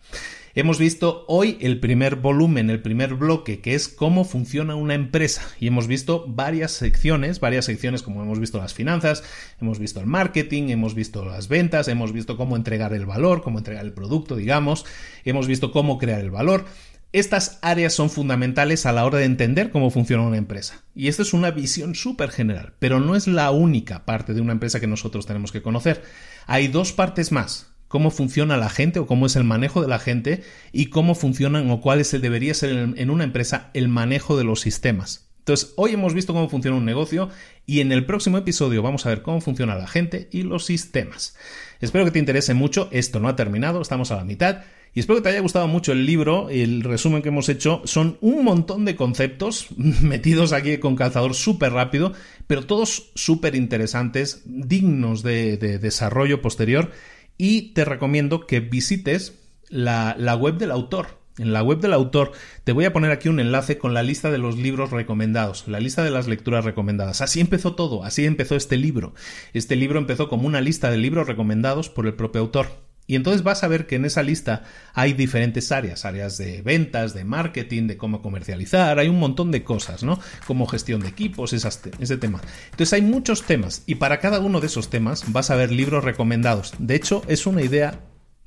[0.57, 5.41] Hemos visto hoy el primer volumen, el primer bloque, que es cómo funciona una empresa.
[5.59, 9.25] Y hemos visto varias secciones, varias secciones como hemos visto las finanzas,
[9.59, 13.57] hemos visto el marketing, hemos visto las ventas, hemos visto cómo entregar el valor, cómo
[13.57, 14.85] entregar el producto, digamos,
[15.25, 16.63] hemos visto cómo crear el valor.
[17.11, 20.85] Estas áreas son fundamentales a la hora de entender cómo funciona una empresa.
[20.95, 24.53] Y esta es una visión súper general, pero no es la única parte de una
[24.53, 26.01] empresa que nosotros tenemos que conocer.
[26.47, 29.99] Hay dos partes más cómo funciona la gente o cómo es el manejo de la
[29.99, 34.37] gente y cómo funcionan o cuál es el debería ser en una empresa el manejo
[34.37, 35.25] de los sistemas.
[35.45, 37.29] Entonces, hoy hemos visto cómo funciona un negocio
[37.67, 41.37] y en el próximo episodio vamos a ver cómo funciona la gente y los sistemas.
[41.79, 44.63] Espero que te interese mucho, esto no ha terminado, estamos a la mitad
[44.95, 48.17] y espero que te haya gustado mucho el libro, el resumen que hemos hecho, son
[48.21, 52.13] un montón de conceptos metidos aquí con calzador súper rápido,
[52.47, 56.89] pero todos súper interesantes, dignos de desarrollo posterior
[57.37, 59.39] y te recomiendo que visites
[59.69, 61.23] la, web del autor.
[61.37, 62.31] En la web del autor
[62.63, 65.81] te voy a poner aquí un enlace con la lista de los libros recomendados, la
[65.81, 67.21] lista de las lecturas recomendadas.
[67.21, 69.13] Así empezó todo, así empezó este libro.
[69.53, 72.84] Este libro empezó como una lista de libros recomendados por el propio autor.
[73.07, 74.63] Y entonces vas a ver que en esa lista
[74.93, 79.63] hay diferentes áreas, áreas de ventas, de marketing, de cómo comercializar, hay un montón de
[79.63, 80.19] cosas, ¿no?
[80.47, 82.41] Como gestión de equipos, ese tema.
[82.71, 86.03] Entonces hay muchos temas y para cada uno de esos temas vas a ver libros
[86.03, 86.73] recomendados.
[86.79, 87.99] De hecho, es una idea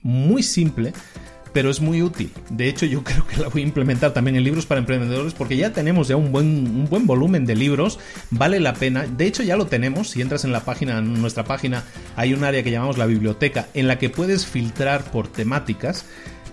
[0.03, 0.93] muy simple
[1.53, 2.33] pero es muy útil.
[2.51, 5.57] De hecho, yo creo que la voy a implementar también en libros para emprendedores porque
[5.57, 7.99] ya tenemos ya un buen, un buen volumen de libros,
[8.31, 9.07] vale la pena.
[9.07, 10.11] De hecho, ya lo tenemos.
[10.11, 11.85] Si entras en la página, en nuestra página,
[12.17, 16.05] hay un área que llamamos la biblioteca en la que puedes filtrar por temáticas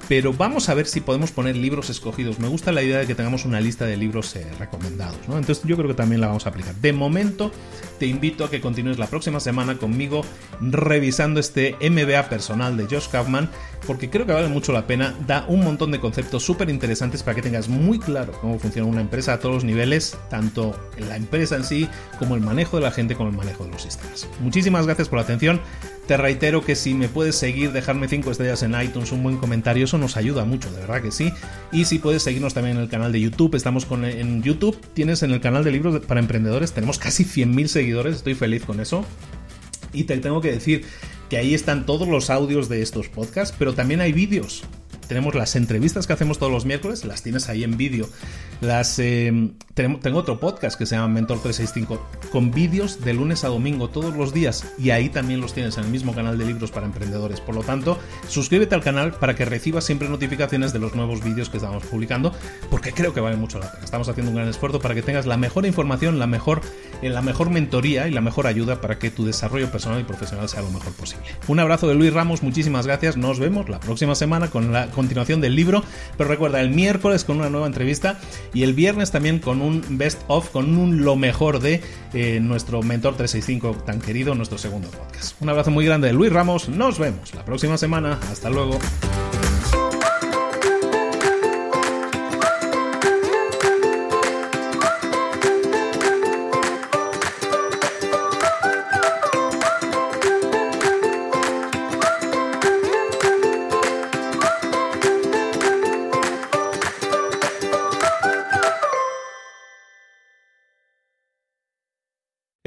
[0.08, 2.40] pero vamos a ver si podemos poner libros escogidos.
[2.40, 5.38] Me gusta la idea de que tengamos una lista de libros eh, recomendados, ¿no?
[5.38, 6.76] Entonces yo creo que también la vamos a aplicar.
[6.76, 7.52] De momento,
[8.00, 10.24] te invito a que continúes la próxima semana conmigo
[10.62, 13.50] revisando este MBA personal de Josh Kaufman,
[13.86, 15.16] porque creo que vale mucho la pena.
[15.28, 19.02] Da un montón de conceptos súper interesantes para que tengas muy claro cómo funciona una
[19.02, 21.90] empresa a todos los niveles, tanto la empresa en sí,
[22.20, 24.28] como el manejo de la gente, como el manejo de los sistemas.
[24.40, 25.62] Muchísimas gracias por la atención.
[26.08, 29.86] Te reitero que si me puedes seguir, dejarme 5 estrellas en iTunes, un buen comentario,
[29.86, 31.34] eso nos ayuda mucho, de verdad que sí.
[31.72, 35.24] Y si puedes seguirnos también en el canal de YouTube, estamos con, en YouTube, tienes
[35.24, 39.04] en el canal de libros para emprendedores, tenemos casi 100.000 seguidores, estoy feliz con eso.
[39.94, 40.86] Y te tengo que decir
[41.30, 44.64] que ahí están todos los audios de estos podcasts, pero también hay vídeos
[45.08, 48.10] tenemos las entrevistas que hacemos todos los miércoles, las tienes ahí en vídeo.
[48.62, 53.50] Las tengo, tengo, otro podcast que se llama Mentor 365 con vídeos de lunes a
[53.50, 56.72] domingo todos los días y ahí también los tienes en el mismo canal de libros
[56.72, 57.42] para emprendedores.
[57.42, 61.50] Por lo tanto, suscríbete al canal para que recibas siempre notificaciones de los nuevos vídeos
[61.50, 62.34] que estamos publicando,
[62.70, 63.84] porque creo que vale mucho la pena.
[63.84, 66.62] Estamos haciendo un gran esfuerzo para que tengas la mejor información, la mejor,
[67.02, 70.50] eh, la mejor mentoría y la mejor ayuda para que tu desarrollo personal y profesional
[70.50, 71.26] sea lo mejor posible.
[71.48, 73.18] Un abrazo de Luis Ramos, muchísimas gracias.
[73.18, 75.84] Nos vemos la próxima semana con la continuación del libro.
[76.18, 78.20] Pero recuerda, el miércoles con una nueva entrevista
[78.54, 81.82] y el viernes también con un best of, con un lo mejor de
[82.14, 85.40] eh, nuestro mentor 365 tan querido, nuestro segundo podcast.
[85.42, 86.70] Un abrazo muy grande de Luis Ramos.
[86.70, 88.20] Nos vemos la próxima semana.
[88.32, 88.80] Hasta luego.